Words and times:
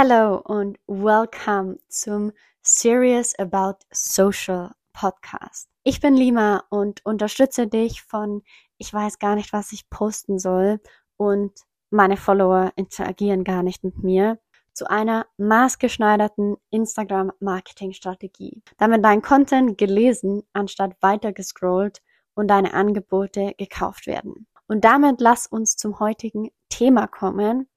Hello 0.00 0.40
und 0.44 0.78
welcome 0.86 1.76
zum 1.88 2.30
Serious 2.62 3.36
About 3.36 3.78
Social 3.90 4.70
Podcast. 4.92 5.68
Ich 5.82 6.00
bin 6.00 6.14
Lima 6.14 6.62
und 6.70 7.04
unterstütze 7.04 7.66
dich 7.66 8.02
von 8.02 8.44
ich 8.76 8.94
weiß 8.94 9.18
gar 9.18 9.34
nicht, 9.34 9.52
was 9.52 9.72
ich 9.72 9.90
posten 9.90 10.38
soll 10.38 10.78
und 11.16 11.50
meine 11.90 12.16
Follower 12.16 12.72
interagieren 12.76 13.42
gar 13.42 13.64
nicht 13.64 13.82
mit 13.82 14.04
mir 14.04 14.38
zu 14.72 14.88
einer 14.88 15.26
maßgeschneiderten 15.36 16.58
Instagram-Marketing-Strategie, 16.70 18.62
damit 18.76 19.04
dein 19.04 19.20
Content 19.20 19.78
gelesen 19.78 20.44
anstatt 20.52 20.92
weiter 21.00 21.32
gescrollt 21.32 22.02
und 22.36 22.46
deine 22.46 22.72
Angebote 22.72 23.52
gekauft 23.58 24.06
werden. 24.06 24.46
Und 24.68 24.84
damit 24.84 25.20
lass 25.20 25.48
uns 25.48 25.74
zum 25.74 25.98
heutigen 25.98 26.50
Thema 26.68 27.08
kommen. 27.08 27.68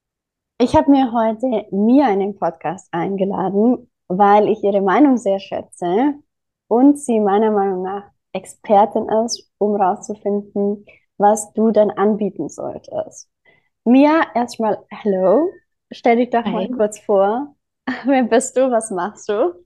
Ich 0.64 0.76
habe 0.76 0.92
mir 0.92 1.12
heute 1.12 1.66
Mia 1.72 2.14
in 2.14 2.20
den 2.20 2.38
Podcast 2.38 2.88
eingeladen, 2.92 3.90
weil 4.10 4.48
ich 4.48 4.64
ihre 4.64 4.82
Meinung 4.82 5.18
sehr 5.18 5.40
schätze 5.40 6.14
und 6.68 7.00
sie 7.00 7.20
meiner 7.20 7.50
Meinung 7.50 7.82
nach 7.82 8.04
Expertin 8.32 9.10
ist, 9.26 9.50
um 9.58 9.76
rauszufinden, 9.76 10.86
was 11.18 11.52
du 11.54 11.72
dann 11.72 11.90
anbieten 11.90 12.48
solltest. 12.48 13.28
Mia, 13.86 14.22
erstmal 14.36 14.78
Hallo. 15.04 15.50
Stell 15.92 16.18
dich 16.18 16.30
doch 16.30 16.46
Hi. 16.46 16.52
mal 16.52 16.70
kurz 16.70 17.00
vor. 17.00 17.56
Wer 18.06 18.22
bist 18.22 18.56
du? 18.56 18.70
Was 18.70 18.92
machst 18.92 19.30
du? 19.30 19.66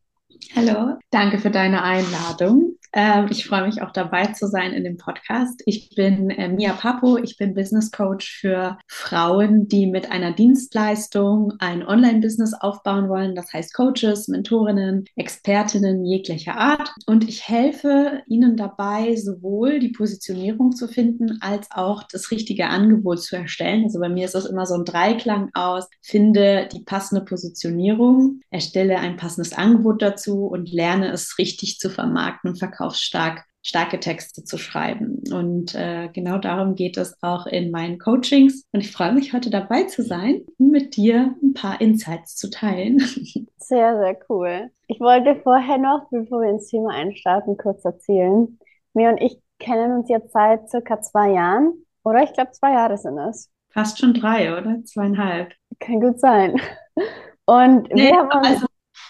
Hallo, 0.55 0.97
danke 1.11 1.39
für 1.39 1.51
deine 1.51 1.83
Einladung. 1.83 2.74
Ähm, 2.97 3.27
ich 3.29 3.45
freue 3.45 3.65
mich 3.65 3.81
auch 3.81 3.91
dabei 3.91 4.27
zu 4.27 4.47
sein 4.47 4.71
in 4.71 4.85
dem 4.85 4.95
Podcast. 4.95 5.61
Ich 5.65 5.89
bin 5.95 6.29
äh, 6.29 6.47
Mia 6.47 6.71
Papo, 6.71 7.17
ich 7.17 7.35
bin 7.35 7.53
Business 7.53 7.91
Coach 7.91 8.39
für 8.39 8.77
Frauen, 8.87 9.67
die 9.67 9.85
mit 9.85 10.11
einer 10.11 10.31
Dienstleistung 10.31 11.51
ein 11.59 11.85
Online-Business 11.85 12.53
aufbauen 12.53 13.09
wollen. 13.09 13.35
Das 13.35 13.51
heißt 13.51 13.73
Coaches, 13.73 14.29
Mentorinnen, 14.29 15.03
Expertinnen 15.17 16.05
jeglicher 16.05 16.55
Art. 16.55 16.93
Und 17.05 17.27
ich 17.27 17.49
helfe 17.49 18.23
ihnen 18.27 18.55
dabei, 18.55 19.17
sowohl 19.17 19.79
die 19.79 19.89
Positionierung 19.89 20.71
zu 20.71 20.87
finden, 20.87 21.39
als 21.41 21.67
auch 21.71 22.03
das 22.03 22.31
richtige 22.31 22.67
Angebot 22.67 23.21
zu 23.21 23.35
erstellen. 23.35 23.83
Also 23.83 23.99
bei 23.99 24.07
mir 24.07 24.23
ist 24.23 24.35
das 24.35 24.45
immer 24.45 24.65
so 24.65 24.75
ein 24.75 24.85
Dreiklang 24.85 25.49
aus. 25.53 25.89
Finde 26.01 26.69
die 26.71 26.83
passende 26.83 27.25
Positionierung, 27.25 28.39
erstelle 28.51 28.99
ein 28.99 29.17
passendes 29.17 29.51
Angebot 29.51 30.01
dazu 30.01 30.45
und 30.45 30.71
lerne 30.71 31.11
es 31.11 31.37
richtig 31.37 31.77
zu 31.77 31.89
vermarkten 31.89 32.51
und 32.51 32.57
verkaufen 32.57 32.84
verkaufsstark 32.85 33.45
starke 33.61 33.99
Texte 33.99 34.43
zu 34.43 34.59
schreiben. 34.59 35.23
Und 35.33 35.73
äh, 35.73 36.09
genau 36.13 36.37
darum 36.37 36.75
geht 36.75 36.97
es 36.97 37.17
auch 37.23 37.47
in 37.47 37.71
meinen 37.71 37.97
Coachings. 37.97 38.63
Und 38.71 38.81
ich 38.81 38.91
freue 38.91 39.11
mich, 39.11 39.33
heute 39.33 39.49
dabei 39.49 39.85
zu 39.85 40.03
sein, 40.03 40.41
um 40.59 40.69
mit 40.69 40.95
dir 40.95 41.33
ein 41.41 41.55
paar 41.55 41.81
Insights 41.81 42.35
zu 42.35 42.51
teilen. 42.51 42.99
Sehr, 43.57 43.97
sehr 43.97 44.15
cool. 44.29 44.69
Ich 44.85 44.99
wollte 44.99 45.41
vorher 45.41 45.79
noch, 45.79 46.07
bevor 46.11 46.41
wir 46.41 46.51
ins 46.51 46.67
Thema 46.67 46.91
einstarten, 46.91 47.57
kurz 47.57 47.83
erzählen. 47.83 48.59
Mir 48.93 49.09
und 49.09 49.17
ich 49.19 49.41
kennen 49.57 49.97
uns 49.97 50.07
jetzt 50.07 50.31
seit 50.33 50.69
circa 50.69 51.01
zwei 51.01 51.31
Jahren. 51.31 51.73
Oder 52.03 52.21
ich 52.21 52.33
glaube, 52.33 52.51
zwei 52.51 52.73
Jahre 52.73 52.99
sind 52.99 53.17
es. 53.17 53.49
Fast 53.69 53.97
schon 53.97 54.13
drei, 54.13 54.55
oder? 54.55 54.83
Zweieinhalb. 54.85 55.51
Kann 55.79 55.99
gut 55.99 56.19
sein. 56.19 56.61
Und 57.45 57.91
nee, 57.91 58.11
wir 58.11 58.17
haben 58.17 58.29
uns, 58.37 58.47
also, 58.47 58.65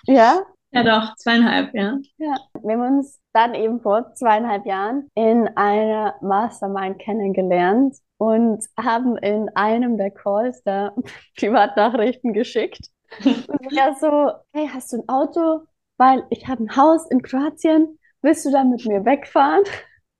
ja? 0.06 0.42
Ja, 0.76 0.84
doch, 0.84 1.16
zweieinhalb, 1.16 1.74
ja. 1.74 1.98
Ja, 2.18 2.36
wir 2.62 2.74
haben 2.74 2.98
uns 2.98 3.18
dann 3.32 3.56
eben 3.56 3.80
vor 3.80 4.14
zweieinhalb 4.14 4.66
Jahren 4.66 5.10
in 5.16 5.48
einer 5.56 6.16
Mastermind 6.22 7.00
kennengelernt 7.00 7.96
und 8.18 8.66
haben 8.78 9.18
in 9.18 9.50
einem 9.56 9.98
der 9.98 10.12
Calls 10.12 10.62
da 10.64 10.94
Privatnachrichten 11.38 12.34
geschickt. 12.34 12.90
Und 13.24 13.72
ja 13.72 13.96
so, 13.96 14.32
hey, 14.52 14.70
hast 14.74 14.92
du 14.92 14.98
ein 14.98 15.08
Auto? 15.08 15.62
Weil 15.98 16.26
ich 16.30 16.48
habe 16.48 16.64
ein 16.64 16.76
Haus 16.76 17.10
in 17.10 17.22
Kroatien. 17.22 17.98
Willst 18.22 18.46
du 18.46 18.52
da 18.52 18.66
mit 18.66 18.86
mir 18.86 19.06
wegfahren? 19.06 19.64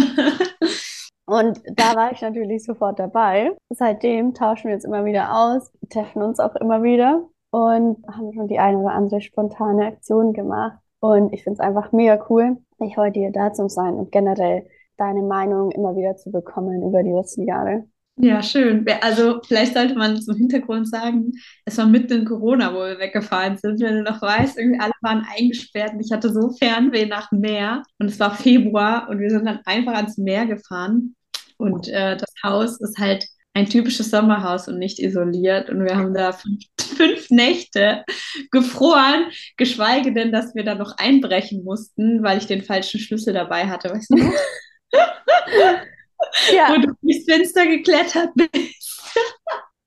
Und 1.24 1.60
da 1.76 1.94
war 1.94 2.12
ich 2.12 2.20
natürlich 2.20 2.64
sofort 2.64 2.98
dabei. 2.98 3.56
Seitdem 3.70 4.34
tauschen 4.34 4.68
wir 4.68 4.74
uns 4.74 4.84
immer 4.84 5.04
wieder 5.06 5.34
aus, 5.34 5.72
treffen 5.88 6.20
uns 6.20 6.40
auch 6.40 6.56
immer 6.56 6.82
wieder 6.82 7.26
und 7.52 8.04
haben 8.08 8.32
schon 8.32 8.48
die 8.48 8.58
eine 8.58 8.78
oder 8.78 8.94
andere 8.94 9.20
spontane 9.20 9.86
Aktion 9.86 10.32
gemacht. 10.32 10.78
Und 11.00 11.32
ich 11.32 11.44
finde 11.44 11.60
es 11.60 11.60
einfach 11.60 11.92
mega 11.92 12.24
cool, 12.30 12.56
dich 12.80 12.96
heute 12.96 13.20
hier 13.20 13.30
da 13.30 13.52
zu 13.52 13.68
sein 13.68 13.94
und 13.94 14.10
generell 14.10 14.66
deine 14.96 15.22
Meinung 15.22 15.70
immer 15.70 15.94
wieder 15.94 16.16
zu 16.16 16.30
bekommen 16.30 16.82
über 16.82 17.02
die 17.02 17.12
letzten 17.12 17.46
Jahre. 17.46 17.84
Ja, 18.16 18.42
schön. 18.42 18.86
Also 19.00 19.40
vielleicht 19.46 19.74
sollte 19.74 19.94
man 19.94 20.20
zum 20.20 20.36
Hintergrund 20.36 20.88
sagen, 20.88 21.32
es 21.64 21.76
war 21.76 21.86
mitten 21.86 22.20
in 22.20 22.24
Corona, 22.24 22.72
wo 22.72 22.78
wir 22.78 22.98
weggefahren 22.98 23.56
sind. 23.56 23.80
Wenn 23.80 23.96
du 23.96 24.02
noch 24.02 24.22
weißt, 24.22 24.58
irgendwie 24.58 24.80
alle 24.80 24.92
waren 25.00 25.26
eingesperrt 25.36 25.94
und 25.94 26.00
ich 26.00 26.12
hatte 26.12 26.32
so 26.32 26.50
Fernweh 26.50 27.06
nach 27.06 27.32
Meer 27.32 27.82
und 27.98 28.06
es 28.06 28.20
war 28.20 28.34
Februar 28.34 29.08
und 29.08 29.18
wir 29.18 29.30
sind 29.30 29.46
dann 29.46 29.60
einfach 29.64 29.94
ans 29.94 30.18
Meer 30.18 30.46
gefahren 30.46 31.16
und 31.56 31.88
äh, 31.88 32.16
das 32.16 32.32
Haus 32.42 32.80
ist 32.80 32.98
halt 32.98 33.26
ein 33.54 33.66
typisches 33.66 34.10
Sommerhaus 34.10 34.68
und 34.68 34.78
nicht 34.78 34.98
isoliert. 34.98 35.70
Und 35.70 35.84
wir 35.84 35.96
haben 35.96 36.14
da 36.14 36.32
fünf, 36.32 36.64
fünf, 36.80 37.30
Nächte 37.30 38.04
gefroren, 38.50 39.26
geschweige 39.56 40.12
denn, 40.12 40.32
dass 40.32 40.54
wir 40.54 40.64
da 40.64 40.74
noch 40.74 40.96
einbrechen 40.98 41.64
mussten, 41.64 42.22
weil 42.22 42.38
ich 42.38 42.46
den 42.46 42.62
falschen 42.62 43.00
Schlüssel 43.00 43.34
dabei 43.34 43.66
hatte. 43.66 43.90
Weißt 43.90 44.10
du 44.10 44.16
ja. 46.54 46.70
Wo 46.70 46.80
du 46.80 46.94
durchs 47.02 47.24
Fenster 47.24 47.66
geklettert 47.66 48.30
bist. 48.34 49.18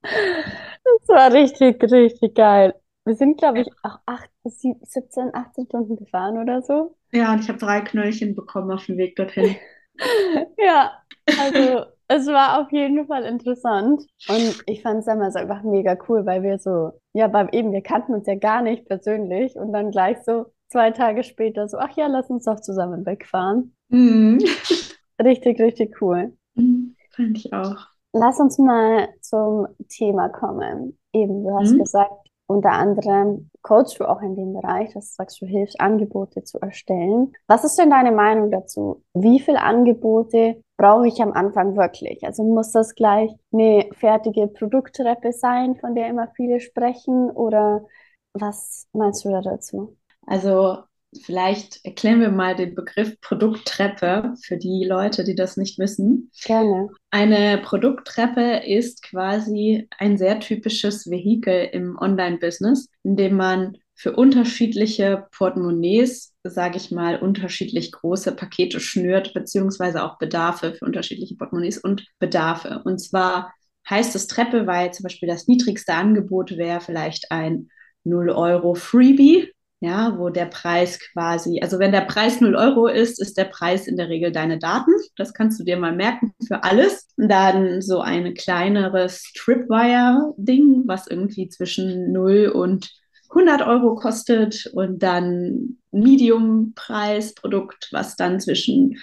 das 0.02 1.08
war 1.08 1.32
richtig, 1.32 1.82
richtig 1.82 2.34
geil. 2.34 2.74
Wir 3.04 3.14
sind, 3.14 3.38
glaube 3.38 3.60
ich, 3.60 3.68
auch 3.82 3.98
8, 4.06 4.28
17, 4.44 5.32
18 5.32 5.66
Stunden 5.66 5.96
gefahren 5.96 6.38
oder 6.38 6.62
so. 6.62 6.96
Ja, 7.12 7.32
und 7.32 7.40
ich 7.40 7.48
habe 7.48 7.58
drei 7.58 7.80
Knöllchen 7.80 8.34
bekommen 8.34 8.72
auf 8.72 8.86
dem 8.86 8.98
Weg 8.98 9.14
dorthin. 9.14 9.56
ja, 10.58 10.92
also 11.38 11.86
es 12.08 12.26
war 12.26 12.60
auf 12.60 12.72
jeden 12.72 13.06
Fall 13.06 13.24
interessant. 13.24 14.02
Und 14.28 14.62
ich 14.66 14.82
fand 14.82 15.00
es 15.00 15.06
damals 15.06 15.36
einfach 15.36 15.62
mega 15.62 15.96
cool, 16.08 16.24
weil 16.26 16.42
wir 16.42 16.58
so, 16.58 16.92
ja, 17.12 17.32
weil 17.32 17.48
eben, 17.52 17.72
wir 17.72 17.82
kannten 17.82 18.14
uns 18.14 18.26
ja 18.26 18.36
gar 18.36 18.62
nicht 18.62 18.86
persönlich 18.86 19.56
und 19.56 19.72
dann 19.72 19.90
gleich 19.90 20.18
so 20.24 20.46
zwei 20.68 20.90
Tage 20.90 21.22
später 21.24 21.68
so, 21.68 21.78
ach 21.78 21.96
ja, 21.96 22.06
lass 22.06 22.30
uns 22.30 22.44
doch 22.44 22.60
zusammen 22.60 23.04
wegfahren. 23.06 23.74
Mhm. 23.88 24.38
Richtig, 25.22 25.58
richtig 25.58 26.02
cool. 26.02 26.36
Mhm, 26.56 26.94
fand 27.14 27.38
ich 27.38 27.50
auch. 27.50 27.86
Lass 28.12 28.38
uns 28.38 28.58
mal 28.58 29.08
zum 29.22 29.66
Thema 29.88 30.28
kommen. 30.28 30.98
Eben, 31.14 31.42
du 31.42 31.58
hast 31.58 31.72
mhm. 31.72 31.78
gesagt, 31.78 32.28
unter 32.46 32.70
anderem 32.70 33.50
coachst 33.62 33.98
du 33.98 34.04
auch 34.04 34.22
in 34.22 34.36
dem 34.36 34.52
Bereich, 34.52 34.92
dass 34.94 35.10
du 35.10 35.14
sagst, 35.16 35.40
du 35.40 35.46
hilfst, 35.46 35.80
Angebote 35.80 36.44
zu 36.44 36.58
erstellen. 36.60 37.32
Was 37.48 37.64
ist 37.64 37.78
denn 37.78 37.90
deine 37.90 38.12
Meinung 38.12 38.50
dazu? 38.50 39.02
Wie 39.14 39.40
viele 39.40 39.62
Angebote 39.62 40.62
brauche 40.76 41.08
ich 41.08 41.20
am 41.20 41.32
Anfang 41.32 41.76
wirklich? 41.76 42.24
Also 42.24 42.44
muss 42.44 42.72
das 42.72 42.94
gleich 42.94 43.30
eine 43.52 43.88
fertige 43.92 44.46
Produkttreppe 44.46 45.32
sein, 45.32 45.76
von 45.76 45.94
der 45.94 46.08
immer 46.08 46.28
viele 46.36 46.60
sprechen? 46.60 47.30
Oder 47.30 47.84
was 48.32 48.86
meinst 48.92 49.24
du 49.24 49.30
da 49.30 49.40
dazu? 49.40 49.96
Also 50.26 50.78
vielleicht 51.22 51.84
erklären 51.84 52.20
wir 52.20 52.30
mal 52.30 52.54
den 52.56 52.74
Begriff 52.74 53.20
Produkttreppe 53.20 54.34
für 54.42 54.56
die 54.56 54.84
Leute, 54.84 55.24
die 55.24 55.34
das 55.34 55.56
nicht 55.56 55.78
wissen. 55.78 56.30
Gerne. 56.44 56.88
Eine 57.10 57.58
Produkttreppe 57.58 58.62
ist 58.66 59.02
quasi 59.02 59.88
ein 59.98 60.18
sehr 60.18 60.40
typisches 60.40 61.10
Vehikel 61.10 61.68
im 61.72 61.96
Online-Business, 61.98 62.88
in 63.02 63.16
dem 63.16 63.36
man 63.36 63.76
für 63.94 64.14
unterschiedliche 64.14 65.26
Portemonnaies, 65.32 66.34
sage 66.44 66.76
ich 66.76 66.90
mal, 66.90 67.18
unterschiedlich 67.18 67.92
große 67.92 68.32
Pakete 68.36 68.78
schnürt, 68.78 69.32
beziehungsweise 69.32 70.04
auch 70.04 70.18
Bedarfe 70.18 70.74
für 70.74 70.84
unterschiedliche 70.84 71.34
Portemonnaies 71.36 71.78
und 71.78 72.06
Bedarfe. 72.18 72.82
Und 72.84 72.98
zwar 72.98 73.54
heißt 73.88 74.14
es 74.14 74.26
Treppe, 74.26 74.66
weil 74.66 74.92
zum 74.92 75.04
Beispiel 75.04 75.28
das 75.28 75.48
niedrigste 75.48 75.94
Angebot 75.94 76.58
wäre 76.58 76.80
vielleicht 76.80 77.30
ein 77.30 77.70
0 78.04 78.30
Euro 78.30 78.74
Freebie, 78.74 79.50
ja, 79.80 80.18
wo 80.18 80.30
der 80.30 80.46
Preis 80.46 80.98
quasi, 81.12 81.60
also 81.60 81.78
wenn 81.78 81.92
der 81.92 82.02
Preis 82.02 82.40
0 82.40 82.54
Euro 82.54 82.86
ist, 82.86 83.20
ist 83.20 83.36
der 83.36 83.44
Preis 83.44 83.86
in 83.86 83.96
der 83.96 84.08
Regel 84.08 84.32
deine 84.32 84.58
Daten. 84.58 84.92
Das 85.16 85.34
kannst 85.34 85.60
du 85.60 85.64
dir 85.64 85.76
mal 85.76 85.94
merken 85.94 86.32
für 86.46 86.64
alles. 86.64 87.08
Dann 87.16 87.82
so 87.82 88.00
ein 88.00 88.34
kleineres 88.34 89.32
Tripwire-Ding, 89.36 90.84
was 90.86 91.06
irgendwie 91.06 91.48
zwischen 91.48 92.12
0 92.12 92.48
und 92.54 92.90
100 93.30 93.66
Euro 93.66 93.96
kostet 93.96 94.70
und 94.72 95.02
dann 95.02 95.76
Medium-Preis-Produkt, 95.90 97.88
was 97.92 98.16
dann 98.16 98.40
zwischen 98.40 98.96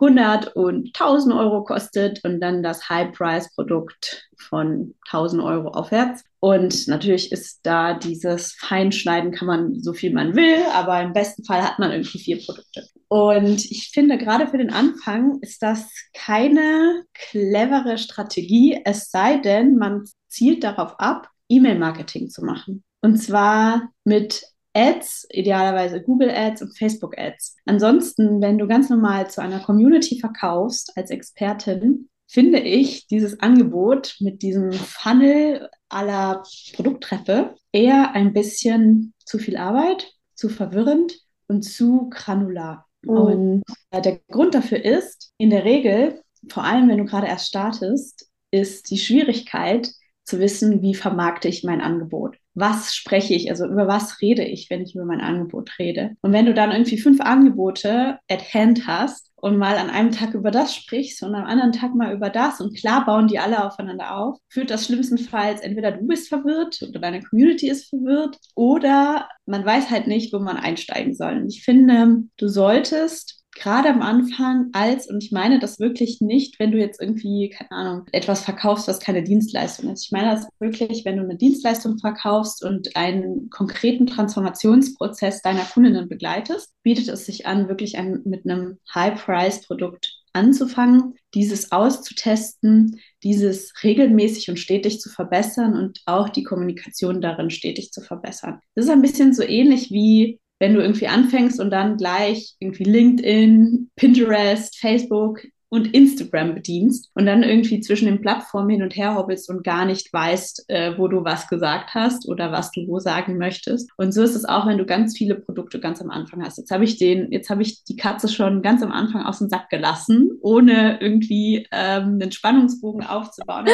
100 0.00 0.54
und 0.54 0.96
1000 0.98 1.34
Euro 1.34 1.64
kostet 1.64 2.24
und 2.24 2.40
dann 2.40 2.62
das 2.62 2.88
High-Price-Produkt 2.88 4.28
von 4.36 4.94
1000 5.06 5.42
Euro 5.42 5.68
aufwärts. 5.70 6.24
Und 6.40 6.86
natürlich 6.86 7.32
ist 7.32 7.60
da 7.64 7.94
dieses 7.94 8.52
Feinschneiden, 8.52 9.32
kann 9.32 9.48
man 9.48 9.80
so 9.80 9.92
viel 9.92 10.12
man 10.12 10.36
will, 10.36 10.62
aber 10.72 11.00
im 11.00 11.12
besten 11.12 11.44
Fall 11.44 11.62
hat 11.62 11.80
man 11.80 11.90
irgendwie 11.90 12.20
vier 12.20 12.38
Produkte. 12.44 12.86
Und 13.08 13.64
ich 13.70 13.90
finde, 13.92 14.18
gerade 14.18 14.46
für 14.46 14.58
den 14.58 14.72
Anfang 14.72 15.38
ist 15.40 15.62
das 15.62 15.88
keine 16.14 17.04
clevere 17.14 17.98
Strategie, 17.98 18.80
es 18.84 19.10
sei 19.10 19.38
denn, 19.38 19.76
man 19.76 20.04
zielt 20.28 20.62
darauf 20.62 21.00
ab, 21.00 21.28
E-Mail-Marketing 21.48 22.28
zu 22.28 22.44
machen. 22.44 22.84
Und 23.00 23.16
zwar 23.16 23.90
mit 24.04 24.44
Ads, 24.78 25.26
idealerweise 25.30 26.00
Google 26.00 26.30
Ads 26.30 26.62
und 26.62 26.78
Facebook 26.78 27.18
Ads. 27.18 27.56
Ansonsten, 27.66 28.40
wenn 28.40 28.58
du 28.58 28.68
ganz 28.68 28.88
normal 28.88 29.28
zu 29.28 29.42
einer 29.42 29.58
Community 29.60 30.20
verkaufst 30.20 30.92
als 30.96 31.10
Expertin, 31.10 32.08
finde 32.28 32.60
ich 32.60 33.08
dieses 33.08 33.40
Angebot 33.40 34.16
mit 34.20 34.42
diesem 34.42 34.72
Funnel 34.72 35.68
aller 35.88 36.44
Produkttreppe 36.74 37.56
eher 37.72 38.12
ein 38.12 38.32
bisschen 38.32 39.14
zu 39.24 39.38
viel 39.38 39.56
Arbeit, 39.56 40.06
zu 40.34 40.48
verwirrend 40.48 41.18
und 41.48 41.62
zu 41.62 42.08
granular. 42.10 42.86
Mhm. 43.02 43.10
Und 43.10 43.62
äh, 43.90 44.00
der 44.00 44.20
Grund 44.30 44.54
dafür 44.54 44.84
ist, 44.84 45.32
in 45.38 45.50
der 45.50 45.64
Regel, 45.64 46.22
vor 46.48 46.64
allem 46.64 46.88
wenn 46.88 46.98
du 46.98 47.04
gerade 47.04 47.26
erst 47.26 47.48
startest, 47.48 48.28
ist 48.50 48.90
die 48.90 48.98
Schwierigkeit 48.98 49.90
zu 50.24 50.38
wissen, 50.38 50.82
wie 50.82 50.94
vermarkte 50.94 51.48
ich 51.48 51.64
mein 51.64 51.80
Angebot 51.80 52.36
was 52.58 52.94
spreche 52.94 53.34
ich, 53.34 53.50
also 53.50 53.66
über 53.66 53.86
was 53.86 54.20
rede 54.20 54.44
ich, 54.44 54.70
wenn 54.70 54.82
ich 54.82 54.94
über 54.94 55.04
mein 55.04 55.20
Angebot 55.20 55.78
rede. 55.78 56.16
Und 56.22 56.32
wenn 56.32 56.46
du 56.46 56.54
dann 56.54 56.72
irgendwie 56.72 56.98
fünf 56.98 57.20
Angebote 57.20 58.18
at 58.28 58.54
hand 58.54 58.86
hast 58.86 59.30
und 59.36 59.56
mal 59.56 59.76
an 59.76 59.90
einem 59.90 60.10
Tag 60.10 60.34
über 60.34 60.50
das 60.50 60.74
sprichst 60.74 61.22
und 61.22 61.34
am 61.34 61.44
anderen 61.44 61.72
Tag 61.72 61.94
mal 61.94 62.14
über 62.14 62.30
das 62.30 62.60
und 62.60 62.76
klar 62.76 63.04
bauen 63.06 63.28
die 63.28 63.38
alle 63.38 63.64
aufeinander 63.64 64.16
auf, 64.16 64.38
führt 64.48 64.70
das 64.70 64.86
schlimmstenfalls 64.86 65.60
entweder 65.60 65.92
du 65.92 66.06
bist 66.06 66.28
verwirrt 66.28 66.82
oder 66.88 66.98
deine 66.98 67.22
Community 67.22 67.68
ist 67.68 67.88
verwirrt 67.88 68.36
oder 68.54 69.28
man 69.46 69.64
weiß 69.64 69.90
halt 69.90 70.06
nicht, 70.06 70.32
wo 70.32 70.38
man 70.38 70.56
einsteigen 70.56 71.14
soll. 71.14 71.38
Und 71.38 71.48
ich 71.48 71.62
finde, 71.62 72.24
du 72.36 72.48
solltest 72.48 73.37
gerade 73.58 73.88
am 73.88 74.02
Anfang 74.02 74.70
als, 74.72 75.08
und 75.08 75.22
ich 75.22 75.32
meine 75.32 75.58
das 75.58 75.78
wirklich 75.78 76.20
nicht, 76.20 76.58
wenn 76.58 76.72
du 76.72 76.78
jetzt 76.78 77.00
irgendwie, 77.00 77.50
keine 77.50 77.70
Ahnung, 77.70 78.06
etwas 78.12 78.44
verkaufst, 78.44 78.88
was 78.88 79.00
keine 79.00 79.22
Dienstleistung 79.22 79.90
ist. 79.90 80.04
Ich 80.04 80.12
meine 80.12 80.30
das 80.30 80.48
wirklich, 80.58 81.04
wenn 81.04 81.16
du 81.16 81.22
eine 81.22 81.36
Dienstleistung 81.36 81.98
verkaufst 81.98 82.64
und 82.64 82.96
einen 82.96 83.50
konkreten 83.50 84.06
Transformationsprozess 84.06 85.42
deiner 85.42 85.64
Kundinnen 85.64 86.08
begleitest, 86.08 86.72
bietet 86.82 87.08
es 87.08 87.26
sich 87.26 87.46
an, 87.46 87.68
wirklich 87.68 87.98
ein, 87.98 88.22
mit 88.24 88.44
einem 88.44 88.78
High-Price-Produkt 88.94 90.14
anzufangen, 90.32 91.14
dieses 91.34 91.72
auszutesten, 91.72 93.00
dieses 93.22 93.72
regelmäßig 93.82 94.48
und 94.50 94.58
stetig 94.58 95.00
zu 95.00 95.10
verbessern 95.10 95.74
und 95.76 96.00
auch 96.06 96.28
die 96.28 96.44
Kommunikation 96.44 97.20
darin 97.20 97.50
stetig 97.50 97.92
zu 97.92 98.00
verbessern. 98.00 98.60
Das 98.74 98.86
ist 98.86 98.90
ein 98.90 99.02
bisschen 99.02 99.34
so 99.34 99.42
ähnlich 99.42 99.90
wie 99.90 100.40
wenn 100.58 100.74
du 100.74 100.80
irgendwie 100.80 101.08
anfängst 101.08 101.60
und 101.60 101.70
dann 101.70 101.96
gleich 101.96 102.56
irgendwie 102.58 102.84
LinkedIn, 102.84 103.90
Pinterest, 103.96 104.78
Facebook 104.78 105.40
und 105.70 105.94
Instagram 105.94 106.54
bedienst 106.54 107.10
und 107.14 107.26
dann 107.26 107.42
irgendwie 107.42 107.80
zwischen 107.80 108.06
den 108.06 108.20
Plattformen 108.20 108.70
hin 108.70 108.82
und 108.82 108.96
her 108.96 109.16
hobbelst 109.16 109.50
und 109.50 109.64
gar 109.64 109.84
nicht 109.84 110.10
weißt, 110.12 110.64
äh, 110.68 110.96
wo 110.96 111.08
du 111.08 111.24
was 111.24 111.48
gesagt 111.48 111.94
hast 111.94 112.26
oder 112.26 112.52
was 112.52 112.70
du 112.70 112.86
wo 112.86 112.98
sagen 112.98 113.36
möchtest. 113.36 113.90
Und 113.98 114.12
so 114.12 114.22
ist 114.22 114.34
es 114.34 114.46
auch, 114.46 114.66
wenn 114.66 114.78
du 114.78 114.86
ganz 114.86 115.16
viele 115.16 115.34
Produkte 115.34 115.78
ganz 115.78 116.00
am 116.00 116.10
Anfang 116.10 116.42
hast. 116.42 116.56
Jetzt 116.56 116.70
habe 116.70 116.84
ich 116.84 116.98
den, 116.98 117.30
jetzt 117.32 117.50
habe 117.50 117.62
ich 117.62 117.84
die 117.84 117.96
Katze 117.96 118.28
schon 118.28 118.62
ganz 118.62 118.82
am 118.82 118.92
Anfang 118.92 119.26
aus 119.26 119.38
dem 119.38 119.48
Sack 119.50 119.68
gelassen, 119.68 120.30
ohne 120.40 121.00
irgendwie 121.00 121.66
ähm, 121.70 122.18
einen 122.20 122.32
Spannungsbogen 122.32 123.04
aufzubauen. 123.04 123.66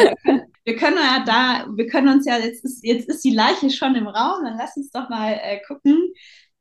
Wir 0.66 0.76
können, 0.76 0.96
ja 0.96 1.22
da, 1.26 1.66
wir 1.76 1.86
können 1.88 2.08
uns 2.08 2.26
ja, 2.26 2.38
jetzt 2.38 2.64
ist, 2.64 2.82
jetzt 2.82 3.06
ist 3.08 3.22
die 3.22 3.34
Leiche 3.34 3.68
schon 3.68 3.94
im 3.96 4.06
Raum, 4.06 4.44
dann 4.44 4.56
lass 4.56 4.74
uns 4.78 4.90
doch 4.90 5.10
mal 5.10 5.32
äh, 5.32 5.60
gucken, 5.68 6.08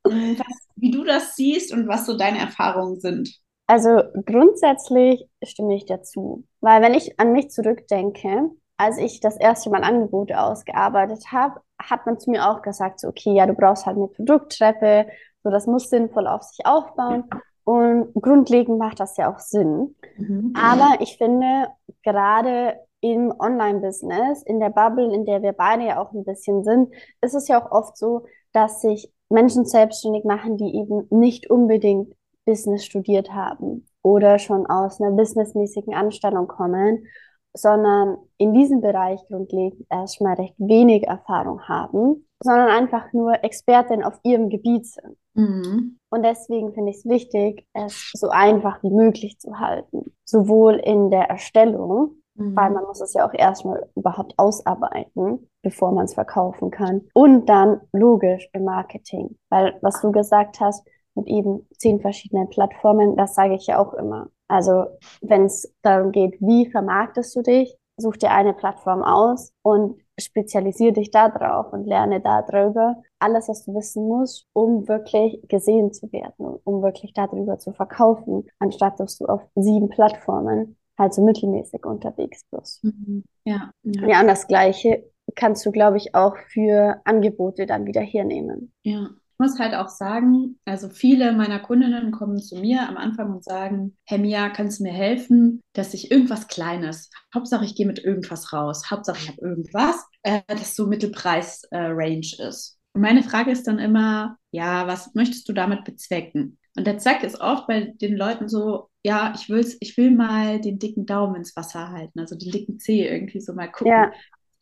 was, 0.04 0.68
wie 0.76 0.92
du 0.92 1.04
das 1.04 1.36
siehst 1.36 1.74
und 1.74 1.88
was 1.88 2.06
so 2.06 2.18
deine 2.18 2.40
Erfahrungen 2.40 3.00
sind. 3.00 3.40
Also 3.68 4.02
grundsätzlich 4.26 5.26
stimme 5.44 5.76
ich 5.76 5.86
dazu, 5.86 6.44
weil 6.60 6.82
wenn 6.82 6.94
ich 6.94 7.20
an 7.20 7.32
mich 7.32 7.50
zurückdenke, 7.50 8.50
als 8.78 8.98
ich 8.98 9.20
das 9.20 9.38
erste 9.38 9.70
Mal 9.70 9.84
Angebote 9.84 10.40
ausgearbeitet 10.40 11.32
habe, 11.32 11.62
hat 11.82 12.06
man 12.06 12.20
zu 12.20 12.32
mir 12.32 12.50
auch 12.50 12.62
gesagt, 12.62 13.00
so, 13.00 13.08
okay, 13.08 13.34
ja, 13.34 13.46
du 13.46 13.54
brauchst 13.54 13.86
halt 13.86 13.98
eine 13.98 14.08
Produkttreppe, 14.08 15.08
so 15.44 15.50
das 15.50 15.68
muss 15.68 15.90
sinnvoll 15.90 16.28
auf 16.28 16.44
sich 16.44 16.66
aufbauen. 16.66 17.26
Und 17.66 18.14
grundlegend 18.14 18.78
macht 18.78 19.00
das 19.00 19.16
ja 19.16 19.34
auch 19.34 19.40
Sinn. 19.40 19.96
Mhm. 20.18 20.54
Aber 20.56 20.98
ich 21.00 21.18
finde, 21.18 21.68
gerade 22.04 22.78
im 23.00 23.34
Online-Business, 23.38 24.44
in 24.44 24.60
der 24.60 24.70
Bubble, 24.70 25.14
in 25.14 25.26
der 25.26 25.42
wir 25.42 25.54
beide 25.54 25.86
ja 25.86 26.02
auch 26.02 26.12
ein 26.12 26.26
bisschen 26.26 26.64
sind, 26.64 26.94
ist 27.22 27.36
es 27.36 27.48
ja 27.48 27.62
auch 27.62 27.72
oft 27.72 27.98
so, 27.98 28.26
dass 28.54 28.82
sich 28.82 29.12
Menschen 29.30 29.66
selbstständig 29.66 30.24
machen, 30.24 30.58
die 30.58 30.76
eben 30.76 31.08
nicht 31.10 31.50
unbedingt 31.50 32.14
Business 32.46 32.86
studiert 32.86 33.34
haben 33.34 33.88
oder 34.02 34.38
schon 34.38 34.66
aus 34.66 35.02
einer 35.02 35.12
businessmäßigen 35.12 35.94
Anstellung 35.94 36.48
kommen, 36.48 37.08
sondern 37.56 38.18
in 38.38 38.54
diesem 38.54 38.82
Bereich 38.82 39.20
grundlegend 39.28 39.86
erstmal 39.90 40.36
recht 40.36 40.56
wenig 40.58 41.04
Erfahrung 41.04 41.62
haben, 41.68 42.28
sondern 42.42 42.70
einfach 42.70 43.14
nur 43.14 43.44
Expertin 43.44 44.04
auf 44.04 44.20
ihrem 44.24 44.50
Gebiet 44.50 44.88
sind. 44.88 45.18
Mhm. 45.36 46.00
Und 46.10 46.24
deswegen 46.24 46.74
finde 46.74 46.92
ich 46.92 46.98
es 46.98 47.06
wichtig, 47.06 47.66
es 47.74 48.12
so 48.14 48.30
einfach 48.30 48.82
wie 48.84 48.92
möglich 48.92 49.40
zu 49.40 49.60
halten, 49.60 50.14
sowohl 50.26 50.76
in 50.76 51.10
der 51.10 51.30
Erstellung 51.30 52.23
Mhm. 52.36 52.56
Weil 52.56 52.72
man 52.72 52.86
muss 52.86 53.02
es 53.02 53.14
ja 53.14 53.28
auch 53.28 53.34
erstmal 53.34 53.88
überhaupt 53.96 54.34
ausarbeiten, 54.38 55.50
bevor 55.62 55.92
man 55.92 56.06
es 56.06 56.14
verkaufen 56.14 56.72
kann. 56.72 57.02
Und 57.14 57.48
dann 57.48 57.82
logisch 57.92 58.50
im 58.54 58.64
Marketing. 58.66 59.38
Weil 59.50 59.78
was 59.82 60.02
du 60.02 60.12
gesagt 60.12 60.60
hast, 60.60 60.88
mit 61.16 61.28
eben 61.28 61.68
zehn 61.78 62.00
verschiedenen 62.02 62.50
Plattformen, 62.50 63.16
das 63.16 63.36
sage 63.36 63.56
ich 63.56 63.68
ja 63.68 63.78
auch 63.78 63.94
immer. 63.94 64.30
Also 64.48 64.86
wenn 65.22 65.46
es 65.46 65.74
darum 65.82 66.12
geht, 66.12 66.40
wie 66.42 66.70
vermarktest 66.70 67.36
du 67.36 67.42
dich, 67.42 67.78
such 67.98 68.18
dir 68.18 68.32
eine 68.32 68.54
Plattform 68.54 69.04
aus 69.04 69.54
und 69.62 70.02
spezialisiere 70.20 70.94
dich 70.94 71.12
da 71.12 71.30
drauf 71.30 71.72
und 71.74 71.86
lerne 71.86 72.22
darüber 72.22 73.02
alles, 73.20 73.48
was 73.50 73.66
du 73.66 73.74
wissen 73.76 74.08
musst, 74.08 74.48
um 74.54 74.88
wirklich 74.88 75.42
gesehen 75.48 75.94
zu 75.94 76.12
werden, 76.12 76.60
um 76.64 76.82
wirklich 76.82 77.14
darüber 77.14 77.58
zu 77.58 77.72
verkaufen, 77.72 78.48
anstatt 78.60 79.00
dass 79.00 79.18
du 79.18 79.26
auf 79.26 79.42
sieben 79.56 79.90
Plattformen 79.90 80.78
halt 80.98 81.14
so 81.14 81.24
mittelmäßig 81.24 81.86
unterwegs 81.86 82.46
bist. 82.52 82.84
Mhm. 82.84 83.24
Ja, 83.46 83.72
ja. 83.84 84.08
ja, 84.08 84.22
und 84.22 84.28
das 84.28 84.48
Gleiche 84.48 85.04
kannst 85.36 85.66
du, 85.66 85.72
glaube 85.72 85.98
ich, 85.98 86.16
auch 86.16 86.38
für 86.50 87.02
Angebote 87.06 87.66
dann 87.66 87.86
wieder 87.86 88.02
hernehmen. 88.02 88.74
Ja. 88.84 89.10
Ich 89.34 89.40
muss 89.40 89.60
halt 89.60 89.74
auch 89.74 89.90
sagen, 89.90 90.60
also 90.64 90.90
viele 90.90 91.34
meiner 91.34 91.60
Kundinnen 91.60 92.12
kommen 92.12 92.40
zu 92.40 92.60
mir 92.60 92.88
am 92.88 92.98
Anfang 92.98 93.34
und 93.34 93.44
sagen, 93.44 93.98
hey 94.06 94.20
Mia, 94.20 94.50
kannst 94.50 94.80
du 94.80 94.84
mir 94.84 94.94
helfen, 94.94 95.60
dass 95.74 95.96
ich 95.96 96.12
irgendwas 96.12 96.48
Kleines, 96.48 97.10
Hauptsache 97.34 97.66
ich 97.66 97.76
gehe 97.76 97.88
mit 97.88 98.00
irgendwas 98.00 98.54
raus, 98.54 98.92
Hauptsache 98.92 99.18
ich 99.18 99.30
habe 99.30 99.42
irgendwas, 99.42 100.06
äh, 100.22 100.42
das 100.48 100.76
so 100.76 100.86
Mittelpreis-Range 100.86 102.28
äh, 102.40 102.48
ist. 102.48 102.78
Und 102.94 103.02
meine 103.02 103.24
Frage 103.24 103.52
ist 103.52 103.68
dann 103.68 103.80
immer, 103.80 104.38
ja, 104.52 104.88
was 104.88 105.16
möchtest 105.16 105.50
du 105.50 105.54
damit 105.54 105.84
bezwecken? 105.84 106.60
Und 106.76 106.88
der 106.88 106.98
Zack 106.98 107.24
ist 107.24 107.40
oft 107.40 107.68
bei 107.68 107.94
den 108.02 108.16
Leuten 108.16 108.50
so, 108.50 108.90
ja, 109.04 109.34
ich 109.36 109.50
will's, 109.50 109.78
ich 109.80 109.96
will 109.98 110.12
mal 110.12 110.60
den 110.60 110.80
dicken 110.80 111.06
Daumen 111.06 111.36
ins 111.36 111.56
Wasser 111.56 111.90
halten, 111.90 112.20
also 112.20 112.36
den 112.36 112.52
dicken 112.52 112.80
Zeh 112.80 113.08
irgendwie 113.08 113.42
so 113.42 113.54
mal 113.54 113.72
gucken. 113.72 113.92
Ja 113.92 114.12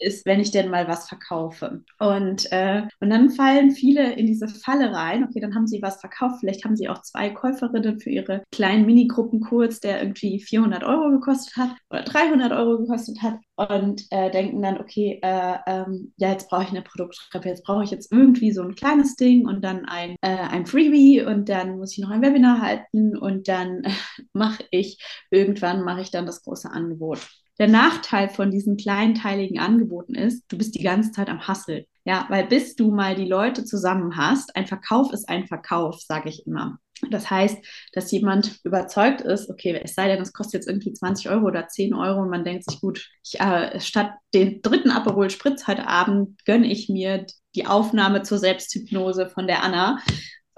ist, 0.01 0.25
wenn 0.25 0.39
ich 0.39 0.51
denn 0.51 0.69
mal 0.69 0.87
was 0.87 1.07
verkaufe. 1.07 1.83
Und, 1.99 2.51
äh, 2.51 2.83
und 2.99 3.09
dann 3.09 3.29
fallen 3.29 3.71
viele 3.71 4.13
in 4.13 4.27
diese 4.27 4.47
Falle 4.47 4.93
rein. 4.93 5.23
Okay, 5.23 5.39
dann 5.39 5.55
haben 5.55 5.67
sie 5.67 5.81
was 5.81 5.99
verkauft. 5.99 6.37
Vielleicht 6.39 6.65
haben 6.65 6.75
sie 6.75 6.89
auch 6.89 7.01
zwei 7.01 7.29
Käuferinnen 7.29 7.99
für 7.99 8.09
ihre 8.09 8.43
kleinen 8.51 8.85
Minigruppen-Kurs, 8.85 9.79
der 9.79 10.01
irgendwie 10.01 10.39
400 10.39 10.83
Euro 10.83 11.11
gekostet 11.11 11.55
hat 11.57 11.71
oder 11.89 12.03
300 12.03 12.51
Euro 12.51 12.79
gekostet 12.79 13.21
hat 13.21 13.35
und 13.55 14.05
äh, 14.11 14.31
denken 14.31 14.61
dann, 14.61 14.79
okay, 14.79 15.19
äh, 15.21 15.57
ähm, 15.67 16.13
ja, 16.17 16.31
jetzt 16.31 16.49
brauche 16.49 16.63
ich 16.63 16.69
eine 16.69 16.81
Produkttreppe, 16.81 17.49
jetzt 17.49 17.63
brauche 17.63 17.83
ich 17.83 17.91
jetzt 17.91 18.11
irgendwie 18.11 18.51
so 18.51 18.63
ein 18.63 18.75
kleines 18.75 19.15
Ding 19.15 19.47
und 19.47 19.61
dann 19.63 19.85
ein, 19.85 20.15
äh, 20.21 20.35
ein 20.35 20.65
Freebie 20.65 21.21
und 21.21 21.49
dann 21.49 21.77
muss 21.77 21.93
ich 21.93 21.99
noch 21.99 22.09
ein 22.09 22.21
Webinar 22.21 22.61
halten 22.61 23.17
und 23.17 23.47
dann 23.47 23.83
mache 24.33 24.63
ich, 24.71 24.97
irgendwann 25.29 25.83
mache 25.83 26.01
ich 26.01 26.11
dann 26.11 26.25
das 26.25 26.43
große 26.43 26.71
Angebot. 26.71 27.19
Der 27.61 27.67
Nachteil 27.67 28.27
von 28.27 28.49
diesen 28.49 28.75
kleinteiligen 28.75 29.59
Angeboten 29.59 30.15
ist, 30.15 30.45
du 30.47 30.57
bist 30.57 30.73
die 30.73 30.81
ganze 30.81 31.11
Zeit 31.11 31.29
am 31.29 31.47
Hustle. 31.47 31.85
Ja, 32.05 32.25
weil 32.29 32.47
bis 32.47 32.75
du 32.75 32.89
mal 32.89 33.13
die 33.13 33.27
Leute 33.27 33.63
zusammen 33.65 34.17
hast, 34.17 34.55
ein 34.55 34.65
Verkauf 34.65 35.13
ist 35.13 35.29
ein 35.29 35.45
Verkauf, 35.45 36.01
sage 36.01 36.29
ich 36.29 36.47
immer. 36.47 36.79
Das 37.11 37.29
heißt, 37.29 37.63
dass 37.93 38.11
jemand 38.11 38.59
überzeugt 38.63 39.21
ist, 39.21 39.47
okay, 39.47 39.79
es 39.83 39.93
sei 39.93 40.07
denn, 40.07 40.23
es 40.23 40.33
kostet 40.33 40.55
jetzt 40.55 40.69
irgendwie 40.69 40.93
20 40.93 41.29
Euro 41.29 41.45
oder 41.45 41.67
10 41.67 41.93
Euro 41.93 42.23
und 42.23 42.31
man 42.31 42.43
denkt 42.43 42.67
sich, 42.67 42.81
gut, 42.81 43.07
ich, 43.23 43.39
äh, 43.39 43.79
statt 43.79 44.13
den 44.33 44.63
dritten 44.63 44.89
Aperol 44.89 45.29
Spritz 45.29 45.67
heute 45.67 45.87
Abend 45.87 46.43
gönne 46.45 46.65
ich 46.65 46.89
mir 46.89 47.27
die 47.53 47.67
Aufnahme 47.67 48.23
zur 48.23 48.39
Selbsthypnose 48.39 49.29
von 49.29 49.45
der 49.45 49.61
Anna 49.61 49.99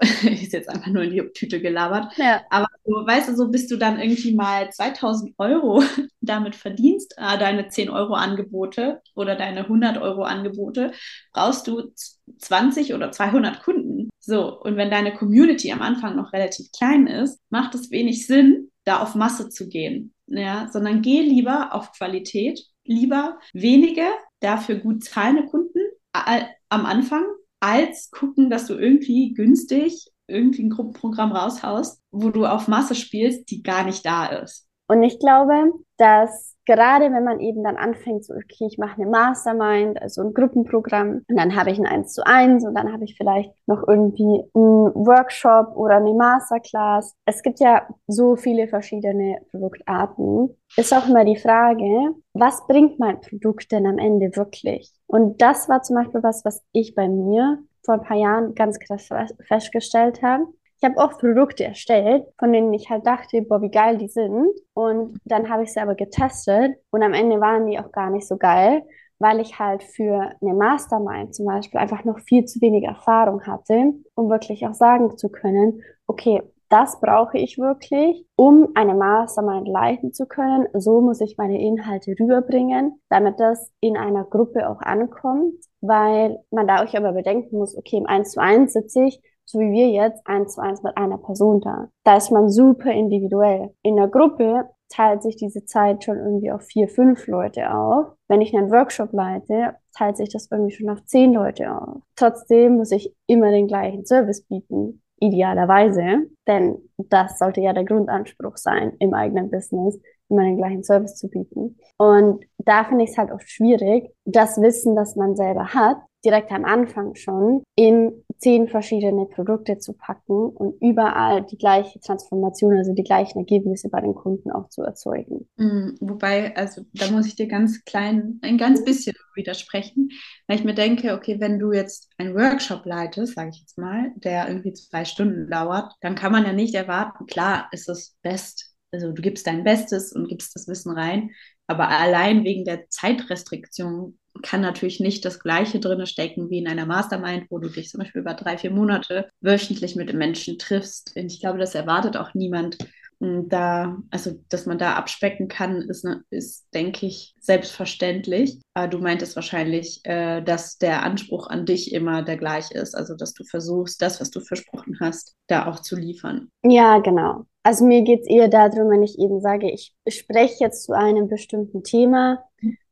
ist 0.00 0.52
jetzt 0.52 0.68
einfach 0.68 0.88
nur 0.88 1.02
in 1.02 1.10
die 1.10 1.22
Tüte 1.32 1.60
gelabert. 1.60 2.12
Ja. 2.16 2.42
Aber 2.50 2.66
so, 2.84 2.92
weißt 3.06 3.28
du, 3.28 3.36
so 3.36 3.48
bist 3.48 3.70
du 3.70 3.76
dann 3.76 4.00
irgendwie 4.00 4.34
mal 4.34 4.70
2000 4.70 5.34
Euro 5.38 5.82
damit 6.20 6.56
verdienst, 6.56 7.14
äh, 7.16 7.38
deine 7.38 7.68
10 7.68 7.90
Euro 7.90 8.14
Angebote 8.14 9.00
oder 9.14 9.36
deine 9.36 9.60
100 9.60 9.98
Euro 9.98 10.22
Angebote, 10.22 10.92
brauchst 11.32 11.66
du 11.68 11.92
20 12.38 12.94
oder 12.94 13.12
200 13.12 13.62
Kunden. 13.62 14.10
So, 14.18 14.60
und 14.60 14.76
wenn 14.76 14.90
deine 14.90 15.14
Community 15.14 15.70
am 15.70 15.82
Anfang 15.82 16.16
noch 16.16 16.32
relativ 16.32 16.72
klein 16.72 17.06
ist, 17.06 17.38
macht 17.50 17.74
es 17.74 17.90
wenig 17.90 18.26
Sinn, 18.26 18.70
da 18.84 19.00
auf 19.00 19.14
Masse 19.14 19.48
zu 19.48 19.68
gehen. 19.68 20.12
Ja, 20.26 20.68
sondern 20.72 21.02
geh 21.02 21.20
lieber 21.20 21.74
auf 21.74 21.92
Qualität, 21.92 22.58
lieber 22.84 23.38
wenige, 23.52 24.06
dafür 24.40 24.76
gut 24.76 25.04
zahlende 25.04 25.46
Kunden 25.46 25.80
am 26.12 26.86
Anfang 26.86 27.24
als 27.64 28.10
gucken, 28.10 28.50
dass 28.50 28.66
du 28.66 28.74
irgendwie 28.74 29.32
günstig 29.32 30.10
irgendwie 30.26 30.64
ein 30.64 30.70
Gruppenprogramm 30.70 31.32
raushaust, 31.32 32.00
wo 32.10 32.30
du 32.30 32.44
auf 32.44 32.68
Masse 32.68 32.94
spielst, 32.94 33.50
die 33.50 33.62
gar 33.62 33.84
nicht 33.84 34.04
da 34.04 34.26
ist. 34.26 34.66
Und 34.86 35.02
ich 35.02 35.18
glaube, 35.18 35.72
dass 35.96 36.53
gerade 36.66 37.12
wenn 37.12 37.24
man 37.24 37.40
eben 37.40 37.62
dann 37.62 37.76
anfängt, 37.76 38.24
so, 38.24 38.34
okay, 38.34 38.66
ich 38.66 38.78
mache 38.78 39.00
eine 39.00 39.10
Mastermind, 39.10 40.00
also 40.00 40.22
ein 40.22 40.34
Gruppenprogramm, 40.34 41.22
und 41.28 41.36
dann 41.36 41.56
habe 41.56 41.70
ich 41.70 41.78
ein 41.78 41.86
1 41.86 42.12
zu 42.12 42.26
1 42.26 42.64
und 42.64 42.74
dann 42.74 42.92
habe 42.92 43.04
ich 43.04 43.16
vielleicht 43.16 43.52
noch 43.66 43.86
irgendwie 43.86 44.44
einen 44.54 44.94
Workshop 44.94 45.76
oder 45.76 45.96
eine 45.96 46.14
Masterclass. 46.14 47.14
Es 47.26 47.42
gibt 47.42 47.60
ja 47.60 47.86
so 48.06 48.36
viele 48.36 48.68
verschiedene 48.68 49.40
Produktarten. 49.50 50.56
Ist 50.76 50.92
auch 50.92 51.08
immer 51.08 51.24
die 51.24 51.36
Frage, 51.36 52.14
was 52.32 52.66
bringt 52.66 52.98
mein 52.98 53.20
Produkt 53.20 53.70
denn 53.72 53.86
am 53.86 53.98
Ende 53.98 54.34
wirklich? 54.34 54.92
Und 55.06 55.40
das 55.40 55.68
war 55.68 55.82
zum 55.82 55.96
Beispiel 55.96 56.22
was, 56.22 56.44
was 56.44 56.62
ich 56.72 56.94
bei 56.94 57.08
mir 57.08 57.58
vor 57.84 57.94
ein 57.94 58.02
paar 58.02 58.16
Jahren 58.16 58.54
ganz 58.54 58.78
krass 58.78 59.08
festgestellt 59.46 60.22
habe. 60.22 60.46
Ich 60.76 60.84
habe 60.84 60.98
auch 60.98 61.18
Produkte 61.18 61.64
erstellt, 61.64 62.26
von 62.38 62.52
denen 62.52 62.72
ich 62.72 62.90
halt 62.90 63.06
dachte, 63.06 63.42
boah, 63.42 63.62
wie 63.62 63.70
geil 63.70 63.98
die 63.98 64.08
sind. 64.08 64.48
Und 64.74 65.18
dann 65.24 65.48
habe 65.48 65.62
ich 65.62 65.72
sie 65.72 65.80
aber 65.80 65.94
getestet 65.94 66.76
und 66.90 67.02
am 67.02 67.14
Ende 67.14 67.40
waren 67.40 67.66
die 67.66 67.78
auch 67.78 67.92
gar 67.92 68.10
nicht 68.10 68.26
so 68.26 68.36
geil, 68.36 68.82
weil 69.18 69.40
ich 69.40 69.58
halt 69.58 69.82
für 69.82 70.32
eine 70.40 70.54
Mastermind 70.54 71.34
zum 71.34 71.46
Beispiel 71.46 71.80
einfach 71.80 72.04
noch 72.04 72.18
viel 72.18 72.44
zu 72.44 72.60
wenig 72.60 72.84
Erfahrung 72.84 73.42
hatte, 73.46 73.92
um 74.14 74.28
wirklich 74.28 74.66
auch 74.66 74.74
sagen 74.74 75.16
zu 75.16 75.28
können, 75.30 75.82
okay, 76.06 76.42
das 76.68 77.00
brauche 77.00 77.38
ich 77.38 77.58
wirklich, 77.58 78.26
um 78.36 78.68
eine 78.74 78.94
Mastermind 78.94 79.68
leiten 79.68 80.12
zu 80.12 80.26
können. 80.26 80.66
So 80.74 81.00
muss 81.00 81.20
ich 81.20 81.36
meine 81.38 81.60
Inhalte 81.60 82.16
rüberbringen, 82.18 83.00
damit 83.08 83.38
das 83.38 83.70
in 83.80 83.96
einer 83.96 84.24
Gruppe 84.24 84.68
auch 84.68 84.80
ankommt, 84.80 85.54
weil 85.80 86.40
man 86.50 86.66
da 86.66 86.82
auch 86.82 86.94
aber 86.94 87.12
bedenken 87.12 87.58
muss, 87.58 87.76
okay, 87.76 87.98
im 87.98 88.06
1 88.06 88.32
zu 88.32 88.40
1 88.40 88.72
sitze 88.72 89.04
ich, 89.04 89.22
so 89.46 89.60
wie 89.60 89.72
wir 89.72 89.88
jetzt, 89.88 90.26
1 90.26 90.54
zu 90.54 90.60
1 90.60 90.82
mit 90.82 90.96
einer 90.96 91.18
Person 91.18 91.60
da. 91.60 91.88
Da 92.04 92.16
ist 92.16 92.30
man 92.30 92.48
super 92.48 92.90
individuell. 92.90 93.74
In 93.82 93.96
der 93.96 94.08
Gruppe 94.08 94.68
teilt 94.88 95.22
sich 95.22 95.36
diese 95.36 95.64
Zeit 95.64 96.04
schon 96.04 96.18
irgendwie 96.18 96.52
auf 96.52 96.62
vier, 96.62 96.88
fünf 96.88 97.26
Leute 97.26 97.74
auf. 97.74 98.06
Wenn 98.28 98.40
ich 98.40 98.56
einen 98.56 98.70
Workshop 98.70 99.12
leite, 99.12 99.74
teilt 99.96 100.16
sich 100.16 100.28
das 100.30 100.48
irgendwie 100.50 100.74
schon 100.74 100.90
auf 100.90 101.04
zehn 101.04 101.32
Leute 101.32 101.72
auf. 101.72 102.02
Trotzdem 102.16 102.76
muss 102.76 102.92
ich 102.92 103.14
immer 103.26 103.50
den 103.50 103.66
gleichen 103.66 104.06
Service 104.06 104.42
bieten 104.46 105.02
idealerweise, 105.20 106.26
denn 106.46 106.78
das 106.96 107.38
sollte 107.38 107.60
ja 107.60 107.72
der 107.72 107.84
Grundanspruch 107.84 108.56
sein, 108.56 108.94
im 108.98 109.14
eigenen 109.14 109.50
Business 109.50 109.98
immer 110.28 110.42
den 110.42 110.56
gleichen 110.56 110.84
Service 110.84 111.16
zu 111.16 111.28
bieten. 111.28 111.76
Und 111.98 112.44
da 112.58 112.84
finde 112.84 113.04
ich 113.04 113.10
es 113.10 113.18
halt 113.18 113.30
oft 113.30 113.48
schwierig, 113.48 114.10
das 114.24 114.60
Wissen, 114.60 114.96
das 114.96 115.16
man 115.16 115.36
selber 115.36 115.74
hat, 115.74 115.98
direkt 116.24 116.50
am 116.50 116.64
Anfang 116.64 117.14
schon 117.14 117.62
in 117.76 118.24
zehn 118.38 118.68
verschiedene 118.68 119.26
Produkte 119.26 119.78
zu 119.78 119.92
packen 119.92 120.48
und 120.48 120.80
überall 120.82 121.44
die 121.44 121.56
gleiche 121.56 122.00
Transformation, 122.00 122.76
also 122.76 122.92
die 122.92 123.02
gleichen 123.02 123.38
Ergebnisse 123.38 123.88
bei 123.88 124.00
den 124.00 124.14
Kunden 124.14 124.50
auch 124.50 124.68
zu 124.68 124.82
erzeugen. 124.82 125.48
Mhm, 125.56 125.96
wobei, 126.00 126.54
also 126.56 126.82
da 126.94 127.10
muss 127.10 127.26
ich 127.26 127.36
dir 127.36 127.46
ganz 127.46 127.84
klein, 127.84 128.38
ein 128.42 128.58
ganz 128.58 128.84
bisschen 128.84 129.14
widersprechen, 129.34 130.10
weil 130.46 130.58
ich 130.58 130.64
mir 130.64 130.74
denke, 130.74 131.14
okay, 131.14 131.40
wenn 131.40 131.58
du 131.58 131.72
jetzt 131.72 132.10
einen 132.18 132.34
Workshop 132.34 132.84
leitest, 132.84 133.34
sage 133.34 133.50
ich 133.52 133.60
jetzt 133.60 133.78
mal, 133.78 134.12
der 134.16 134.48
irgendwie 134.48 134.72
zwei 134.72 135.04
Stunden 135.04 135.50
dauert, 135.50 135.92
dann 136.00 136.14
kann 136.14 136.32
man 136.32 136.44
ja 136.44 136.52
nicht 136.52 136.74
erwarten, 136.74 137.26
klar 137.26 137.68
ist 137.72 137.88
es 137.88 138.16
best, 138.22 138.73
also 138.94 139.12
du 139.12 139.22
gibst 139.22 139.46
dein 139.46 139.64
Bestes 139.64 140.12
und 140.12 140.28
gibst 140.28 140.54
das 140.54 140.68
Wissen 140.68 140.92
rein, 140.92 141.30
aber 141.66 141.88
allein 141.88 142.44
wegen 142.44 142.64
der 142.64 142.88
Zeitrestriktion 142.88 144.18
kann 144.42 144.60
natürlich 144.60 145.00
nicht 145.00 145.24
das 145.24 145.40
Gleiche 145.40 145.80
drin 145.80 146.06
stecken 146.06 146.50
wie 146.50 146.58
in 146.58 146.68
einer 146.68 146.86
Mastermind, 146.86 147.46
wo 147.50 147.58
du 147.58 147.68
dich 147.68 147.88
zum 147.88 148.00
Beispiel 148.00 148.20
über 148.20 148.34
drei, 148.34 148.58
vier 148.58 148.70
Monate 148.70 149.30
wöchentlich 149.40 149.96
mit 149.96 150.12
Menschen 150.12 150.58
triffst. 150.58 151.12
Und 151.16 151.32
ich 151.32 151.40
glaube, 151.40 151.58
das 151.58 151.74
erwartet 151.74 152.16
auch 152.16 152.34
niemand. 152.34 152.78
Da, 153.20 153.96
also, 154.10 154.32
dass 154.50 154.66
man 154.66 154.76
da 154.76 154.96
abspecken 154.96 155.48
kann, 155.48 155.82
ist, 155.82 156.04
ne, 156.04 156.24
ist 156.30 156.66
denke 156.74 157.06
ich, 157.06 157.34
selbstverständlich. 157.40 158.60
Aber 158.74 158.88
du 158.88 158.98
meintest 158.98 159.36
wahrscheinlich, 159.36 160.00
äh, 160.02 160.42
dass 160.42 160.78
der 160.78 161.04
Anspruch 161.04 161.46
an 161.46 161.64
dich 161.64 161.92
immer 161.94 162.22
der 162.22 162.36
gleiche 162.36 162.74
ist. 162.74 162.94
Also, 162.94 163.14
dass 163.14 163.32
du 163.32 163.44
versuchst, 163.44 164.02
das, 164.02 164.20
was 164.20 164.30
du 164.30 164.40
versprochen 164.40 164.98
hast, 165.00 165.36
da 165.46 165.66
auch 165.66 165.80
zu 165.80 165.96
liefern. 165.96 166.50
Ja, 166.64 166.98
genau. 166.98 167.46
Also 167.66 167.86
mir 167.86 168.02
geht 168.02 168.20
es 168.20 168.28
eher 168.28 168.48
darum, 168.48 168.90
wenn 168.90 169.02
ich 169.02 169.18
eben 169.18 169.40
sage, 169.40 169.70
ich 169.70 169.94
spreche 170.06 170.64
jetzt 170.64 170.84
zu 170.84 170.92
einem 170.92 171.28
bestimmten 171.28 171.82
Thema, 171.82 172.44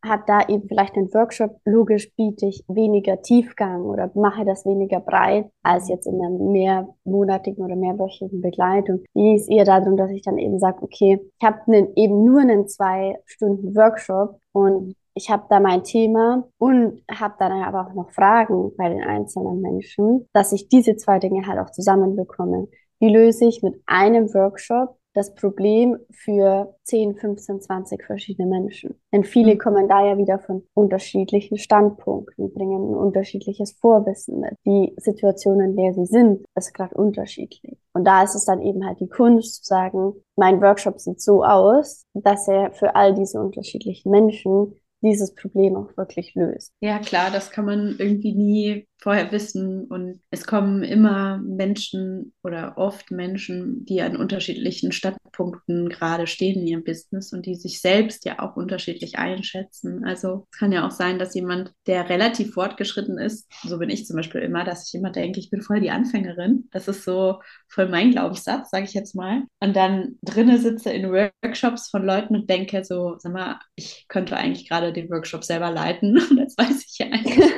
habe 0.03 0.25
da 0.27 0.49
eben 0.49 0.67
vielleicht 0.67 0.97
einen 0.97 1.13
Workshop, 1.13 1.59
logisch 1.67 2.11
biete 2.17 2.47
ich 2.47 2.65
weniger 2.69 3.21
Tiefgang 3.21 3.83
oder 3.83 4.11
mache 4.15 4.47
das 4.47 4.65
weniger 4.65 5.01
breit 5.01 5.51
als 5.63 5.89
jetzt 5.89 6.07
in 6.07 6.15
einer 6.15 6.31
mehrmonatigen 6.31 7.63
oder 7.63 7.77
mehrwöchigen 7.77 8.41
Begleitung. 8.41 9.05
Mir 9.13 9.37
ist 9.37 9.51
eher 9.51 9.67
darum, 9.67 9.99
dass 9.99 10.11
ich 10.11 10.23
dann 10.23 10.39
eben 10.39 10.59
sage, 10.59 10.83
okay, 10.83 11.21
ich 11.39 11.47
habe 11.47 11.93
eben 11.95 12.25
nur 12.25 12.41
einen 12.41 12.67
zwei 12.67 13.19
Stunden 13.27 13.77
Workshop 13.77 14.41
und 14.53 14.97
ich 15.15 15.31
habe 15.31 15.45
da 15.51 15.61
mein 15.61 15.85
Thema 15.85 16.49
und 16.57 17.03
habe 17.11 17.35
dann 17.39 17.53
aber 17.63 17.87
auch 17.87 17.95
noch 17.95 18.11
Fragen 18.13 18.73
bei 18.79 18.89
den 18.89 19.03
einzelnen 19.03 19.61
Menschen, 19.61 20.27
dass 20.33 20.53
ich 20.53 20.69
diese 20.71 20.97
zwei 20.97 21.19
Dinge 21.19 21.47
halt 21.47 21.59
auch 21.59 21.71
zusammenbekomme. 21.71 22.69
Wie 23.03 23.13
löse 23.13 23.47
ich 23.47 23.65
mit 23.65 23.83
einem 23.85 24.33
Workshop 24.33 24.97
das 25.13 25.35
Problem 25.35 25.99
für 26.11 26.75
10, 26.85 27.17
15, 27.17 27.61
20 27.61 28.05
verschiedene 28.05 28.49
Menschen. 28.49 28.95
Denn 29.13 29.25
viele 29.25 29.55
mhm. 29.55 29.59
kommen 29.59 29.89
da 29.89 30.07
ja 30.07 30.17
wieder 30.17 30.39
von 30.39 30.63
unterschiedlichen 30.75 31.59
Standpunkten, 31.59 32.55
bringen 32.55 32.93
ein 32.93 32.97
unterschiedliches 32.97 33.73
Vorwissen 33.73 34.41
mit. 34.41 34.55
Die 34.65 34.95
Situation, 34.99 35.61
in 35.61 35.77
der 35.77 35.93
sie 35.95 36.07
sind, 36.07 36.47
ist 36.55 36.73
gerade 36.73 36.95
unterschiedlich. 36.95 37.77
Und 37.93 38.05
da 38.05 38.23
ist 38.23 38.35
es 38.35 38.45
dann 38.45 38.63
eben 38.63 38.87
halt 38.87 39.01
die 39.01 39.09
Kunst 39.09 39.65
zu 39.65 39.69
sagen, 39.69 40.15
mein 40.37 40.63
Workshop 40.63 40.99
sieht 40.99 41.21
so 41.21 41.45
aus, 41.45 42.05
dass 42.15 42.49
er 42.49 42.73
für 42.73 42.95
all 42.95 43.15
diese 43.15 43.41
unterschiedlichen 43.41 44.11
Menschen 44.11 44.77
dieses 45.03 45.35
Problem 45.35 45.77
auch 45.77 45.97
wirklich 45.97 46.35
löst. 46.35 46.73
Ja, 46.81 47.01
klar, 47.01 47.31
das 47.33 47.51
kann 47.51 47.65
man 47.65 47.97
irgendwie 47.99 48.35
nie 48.35 48.87
vorher 49.03 49.33
wissen. 49.33 49.87
Und 49.87 50.21
es 50.31 50.47
kommen 50.47 50.85
immer 50.85 51.39
Menschen 51.39 52.33
oder 52.43 52.79
oft 52.79 53.11
Menschen, 53.11 53.85
die 53.85 54.01
an 54.01 54.17
unterschiedlichen 54.17 54.93
Standpunkten 54.93 55.89
gerade 55.89 56.29
stehen 56.29 56.61
in 56.61 56.67
ihrem 56.67 56.85
Business 56.85 57.33
und 57.33 57.45
die 57.45 57.57
sich 57.57 57.81
selbst 57.81 58.25
ja 58.25 58.39
auch 58.39 58.57
unterschiedlich 58.57 59.19
einschätzen. 59.19 60.05
Also 60.05 60.47
es 60.53 60.59
kann 60.59 60.71
ja 60.71 60.87
auch 60.87 60.93
sein, 60.93 61.19
dass 61.19 61.35
jemand, 61.35 61.73
der 61.87 62.09
relativ 62.09 62.55
fortgeschritten 62.55 63.19
ist, 63.19 63.51
so 63.65 63.79
bin 63.79 63.91
ich 63.91 64.07
zum 64.07 64.17
Beispiel 64.17 64.41
immer, 64.41 64.65
dass 64.65 64.87
ich 64.87 64.95
immer 64.95 65.11
denke, 65.11 65.41
ich 65.41 65.51
bin 65.51 65.63
voll 65.63 65.81
die 65.81 65.91
Anfängerin. 65.91 66.69
Das 66.71 66.87
ist 66.87 67.05
so 67.05 67.41
voll 67.69 67.89
mein 67.89 68.13
Glaubenssatz, 68.13 68.71
sage 68.71 68.85
ich 68.85 68.95
jetzt 68.95 69.17
mal. 69.17 69.43
Und 69.59 69.75
dann 69.75 70.19
drinne 70.23 70.59
sitze 70.59 70.93
in 70.93 71.11
Workshops 71.11 71.91
von 71.91 72.05
Leuten 72.05 72.37
und 72.37 72.49
denke 72.49 72.85
so, 72.85 73.17
sag 73.19 73.33
mal, 73.33 73.59
ich 73.75 74.07
könnte 74.09 74.37
eigentlich 74.37 74.69
gerade 74.69 74.93
den 74.93 75.11
Workshop 75.11 75.43
selber 75.43 75.71
leiten. 75.71 76.19
Und 76.31 76.37
das 76.37 76.57
weiß 76.57 76.85
ich 76.87 76.99
ja 76.99 77.07
eigentlich. 77.07 77.53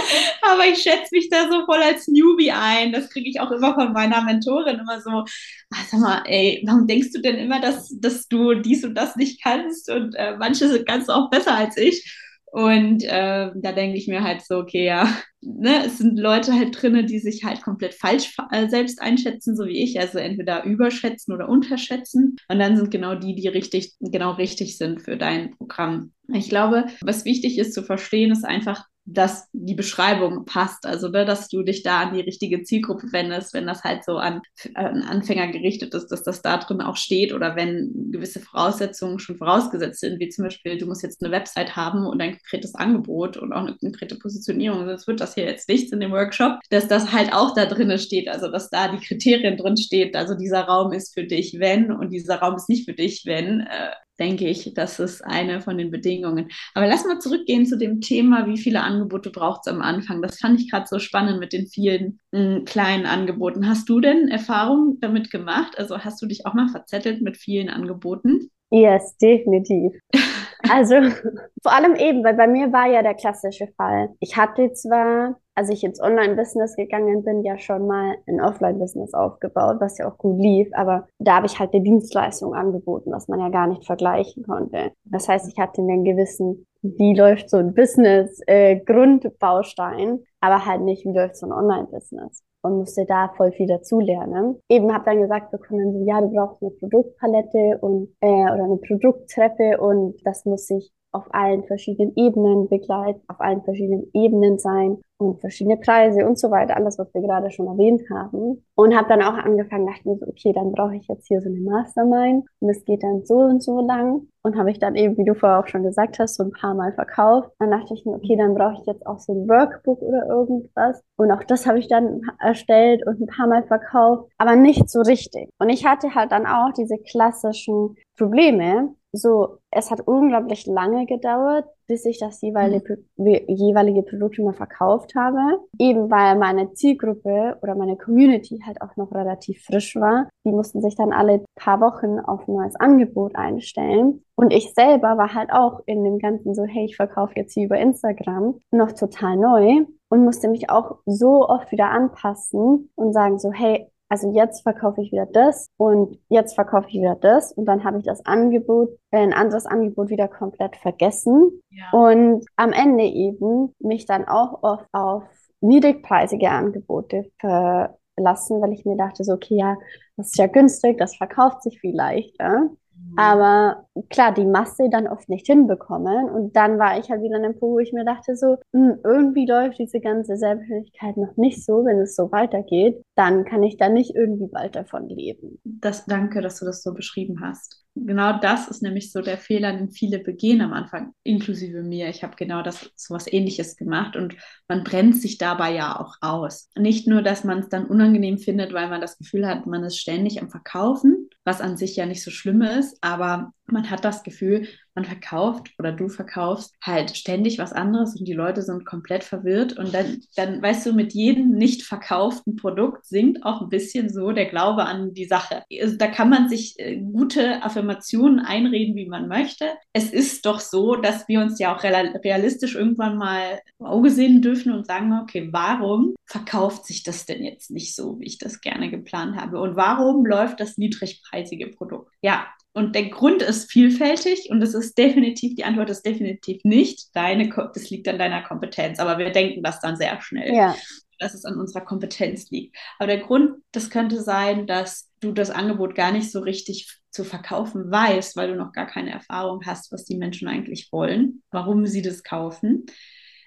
Aber 0.42 0.66
ich 0.66 0.82
schätze 0.82 1.08
mich 1.12 1.28
da 1.30 1.48
so 1.50 1.64
voll 1.64 1.82
als 1.82 2.08
Newbie 2.08 2.52
ein. 2.52 2.92
Das 2.92 3.08
kriege 3.10 3.28
ich 3.28 3.40
auch 3.40 3.50
immer 3.50 3.74
von 3.74 3.92
meiner 3.92 4.22
Mentorin 4.22 4.78
immer 4.78 5.00
so. 5.00 5.24
Ah, 5.70 5.84
sag 5.90 6.00
mal, 6.00 6.22
ey, 6.26 6.62
warum 6.66 6.86
denkst 6.86 7.12
du 7.12 7.20
denn 7.20 7.36
immer, 7.36 7.60
dass, 7.60 7.88
dass 8.00 8.28
du 8.28 8.54
dies 8.54 8.84
und 8.84 8.94
das 8.94 9.16
nicht 9.16 9.42
kannst? 9.42 9.90
Und 9.90 10.14
äh, 10.14 10.36
manche 10.38 10.84
kannst 10.84 11.08
du 11.08 11.12
auch 11.12 11.30
besser 11.30 11.54
als 11.54 11.76
ich. 11.76 12.18
Und 12.52 13.02
äh, 13.04 13.50
da 13.54 13.72
denke 13.72 13.96
ich 13.96 14.08
mir 14.08 14.22
halt 14.22 14.42
so, 14.42 14.58
okay, 14.58 14.84
ja, 14.84 15.08
ne, 15.40 15.86
es 15.86 15.96
sind 15.96 16.18
Leute 16.18 16.52
halt 16.52 16.76
drin, 16.80 17.06
die 17.06 17.18
sich 17.18 17.44
halt 17.44 17.62
komplett 17.62 17.94
falsch 17.94 18.36
äh, 18.50 18.68
selbst 18.68 19.00
einschätzen, 19.00 19.56
so 19.56 19.64
wie 19.64 19.82
ich, 19.82 19.98
also 19.98 20.18
entweder 20.18 20.64
überschätzen 20.64 21.32
oder 21.32 21.48
unterschätzen. 21.48 22.36
Und 22.48 22.58
dann 22.58 22.76
sind 22.76 22.90
genau 22.90 23.14
die, 23.14 23.34
die 23.34 23.48
richtig, 23.48 23.94
genau 24.00 24.32
richtig 24.32 24.76
sind 24.76 25.00
für 25.00 25.16
dein 25.16 25.56
Programm. 25.56 26.12
Ich 26.28 26.50
glaube, 26.50 26.88
was 27.00 27.24
wichtig 27.24 27.56
ist 27.56 27.72
zu 27.72 27.82
verstehen, 27.82 28.30
ist 28.30 28.44
einfach, 28.44 28.84
dass 29.04 29.48
die 29.52 29.74
Beschreibung 29.74 30.44
passt. 30.44 30.86
Also, 30.86 31.08
ne, 31.08 31.24
dass 31.24 31.48
du 31.48 31.62
dich 31.62 31.82
da 31.82 32.02
an 32.02 32.14
die 32.14 32.20
richtige 32.20 32.62
Zielgruppe 32.62 33.12
wendest, 33.12 33.52
wenn 33.52 33.66
das 33.66 33.82
halt 33.82 34.04
so 34.04 34.16
an, 34.16 34.42
an 34.74 35.02
Anfänger 35.02 35.48
gerichtet 35.48 35.94
ist, 35.94 36.08
dass 36.08 36.22
das 36.22 36.42
da 36.42 36.58
drin 36.58 36.80
auch 36.80 36.96
steht 36.96 37.32
oder 37.32 37.56
wenn 37.56 38.10
gewisse 38.12 38.40
Voraussetzungen 38.40 39.18
schon 39.18 39.36
vorausgesetzt 39.36 40.00
sind, 40.00 40.20
wie 40.20 40.28
zum 40.28 40.44
Beispiel, 40.44 40.78
du 40.78 40.86
musst 40.86 41.02
jetzt 41.02 41.22
eine 41.22 41.32
Website 41.32 41.74
haben 41.74 42.06
und 42.06 42.20
ein 42.20 42.38
konkretes 42.38 42.74
Angebot 42.74 43.36
und 43.36 43.52
auch 43.52 43.62
eine 43.62 43.76
konkrete 43.76 44.16
Positionierung, 44.16 44.86
sonst 44.86 45.06
wird 45.06 45.20
das 45.20 45.34
hier 45.34 45.44
jetzt 45.44 45.68
nichts 45.68 45.92
in 45.92 46.00
dem 46.00 46.12
Workshop, 46.12 46.60
dass 46.70 46.86
das 46.86 47.12
halt 47.12 47.32
auch 47.32 47.54
da 47.54 47.66
drin 47.66 47.98
steht, 47.98 48.28
also 48.28 48.48
dass 48.48 48.70
da 48.70 48.88
die 48.88 49.04
Kriterien 49.04 49.56
drin 49.56 49.76
steht, 49.76 50.14
also 50.14 50.34
dieser 50.34 50.62
Raum 50.62 50.92
ist 50.92 51.12
für 51.14 51.24
dich, 51.24 51.56
wenn 51.58 51.90
und 51.90 52.10
dieser 52.10 52.36
Raum 52.36 52.54
ist 52.54 52.68
nicht 52.68 52.84
für 52.84 52.94
dich, 52.94 53.22
wenn. 53.26 53.60
Äh, 53.60 53.90
denke 54.18 54.48
ich, 54.48 54.72
das 54.74 55.00
ist 55.00 55.24
eine 55.24 55.60
von 55.60 55.78
den 55.78 55.90
Bedingungen. 55.90 56.48
Aber 56.74 56.86
lass 56.86 57.04
mal 57.04 57.18
zurückgehen 57.18 57.66
zu 57.66 57.78
dem 57.78 58.00
Thema, 58.00 58.46
wie 58.46 58.58
viele 58.58 58.82
Angebote 58.82 59.30
braucht 59.30 59.62
es 59.64 59.72
am 59.72 59.82
Anfang. 59.82 60.22
Das 60.22 60.38
fand 60.38 60.60
ich 60.60 60.70
gerade 60.70 60.86
so 60.88 60.98
spannend 60.98 61.40
mit 61.40 61.52
den 61.52 61.66
vielen 61.66 62.20
mh, 62.32 62.56
hm, 62.56 62.64
kleinen 62.64 63.06
Angeboten. 63.06 63.68
Hast 63.68 63.88
du 63.88 64.00
denn 64.00 64.28
Erfahrungen 64.28 64.98
damit 65.00 65.30
gemacht? 65.30 65.78
Also 65.78 65.98
hast 65.98 66.20
du 66.22 66.26
dich 66.26 66.46
auch 66.46 66.54
mal 66.54 66.68
verzettelt 66.68 67.22
mit 67.22 67.36
vielen 67.36 67.68
Angeboten? 67.68 68.50
Yes, 68.70 69.16
definitiv. 69.18 69.92
Also 70.68 70.94
vor 71.62 71.72
allem 71.72 71.96
eben, 71.96 72.24
weil 72.24 72.34
bei 72.34 72.46
mir 72.46 72.72
war 72.72 72.86
ja 72.86 73.02
der 73.02 73.14
klassische 73.14 73.68
Fall. 73.76 74.10
Ich 74.20 74.36
hatte 74.36 74.72
zwar, 74.72 75.40
als 75.54 75.70
ich 75.70 75.84
ins 75.84 76.00
Online-Business 76.00 76.76
gegangen 76.76 77.24
bin, 77.24 77.42
ja 77.42 77.58
schon 77.58 77.86
mal 77.86 78.16
ein 78.26 78.40
Offline-Business 78.40 79.14
aufgebaut, 79.14 79.76
was 79.80 79.98
ja 79.98 80.08
auch 80.08 80.18
gut 80.18 80.40
lief, 80.40 80.68
aber 80.72 81.06
da 81.18 81.36
habe 81.36 81.46
ich 81.46 81.58
halt 81.58 81.74
eine 81.74 81.82
Dienstleistung 81.82 82.54
angeboten, 82.54 83.12
was 83.12 83.28
man 83.28 83.40
ja 83.40 83.48
gar 83.48 83.66
nicht 83.66 83.84
vergleichen 83.84 84.44
konnte. 84.44 84.92
Das 85.04 85.28
heißt, 85.28 85.48
ich 85.48 85.58
hatte 85.58 85.82
einen 85.82 86.04
gewissen, 86.04 86.66
wie 86.82 87.14
läuft 87.14 87.50
so 87.50 87.58
ein 87.58 87.74
Business, 87.74 88.40
äh, 88.46 88.76
Grundbaustein, 88.80 90.20
aber 90.40 90.66
halt 90.66 90.82
nicht, 90.82 91.04
wie 91.04 91.12
läuft 91.12 91.36
so 91.36 91.46
ein 91.46 91.52
Online-Business 91.52 92.42
und 92.62 92.78
musste 92.78 93.04
da 93.06 93.32
voll 93.36 93.52
viel 93.52 93.66
dazulernen. 93.66 94.60
Eben 94.68 94.92
habe 94.92 95.04
dann 95.04 95.20
gesagt 95.20 95.50
bekommen, 95.50 95.92
so, 95.92 96.04
ja, 96.04 96.20
du 96.20 96.30
brauchst 96.30 96.62
eine 96.62 96.70
Produktpalette 96.70 97.78
und 97.80 98.14
äh, 98.20 98.26
oder 98.26 98.64
eine 98.64 98.78
Produkttreppe 98.78 99.80
und 99.80 100.16
das 100.24 100.44
muss 100.44 100.66
sich 100.66 100.92
auf 101.12 101.26
allen 101.30 101.64
verschiedenen 101.64 102.12
Ebenen 102.16 102.68
begleiten, 102.68 103.20
auf 103.28 103.40
allen 103.40 103.62
verschiedenen 103.62 104.10
Ebenen 104.14 104.58
sein 104.58 104.98
und 105.18 105.40
verschiedene 105.40 105.76
Preise 105.76 106.26
und 106.26 106.38
so 106.38 106.50
weiter, 106.50 106.76
alles, 106.76 106.98
was 106.98 107.12
wir 107.14 107.20
gerade 107.20 107.50
schon 107.50 107.66
erwähnt 107.66 108.02
haben. 108.10 108.64
Und 108.74 108.96
habe 108.96 109.08
dann 109.08 109.22
auch 109.22 109.34
angefangen, 109.34 109.86
dachte 109.86 110.08
mir 110.08 110.16
so, 110.16 110.26
okay, 110.26 110.52
dann 110.52 110.72
brauche 110.72 110.96
ich 110.96 111.06
jetzt 111.08 111.28
hier 111.28 111.40
so 111.40 111.48
eine 111.48 111.60
Mastermind 111.60 112.46
und 112.60 112.70
es 112.70 112.84
geht 112.84 113.02
dann 113.02 113.24
so 113.24 113.36
und 113.36 113.62
so 113.62 113.80
lang. 113.80 114.22
Und 114.42 114.56
habe 114.56 114.72
ich 114.72 114.80
dann 114.80 114.96
eben, 114.96 115.16
wie 115.18 115.24
du 115.24 115.34
vorher 115.34 115.60
auch 115.60 115.68
schon 115.68 115.84
gesagt 115.84 116.18
hast, 116.18 116.34
so 116.34 116.42
ein 116.42 116.50
paar 116.50 116.74
Mal 116.74 116.92
verkauft. 116.94 117.50
Dann 117.60 117.70
dachte 117.70 117.94
ich 117.94 118.04
mir, 118.04 118.14
okay, 118.14 118.36
dann 118.36 118.54
brauche 118.54 118.80
ich 118.80 118.86
jetzt 118.86 119.06
auch 119.06 119.20
so 119.20 119.32
ein 119.32 119.48
Workbook 119.48 120.02
oder 120.02 120.26
irgendwas. 120.26 121.00
Und 121.16 121.30
auch 121.30 121.44
das 121.44 121.66
habe 121.66 121.78
ich 121.78 121.86
dann 121.86 122.22
erstellt 122.40 123.06
und 123.06 123.20
ein 123.20 123.26
paar 123.26 123.46
Mal 123.46 123.62
verkauft, 123.62 124.28
aber 124.38 124.56
nicht 124.56 124.90
so 124.90 125.00
richtig. 125.02 125.50
Und 125.60 125.68
ich 125.68 125.86
hatte 125.86 126.14
halt 126.14 126.32
dann 126.32 126.46
auch 126.46 126.72
diese 126.72 126.98
klassischen 126.98 127.94
Probleme, 128.16 128.94
so, 129.12 129.58
es 129.70 129.90
hat 129.90 130.00
unglaublich 130.06 130.66
lange 130.66 131.04
gedauert, 131.04 131.66
bis 131.86 132.06
ich 132.06 132.18
das 132.18 132.40
jeweilige, 132.40 133.04
mhm. 133.16 133.40
jeweilige 133.46 134.02
Produkt 134.02 134.38
immer 134.38 134.54
verkauft 134.54 135.14
habe. 135.14 135.60
Eben 135.78 136.10
weil 136.10 136.38
meine 136.38 136.72
Zielgruppe 136.72 137.58
oder 137.62 137.74
meine 137.74 137.96
Community 137.96 138.62
halt 138.64 138.80
auch 138.80 138.96
noch 138.96 139.12
relativ 139.12 139.62
frisch 139.64 139.96
war. 139.96 140.28
Die 140.46 140.52
mussten 140.52 140.80
sich 140.80 140.96
dann 140.96 141.12
alle 141.12 141.44
paar 141.56 141.80
Wochen 141.82 142.18
auf 142.20 142.48
ein 142.48 142.54
neues 142.54 142.76
Angebot 142.76 143.36
einstellen. 143.36 144.24
Und 144.34 144.50
ich 144.50 144.72
selber 144.72 145.18
war 145.18 145.34
halt 145.34 145.52
auch 145.52 145.80
in 145.84 146.02
dem 146.04 146.18
Ganzen 146.18 146.54
so, 146.54 146.64
hey, 146.64 146.86
ich 146.86 146.96
verkaufe 146.96 147.34
jetzt 147.36 147.52
hier 147.52 147.66
über 147.66 147.78
Instagram 147.78 148.58
noch 148.70 148.92
total 148.92 149.36
neu 149.36 149.84
und 150.08 150.24
musste 150.24 150.48
mich 150.48 150.70
auch 150.70 150.96
so 151.04 151.48
oft 151.48 151.70
wieder 151.70 151.90
anpassen 151.90 152.90
und 152.94 153.12
sagen 153.12 153.38
so, 153.38 153.52
hey, 153.52 153.91
also 154.12 154.30
jetzt 154.34 154.60
verkaufe 154.60 155.00
ich 155.00 155.10
wieder 155.10 155.24
das 155.24 155.68
und 155.78 156.18
jetzt 156.28 156.54
verkaufe 156.54 156.86
ich 156.86 156.96
wieder 156.96 157.14
das 157.14 157.50
und 157.50 157.64
dann 157.64 157.82
habe 157.82 157.96
ich 157.96 158.04
das 158.04 158.26
Angebot, 158.26 158.90
äh, 159.10 159.20
ein 159.20 159.32
anderes 159.32 159.64
Angebot 159.64 160.10
wieder 160.10 160.28
komplett 160.28 160.76
vergessen 160.76 161.62
ja. 161.70 161.88
und 161.92 162.44
am 162.56 162.72
Ende 162.74 163.04
eben 163.04 163.74
mich 163.78 164.04
dann 164.04 164.28
auch 164.28 164.62
oft 164.62 164.84
auf 164.92 165.22
niedrigpreisige 165.62 166.50
Angebote 166.50 167.30
verlassen, 167.38 168.60
weil 168.60 168.74
ich 168.74 168.84
mir 168.84 168.98
dachte 168.98 169.24
so, 169.24 169.32
okay, 169.32 169.56
ja, 169.56 169.78
das 170.18 170.26
ist 170.26 170.36
ja 170.36 170.46
günstig, 170.46 170.98
das 170.98 171.16
verkauft 171.16 171.62
sich 171.62 171.80
viel 171.80 171.96
leichter. 171.96 172.68
Mhm. 173.12 173.18
Aber 173.18 173.86
klar, 174.10 174.32
die 174.32 174.46
Masse 174.46 174.88
dann 174.90 175.06
oft 175.06 175.28
nicht 175.28 175.46
hinbekommen. 175.46 176.30
Und 176.30 176.56
dann 176.56 176.78
war 176.78 176.98
ich 176.98 177.10
halt 177.10 177.22
wieder 177.22 177.36
an 177.36 177.44
einem 177.44 177.58
Punkt, 177.58 177.74
wo 177.74 177.78
ich 177.78 177.92
mir 177.92 178.04
dachte, 178.04 178.36
so, 178.36 178.56
mh, 178.72 178.92
hm, 178.92 178.98
irgendwie 179.04 179.46
läuft 179.46 179.78
diese 179.78 180.00
ganze 180.00 180.36
Selbstständigkeit 180.36 181.16
noch 181.16 181.36
nicht 181.36 181.64
so, 181.64 181.84
wenn 181.84 181.98
es 182.00 182.16
so 182.16 182.32
weitergeht, 182.32 183.02
dann 183.14 183.44
kann 183.44 183.62
ich 183.62 183.76
da 183.76 183.88
nicht 183.88 184.14
irgendwie 184.14 184.48
bald 184.48 184.76
davon 184.76 185.08
leben. 185.08 185.60
Das, 185.64 186.06
danke, 186.06 186.40
dass 186.40 186.58
du 186.58 186.64
das 186.64 186.82
so 186.82 186.94
beschrieben 186.94 187.40
hast 187.42 187.81
genau 187.94 188.38
das 188.38 188.68
ist 188.68 188.82
nämlich 188.82 189.12
so 189.12 189.20
der 189.20 189.38
Fehler, 189.38 189.72
den 189.72 189.90
viele 189.90 190.18
begehen 190.18 190.60
am 190.60 190.72
Anfang, 190.72 191.14
inklusive 191.22 191.82
mir. 191.82 192.08
Ich 192.08 192.22
habe 192.22 192.36
genau 192.36 192.62
das 192.62 192.90
so 192.96 193.14
was 193.14 193.30
ähnliches 193.32 193.76
gemacht 193.76 194.16
und 194.16 194.36
man 194.68 194.84
brennt 194.84 195.20
sich 195.20 195.38
dabei 195.38 195.74
ja 195.74 195.98
auch 195.98 196.16
aus. 196.20 196.70
Nicht 196.76 197.06
nur, 197.06 197.22
dass 197.22 197.44
man 197.44 197.58
es 197.60 197.68
dann 197.68 197.86
unangenehm 197.86 198.38
findet, 198.38 198.72
weil 198.72 198.88
man 198.88 199.00
das 199.00 199.18
Gefühl 199.18 199.46
hat, 199.46 199.66
man 199.66 199.84
ist 199.84 199.98
ständig 199.98 200.40
am 200.40 200.50
Verkaufen, 200.50 201.28
was 201.44 201.60
an 201.60 201.76
sich 201.76 201.96
ja 201.96 202.06
nicht 202.06 202.22
so 202.22 202.30
schlimm 202.30 202.62
ist, 202.62 202.98
aber 203.02 203.52
man 203.66 203.90
hat 203.90 204.04
das 204.04 204.22
Gefühl, 204.22 204.68
man 204.94 205.04
verkauft 205.04 205.70
oder 205.78 205.92
du 205.92 206.08
verkaufst 206.08 206.74
halt 206.82 207.16
ständig 207.16 207.58
was 207.58 207.72
anderes 207.72 208.16
und 208.16 208.26
die 208.26 208.34
Leute 208.34 208.62
sind 208.62 208.84
komplett 208.84 209.24
verwirrt 209.24 209.78
und 209.78 209.94
dann, 209.94 210.20
dann 210.36 210.62
weißt 210.62 210.86
du, 210.86 210.92
mit 210.92 211.14
jedem 211.14 211.50
nicht 211.50 211.82
verkauften 211.82 212.56
Produkt 212.56 213.06
sinkt 213.06 213.44
auch 213.44 213.62
ein 213.62 213.68
bisschen 213.68 214.10
so 214.10 214.32
der 214.32 214.46
Glaube 214.46 214.84
an 214.84 215.14
die 215.14 215.24
Sache. 215.24 215.64
Also 215.80 215.96
da 215.96 216.08
kann 216.08 216.28
man 216.28 216.48
sich 216.48 216.78
äh, 216.78 216.96
gute 216.96 217.62
Affirmationen 217.62 218.40
einreden, 218.40 218.96
wie 218.96 219.08
man 219.08 219.28
möchte. 219.28 219.70
Es 219.92 220.12
ist 220.12 220.44
doch 220.46 220.60
so, 220.60 220.96
dass 220.96 221.26
wir 221.28 221.40
uns 221.40 221.58
ja 221.58 221.74
auch 221.74 221.82
realistisch 221.82 222.74
irgendwann 222.74 223.16
mal 223.16 223.60
Auge 223.78 224.10
sehen 224.10 224.42
dürfen 224.42 224.72
und 224.72 224.86
sagen, 224.86 225.18
okay, 225.22 225.48
warum 225.52 226.14
verkauft 226.26 226.86
sich 226.86 227.02
das 227.02 227.26
denn 227.26 227.44
jetzt 227.44 227.70
nicht 227.70 227.94
so, 227.94 228.18
wie 228.20 228.26
ich 228.26 228.38
das 228.38 228.60
gerne 228.60 228.90
geplant 228.90 229.36
habe? 229.36 229.60
Und 229.60 229.76
warum 229.76 230.24
läuft 230.26 230.60
das 230.60 230.76
niedrigpreisige 230.78 231.68
Produkt? 231.68 232.12
Ja, 232.22 232.46
und 232.74 232.94
der 232.94 233.10
Grund 233.10 233.42
ist 233.42 233.70
vielfältig 233.70 234.48
und 234.50 234.62
es 234.62 234.74
ist 234.74 234.96
definitiv, 234.96 235.54
die 235.56 235.64
Antwort 235.64 235.90
ist 235.90 236.06
definitiv 236.06 236.64
nicht 236.64 237.14
deine, 237.14 237.50
das 237.74 237.90
liegt 237.90 238.08
an 238.08 238.18
deiner 238.18 238.42
Kompetenz, 238.42 238.98
aber 238.98 239.18
wir 239.18 239.30
denken 239.30 239.62
das 239.62 239.80
dann 239.80 239.96
sehr 239.96 240.20
schnell, 240.22 240.54
ja. 240.54 240.74
dass 241.18 241.34
es 241.34 241.44
an 241.44 241.58
unserer 241.58 241.84
Kompetenz 241.84 242.50
liegt. 242.50 242.76
Aber 242.98 243.08
der 243.08 243.20
Grund, 243.20 243.62
das 243.72 243.90
könnte 243.90 244.22
sein, 244.22 244.66
dass 244.66 245.10
du 245.20 245.32
das 245.32 245.50
Angebot 245.50 245.94
gar 245.94 246.12
nicht 246.12 246.30
so 246.30 246.40
richtig 246.40 246.98
zu 247.10 247.24
verkaufen 247.24 247.90
weißt, 247.90 248.36
weil 248.36 248.48
du 248.48 248.56
noch 248.56 248.72
gar 248.72 248.86
keine 248.86 249.10
Erfahrung 249.10 249.60
hast, 249.66 249.92
was 249.92 250.04
die 250.04 250.16
Menschen 250.16 250.48
eigentlich 250.48 250.88
wollen, 250.92 251.42
warum 251.50 251.86
sie 251.86 252.00
das 252.00 252.22
kaufen, 252.22 252.86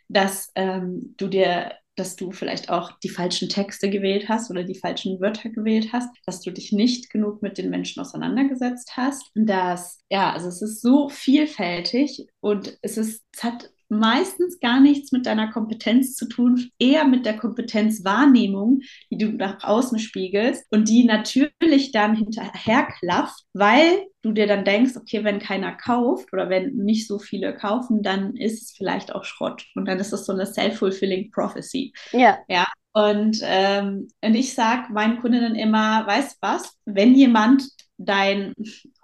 dass 0.07 0.51
ähm, 0.53 1.15
du 1.17 1.27
dir 1.27 1.71
dass 1.95 2.15
du 2.15 2.31
vielleicht 2.31 2.69
auch 2.69 2.91
die 2.99 3.10
falschen 3.10 3.49
Texte 3.49 3.89
gewählt 3.89 4.29
hast 4.29 4.51
oder 4.51 4.63
die 4.63 4.77
falschen 4.77 5.19
Wörter 5.19 5.49
gewählt 5.49 5.89
hast, 5.93 6.10
dass 6.25 6.41
du 6.41 6.51
dich 6.51 6.71
nicht 6.71 7.10
genug 7.10 7.41
mit 7.41 7.58
den 7.58 7.69
Menschen 7.69 8.01
auseinandergesetzt 8.01 8.97
hast. 8.97 9.31
Dass, 9.36 9.99
ja, 10.10 10.31
also 10.34 10.47
es 10.47 10.62
ist 10.62 10.81
so 10.81 11.10
vielfältig 11.10 12.27
und 12.41 12.77
es 12.81 12.97
ist, 12.97 13.23
es 13.34 13.43
hat 13.43 13.69
meistens 13.89 14.59
gar 14.59 14.79
nichts 14.79 15.11
mit 15.11 15.25
deiner 15.25 15.51
Kompetenz 15.51 16.15
zu 16.15 16.27
tun, 16.27 16.69
eher 16.79 17.05
mit 17.05 17.25
der 17.25 17.37
Kompetenzwahrnehmung, 17.37 18.81
die 19.11 19.17
du 19.17 19.27
nach 19.29 19.63
außen 19.63 19.99
spiegelst 19.99 20.65
und 20.71 20.89
die 20.89 21.03
natürlich 21.05 21.91
dann 21.91 22.15
hinterherklafft, 22.15 23.43
weil 23.53 24.05
du 24.21 24.31
dir 24.31 24.47
dann 24.47 24.65
denkst, 24.65 24.97
okay, 24.97 25.23
wenn 25.23 25.39
keiner 25.39 25.73
kauft 25.75 26.33
oder 26.33 26.49
wenn 26.49 26.75
nicht 26.75 27.07
so 27.07 27.19
viele 27.19 27.55
kaufen, 27.55 28.01
dann 28.01 28.35
ist 28.35 28.61
es 28.61 28.71
vielleicht 28.75 29.13
auch 29.13 29.23
Schrott 29.23 29.65
und 29.75 29.85
dann 29.87 29.99
ist 29.99 30.13
es 30.13 30.25
so 30.25 30.33
eine 30.33 30.45
self-fulfilling 30.45 31.31
prophecy. 31.31 31.93
Ja. 32.11 32.39
Ja. 32.47 32.65
Und, 32.93 33.39
ähm, 33.43 34.07
und 34.21 34.35
ich 34.35 34.53
sage 34.53 34.93
meinen 34.93 35.19
Kundinnen 35.19 35.55
immer, 35.55 36.07
weißt 36.07 36.37
was, 36.41 36.77
wenn 36.85 37.13
jemand 37.13 37.67
dein 37.97 38.53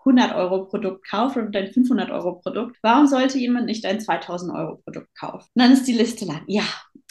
100 0.05 0.35
Euro 0.35 0.65
Produkt 0.65 1.07
kauft 1.07 1.37
oder 1.37 1.49
dein 1.49 1.71
500 1.71 2.11
Euro 2.11 2.39
Produkt, 2.39 2.77
warum 2.81 3.07
sollte 3.07 3.37
jemand 3.37 3.65
nicht 3.65 3.83
dein 3.83 3.99
2000 3.99 4.53
Euro 4.53 4.77
Produkt 4.77 5.09
kaufen? 5.17 5.47
Und 5.55 5.61
dann 5.61 5.71
ist 5.71 5.87
die 5.87 5.93
Liste 5.93 6.25
lang. 6.25 6.43
Ja, 6.47 6.63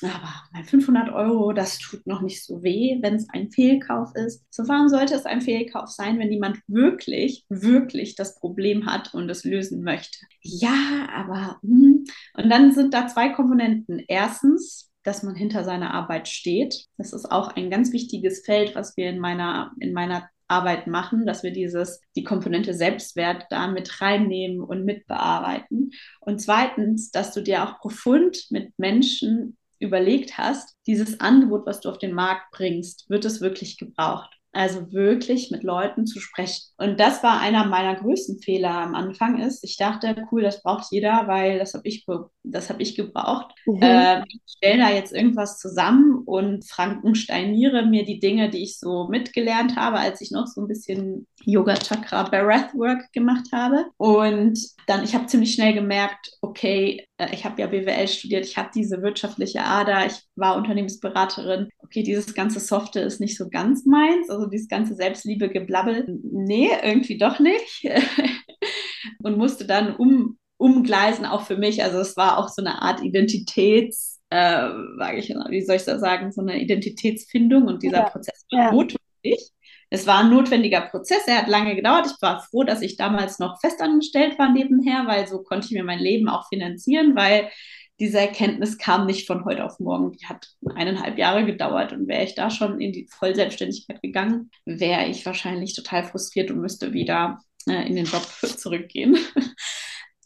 aber 0.02 0.32
mein 0.52 0.64
500 0.64 1.10
Euro, 1.10 1.52
das 1.52 1.78
tut 1.78 2.06
noch 2.06 2.22
nicht 2.22 2.44
so 2.44 2.62
weh, 2.62 2.98
wenn 3.00 3.14
es 3.14 3.28
ein 3.30 3.50
Fehlkauf 3.50 4.14
ist. 4.14 4.44
So, 4.50 4.66
warum 4.66 4.88
sollte 4.88 5.14
es 5.14 5.26
ein 5.26 5.40
Fehlkauf 5.40 5.88
sein, 5.88 6.18
wenn 6.18 6.32
jemand 6.32 6.58
wirklich, 6.66 7.44
wirklich 7.48 8.14
das 8.14 8.34
Problem 8.36 8.86
hat 8.86 9.14
und 9.14 9.28
es 9.28 9.44
lösen 9.44 9.82
möchte? 9.82 10.18
Ja, 10.42 11.08
aber, 11.14 11.58
hm. 11.62 12.04
und 12.34 12.50
dann 12.50 12.72
sind 12.72 12.94
da 12.94 13.06
zwei 13.06 13.28
Komponenten. 13.28 14.02
Erstens, 14.08 14.90
dass 15.02 15.22
man 15.22 15.34
hinter 15.34 15.64
seiner 15.64 15.94
Arbeit 15.94 16.28
steht. 16.28 16.86
Das 16.98 17.12
ist 17.12 17.30
auch 17.30 17.56
ein 17.56 17.70
ganz 17.70 17.92
wichtiges 17.92 18.44
Feld, 18.44 18.74
was 18.74 18.96
wir 18.96 19.08
in 19.08 19.18
meiner, 19.18 19.72
in 19.80 19.92
meiner 19.92 20.28
Arbeit 20.50 20.86
machen, 20.86 21.26
dass 21.26 21.42
wir 21.42 21.52
dieses, 21.52 22.00
die 22.16 22.24
Komponente 22.24 22.74
Selbstwert 22.74 23.46
da 23.50 23.68
mit 23.68 24.00
reinnehmen 24.00 24.60
und 24.60 24.84
mitbearbeiten. 24.84 25.92
Und 26.20 26.40
zweitens, 26.40 27.10
dass 27.10 27.32
du 27.32 27.42
dir 27.42 27.64
auch 27.64 27.78
profund 27.78 28.46
mit 28.50 28.72
Menschen 28.78 29.56
überlegt 29.78 30.38
hast, 30.38 30.76
dieses 30.86 31.20
Angebot, 31.20 31.66
was 31.66 31.80
du 31.80 31.88
auf 31.88 31.98
den 31.98 32.12
Markt 32.12 32.50
bringst, 32.52 33.08
wird 33.08 33.24
es 33.24 33.40
wirklich 33.40 33.78
gebraucht? 33.78 34.30
Also 34.52 34.92
wirklich 34.92 35.52
mit 35.52 35.62
Leuten 35.62 36.06
zu 36.06 36.18
sprechen. 36.18 36.64
Und 36.76 36.98
das 36.98 37.22
war 37.22 37.40
einer 37.40 37.66
meiner 37.66 37.94
größten 37.94 38.40
Fehler 38.42 38.72
am 38.72 38.96
Anfang 38.96 39.40
ist. 39.40 39.62
Ich 39.62 39.76
dachte, 39.76 40.26
cool, 40.32 40.42
das 40.42 40.62
braucht 40.62 40.88
jeder, 40.90 41.28
weil 41.28 41.60
das 41.60 41.74
habe 41.74 41.86
ich, 41.86 42.04
das 42.42 42.70
hab 42.70 42.80
ich 42.80 42.96
gebraucht. 42.96 43.54
Mhm. 43.66 43.82
Äh, 43.82 44.22
ich 44.28 44.40
stelle 44.56 44.82
da 44.82 44.90
jetzt 44.90 45.12
irgendwas 45.12 45.58
zusammen 45.58 46.22
und 46.24 46.64
frankensteiniere 46.64 47.86
mir 47.86 48.04
die 48.04 48.18
Dinge, 48.18 48.50
die 48.50 48.62
ich 48.62 48.78
so 48.78 49.08
mitgelernt 49.08 49.76
habe, 49.76 49.98
als 49.98 50.20
ich 50.20 50.30
noch 50.30 50.46
so 50.46 50.62
ein 50.62 50.68
bisschen 50.68 51.26
Yoga 51.44 51.74
Chakra 51.74 52.24
Breathwork 52.24 53.12
gemacht 53.12 53.48
habe. 53.52 53.86
Und 53.96 54.58
dann, 54.86 55.04
ich 55.04 55.14
habe 55.14 55.26
ziemlich 55.26 55.54
schnell 55.54 55.74
gemerkt, 55.74 56.32
okay, 56.40 57.06
äh, 57.18 57.28
ich 57.32 57.44
habe 57.44 57.60
ja 57.60 57.66
BWL 57.66 58.08
studiert, 58.08 58.46
ich 58.46 58.56
habe 58.56 58.70
diese 58.74 59.02
wirtschaftliche 59.02 59.62
Ader, 59.62 60.06
ich 60.06 60.20
war 60.36 60.56
Unternehmensberaterin. 60.56 61.68
Okay, 61.78 62.02
dieses 62.02 62.34
ganze 62.34 62.60
Softe 62.60 63.00
ist 63.00 63.20
nicht 63.20 63.36
so 63.36 63.48
ganz 63.48 63.84
meins, 63.84 64.30
also 64.30 64.46
dieses 64.46 64.68
ganze 64.68 64.94
Selbstliebe 64.94 65.48
geblabbel, 65.48 66.18
nee, 66.22 66.70
irgendwie 66.82 67.18
doch 67.18 67.38
nicht. 67.38 67.84
und 69.22 69.36
musste 69.36 69.66
dann 69.66 69.94
um 69.96 70.38
umgleisen, 70.60 71.24
auch 71.24 71.42
für 71.42 71.56
mich. 71.56 71.82
Also 71.82 71.98
es 71.98 72.16
war 72.16 72.38
auch 72.38 72.48
so 72.48 72.62
eine 72.62 72.82
Art 72.82 73.02
Identitäts, 73.02 74.20
äh, 74.30 74.68
ich, 75.16 75.30
wie 75.30 75.62
soll 75.62 75.76
ich 75.76 75.84
das 75.84 76.00
sagen, 76.00 76.30
so 76.32 76.42
eine 76.42 76.60
Identitätsfindung 76.60 77.66
und 77.66 77.82
dieser 77.82 77.98
ja. 77.98 78.10
Prozess 78.10 78.44
war 78.52 78.64
ja. 78.64 78.70
notwendig. 78.70 79.50
Es 79.92 80.06
war 80.06 80.20
ein 80.20 80.30
notwendiger 80.30 80.82
Prozess, 80.82 81.26
er 81.26 81.38
hat 81.38 81.48
lange 81.48 81.74
gedauert. 81.74 82.06
Ich 82.06 82.22
war 82.22 82.42
froh, 82.42 82.62
dass 82.62 82.82
ich 82.82 82.96
damals 82.96 83.38
noch 83.40 83.58
festangestellt 83.60 84.38
war 84.38 84.52
nebenher, 84.52 85.06
weil 85.06 85.26
so 85.26 85.42
konnte 85.42 85.66
ich 85.66 85.72
mir 85.72 85.82
mein 85.82 85.98
Leben 85.98 86.28
auch 86.28 86.46
finanzieren, 86.48 87.16
weil 87.16 87.50
diese 87.98 88.20
Erkenntnis 88.20 88.78
kam 88.78 89.06
nicht 89.06 89.26
von 89.26 89.44
heute 89.44 89.64
auf 89.64 89.80
morgen. 89.80 90.12
Die 90.12 90.26
hat 90.26 90.46
eineinhalb 90.76 91.18
Jahre 91.18 91.44
gedauert 91.44 91.92
und 91.92 92.06
wäre 92.06 92.22
ich 92.22 92.34
da 92.34 92.50
schon 92.50 92.80
in 92.80 92.92
die 92.92 93.08
Vollselbstständigkeit 93.10 94.00
gegangen, 94.00 94.50
wäre 94.64 95.06
ich 95.06 95.26
wahrscheinlich 95.26 95.74
total 95.74 96.04
frustriert 96.04 96.50
und 96.50 96.60
müsste 96.60 96.92
wieder 96.92 97.40
äh, 97.66 97.86
in 97.88 97.96
den 97.96 98.06
Job 98.06 98.22
zurückgehen. 98.42 99.18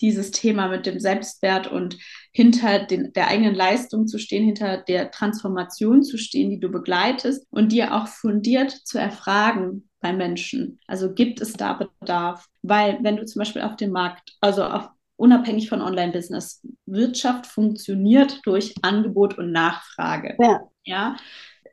Dieses 0.01 0.31
Thema 0.31 0.69
mit 0.69 0.87
dem 0.87 0.99
Selbstwert 0.99 1.67
und 1.67 1.97
hinter 2.33 2.85
den, 2.85 3.13
der 3.13 3.29
eigenen 3.29 3.55
Leistung 3.55 4.07
zu 4.07 4.19
stehen, 4.19 4.45
hinter 4.45 4.79
der 4.79 5.11
Transformation 5.11 6.03
zu 6.03 6.19
stehen, 6.19 6.51
die 6.51 6.61
du 6.61 6.71
begleitest 6.71 7.47
und 7.51 7.73
dir 7.73 7.95
auch 7.95 8.09
fundiert 8.09 8.71
zu 8.71 8.99
erfragen 8.99 9.89
bei 10.01 10.13
Menschen. 10.13 10.81
Also 10.87 11.15
gibt 11.15 11.41
es 11.41 11.53
da 11.53 11.75
Bedarf? 12.01 12.47
Weil 12.63 12.99
wenn 13.03 13.17
du 13.17 13.25
zum 13.25 13.41
Beispiel 13.41 13.63
auf 13.63 13.77
dem 13.77 13.91
Markt, 13.91 14.37
also 14.41 14.65
auf 14.65 14.89
unabhängig 15.17 15.69
von 15.69 15.81
Online-Business. 15.81 16.67
Wirtschaft 16.87 17.47
funktioniert 17.47 18.41
durch 18.45 18.75
Angebot 18.83 19.39
und 19.39 19.53
Nachfrage. 19.53 20.37
Ja. 20.41 20.61
ja. 20.85 21.17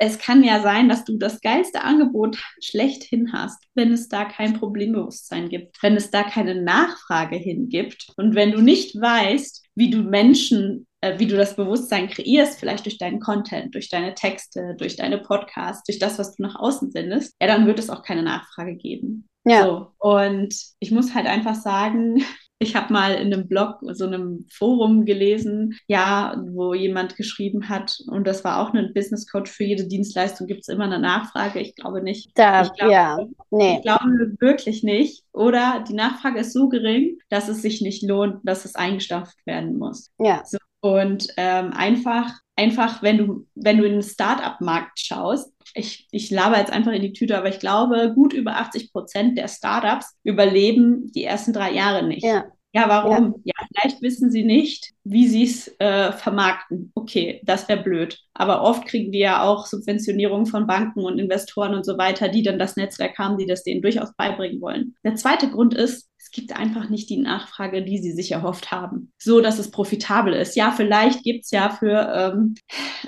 Es 0.04 0.18
kann 0.18 0.44
ja 0.44 0.62
sein, 0.62 0.90
dass 0.90 1.06
du 1.06 1.16
das 1.20 1.42
geilste 1.42 1.84
Angebot 1.84 2.42
schlechthin 2.60 3.34
hast, 3.34 3.64
wenn 3.76 3.92
es 3.92 4.10
da 4.10 4.26
kein 4.26 4.54
Problembewusstsein 4.54 5.48
gibt, 5.48 5.78
wenn 5.84 5.96
es 5.96 6.10
da 6.10 6.24
keine 6.24 6.60
Nachfrage 6.60 7.36
hingibt 7.36 8.08
und 8.18 8.34
wenn 8.34 8.52
du 8.52 8.62
nicht 8.62 9.00
weißt, 9.00 9.64
wie 9.76 9.92
du 9.92 10.00
Menschen, 10.00 10.88
äh, 11.02 11.20
wie 11.20 11.28
du 11.28 11.38
das 11.38 11.56
Bewusstsein 11.56 12.10
kreierst, 12.10 12.60
vielleicht 12.60 12.86
durch 12.86 12.98
deinen 12.98 13.20
Content, 13.20 13.76
durch 13.76 13.90
deine 13.90 14.16
Texte, 14.16 14.76
durch 14.80 14.96
deine 14.96 15.20
Podcasts, 15.20 15.84
durch 15.84 16.00
das, 16.00 16.18
was 16.18 16.36
du 16.36 16.42
nach 16.42 16.56
außen 16.56 16.90
sendest, 16.90 17.36
ja, 17.40 17.46
dann 17.46 17.68
wird 17.68 17.78
es 17.78 17.92
auch 17.92 18.02
keine 18.02 18.24
Nachfrage 18.24 18.76
geben. 18.76 19.30
Ja. 19.46 19.66
So, 19.66 19.88
und 20.00 20.56
ich 20.80 20.90
muss 20.90 21.14
halt 21.14 21.28
einfach 21.28 21.56
sagen, 21.56 22.24
ich 22.62 22.76
habe 22.76 22.94
mal 22.94 23.16
in 23.16 23.34
einem 23.34 23.48
Blog, 23.48 23.80
so 23.94 24.06
einem 24.06 24.46
Forum 24.52 25.04
gelesen, 25.06 25.80
ja, 25.88 26.40
wo 26.52 26.76
jemand 26.76 27.16
geschrieben 27.16 27.70
hat, 27.70 27.98
und 28.08 28.28
das 28.28 28.44
war 28.44 28.60
auch 28.60 28.74
ein 28.74 28.94
Business 28.94 29.26
Coach, 29.26 29.50
für 29.50 29.64
jede 29.64 29.88
Dienstleistung 29.88 30.46
gibt 30.46 30.62
es 30.62 30.68
immer 30.68 30.84
eine 30.84 31.00
Nachfrage. 31.00 31.60
Ich 31.60 31.76
glaube 31.76 32.04
nicht. 32.04 32.32
Da, 32.36 32.62
ich 32.62 32.74
glaube, 32.74 32.94
ja, 32.94 33.18
nee. 33.50 33.78
Ich 33.78 33.82
glaube 33.82 34.36
wirklich 34.40 34.84
nicht. 34.84 35.24
Oder 35.34 35.84
die 35.88 35.94
Nachfrage 35.94 36.40
ist 36.40 36.54
so 36.54 36.70
gering, 36.70 37.18
dass 37.30 37.48
es 37.48 37.64
sich 37.64 37.82
nicht 37.82 38.04
lohnt, 38.04 38.38
dass 38.44 38.64
es 38.64 38.76
eingestampft 38.76 39.38
werden 39.46 39.80
muss. 39.80 40.12
Ja. 40.20 40.44
So, 40.46 40.58
und 40.82 41.28
ähm, 41.38 41.72
einfach, 41.74 42.32
einfach, 42.56 43.02
wenn 43.02 43.18
du, 43.18 43.48
wenn 43.56 43.78
du 43.78 43.86
in 43.86 43.94
den 43.94 44.04
Startup-Markt 44.04 45.00
schaust, 45.00 45.54
ich, 45.74 46.08
ich 46.12 46.32
laber 46.32 46.58
jetzt 46.58 46.72
einfach 46.72 46.92
in 46.92 47.02
die 47.02 47.14
Tüte, 47.14 47.38
aber 47.38 47.50
ich 47.50 47.60
glaube, 47.60 48.14
gut 48.14 48.34
über 48.34 48.58
80 48.58 48.92
Prozent 48.92 49.38
der 49.38 49.48
Startups 49.48 50.18
überleben 50.24 51.12
die 51.14 51.24
ersten 51.24 51.54
drei 51.54 51.72
Jahre 51.72 52.06
nicht. 52.06 52.26
Ja. 52.26 52.46
Ja, 52.74 52.88
warum? 52.88 53.36
Ja. 53.44 53.54
ja, 53.60 53.68
vielleicht 53.68 54.02
wissen 54.02 54.32
sie 54.32 54.44
nicht, 54.44 54.92
wie 55.04 55.28
sie 55.28 55.44
es 55.44 55.68
äh, 55.80 56.14
vermarkten. 56.14 56.92
Okay, 56.96 57.42
das 57.44 57.68
wäre 57.68 57.84
blöd. 57.84 58.18
Aber 58.34 58.62
oft 58.62 58.86
kriegen 58.86 59.12
wir 59.12 59.20
ja 59.20 59.44
auch 59.44 59.66
Subventionierung 59.66 60.46
von 60.46 60.68
Banken 60.68 61.02
und 61.02 61.20
Investoren 61.20 61.74
und 61.74 61.86
so 61.86 61.98
weiter, 61.98 62.30
die 62.30 62.44
dann 62.44 62.60
das 62.60 62.78
Netzwerk 62.78 63.18
haben, 63.18 63.38
die 63.38 63.46
das 63.46 63.64
denen 63.64 63.82
durchaus 63.82 64.16
beibringen 64.16 64.62
wollen. 64.62 64.96
Der 65.04 65.16
zweite 65.16 65.50
Grund 65.50 65.74
ist, 65.74 66.08
es 66.24 66.30
gibt 66.30 66.56
einfach 66.56 66.88
nicht 66.88 67.10
die 67.10 67.18
Nachfrage, 67.18 67.84
die 67.84 67.98
sie 67.98 68.12
sich 68.12 68.32
erhofft 68.32 68.72
haben, 68.72 69.12
so 69.18 69.42
dass 69.42 69.58
es 69.58 69.72
profitabel 69.72 70.34
ist. 70.34 70.56
Ja, 70.56 70.72
vielleicht 70.72 71.24
gibt 71.24 71.46
es 71.46 71.52
ja 71.52 71.72
für, 71.72 72.14
ähm, 72.16 72.56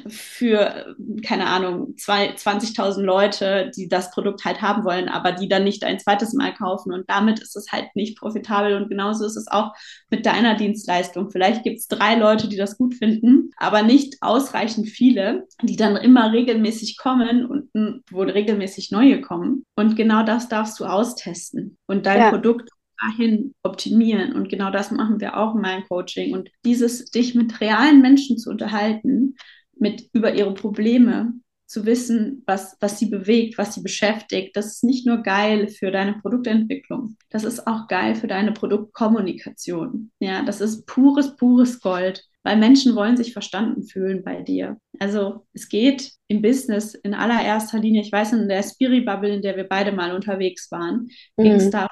für 0.07 0.95
keine 1.23 1.45
Ahnung, 1.45 1.93
20.000 1.95 3.01
Leute, 3.01 3.71
die 3.75 3.87
das 3.87 4.09
Produkt 4.09 4.45
halt 4.45 4.63
haben 4.63 4.83
wollen, 4.83 5.09
aber 5.09 5.31
die 5.31 5.47
dann 5.47 5.63
nicht 5.63 5.83
ein 5.83 5.99
zweites 5.99 6.33
Mal 6.33 6.55
kaufen. 6.55 6.91
Und 6.91 7.07
damit 7.07 7.39
ist 7.39 7.55
es 7.55 7.71
halt 7.71 7.95
nicht 7.95 8.17
profitabel. 8.17 8.75
Und 8.75 8.89
genauso 8.89 9.25
ist 9.25 9.37
es 9.37 9.47
auch 9.47 9.73
mit 10.09 10.25
deiner 10.25 10.55
Dienstleistung. 10.55 11.29
Vielleicht 11.29 11.63
gibt 11.63 11.77
es 11.77 11.87
drei 11.87 12.15
Leute, 12.15 12.47
die 12.47 12.57
das 12.57 12.77
gut 12.77 12.95
finden, 12.95 13.51
aber 13.57 13.83
nicht 13.83 14.17
ausreichend 14.21 14.89
viele, 14.89 15.47
die 15.61 15.75
dann 15.75 15.97
immer 15.97 16.33
regelmäßig 16.33 16.97
kommen 16.97 17.45
und 17.45 17.69
wo 18.09 18.21
regelmäßig 18.23 18.89
neue 18.89 19.21
kommen. 19.21 19.65
Und 19.75 19.95
genau 19.95 20.23
das 20.23 20.49
darfst 20.49 20.79
du 20.79 20.85
austesten 20.85 21.77
und 21.85 22.07
dein 22.07 22.19
ja. 22.19 22.29
Produkt 22.31 22.69
dahin 23.03 23.53
optimieren. 23.63 24.33
Und 24.33 24.49
genau 24.49 24.71
das 24.71 24.91
machen 24.91 25.19
wir 25.19 25.37
auch 25.37 25.55
in 25.55 25.61
meinem 25.61 25.83
Coaching. 25.85 26.33
Und 26.33 26.49
dieses, 26.65 27.05
dich 27.05 27.35
mit 27.35 27.59
realen 27.61 28.01
Menschen 28.01 28.37
zu 28.37 28.49
unterhalten, 28.49 29.35
mit 29.75 30.09
über 30.13 30.33
ihre 30.33 30.53
Probleme, 30.53 31.33
zu 31.73 31.87
wissen, 31.87 32.43
was, 32.45 32.77
was 32.81 32.99
sie 32.99 33.07
bewegt, 33.07 33.57
was 33.57 33.73
sie 33.73 33.81
beschäftigt, 33.81 34.55
das 34.55 34.67
ist 34.67 34.83
nicht 34.83 35.07
nur 35.07 35.23
geil 35.23 35.67
für 35.69 35.89
deine 35.89 36.13
Produktentwicklung, 36.13 37.17
das 37.31 37.43
ist 37.43 37.65
auch 37.65 37.87
geil 37.87 38.13
für 38.13 38.27
deine 38.27 38.51
Produktkommunikation. 38.51 40.11
Ja, 40.19 40.43
das 40.43 40.61
ist 40.61 40.85
pures, 40.85 41.35
pures 41.35 41.79
Gold, 41.79 42.23
weil 42.43 42.57
Menschen 42.57 42.95
wollen 42.95 43.17
sich 43.17 43.33
verstanden 43.33 43.83
fühlen 43.83 44.23
bei 44.23 44.41
dir. 44.41 44.77
Also 44.99 45.47
es 45.53 45.67
geht 45.67 46.11
im 46.27 46.43
Business 46.43 46.93
in 46.93 47.15
allererster 47.15 47.79
Linie, 47.79 48.01
ich 48.01 48.11
weiß, 48.11 48.33
in 48.33 48.47
der 48.47 48.61
Spirit-Bubble, 48.61 49.35
in 49.35 49.41
der 49.41 49.55
wir 49.55 49.63
beide 49.63 49.93
mal 49.93 50.13
unterwegs 50.13 50.69
waren, 50.69 51.09
mhm. 51.37 51.43
ging 51.43 51.53
es 51.53 51.71
darum, 51.71 51.89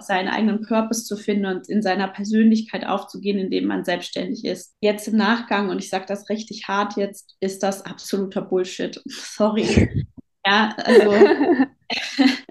seinen 0.00 0.28
eigenen 0.28 0.62
Purpose 0.62 1.04
zu 1.04 1.16
finden 1.16 1.46
und 1.46 1.68
in 1.68 1.82
seiner 1.82 2.08
Persönlichkeit 2.08 2.86
aufzugehen, 2.86 3.38
indem 3.38 3.66
man 3.66 3.84
selbstständig 3.84 4.44
ist. 4.44 4.74
Jetzt 4.80 5.08
im 5.08 5.16
Nachgang, 5.16 5.68
und 5.70 5.78
ich 5.78 5.90
sage 5.90 6.06
das 6.06 6.28
richtig 6.28 6.68
hart 6.68 6.96
jetzt, 6.96 7.36
ist 7.40 7.62
das 7.62 7.84
absoluter 7.84 8.42
Bullshit. 8.42 9.00
Sorry. 9.06 10.06
ja, 10.46 10.74
also 10.84 11.12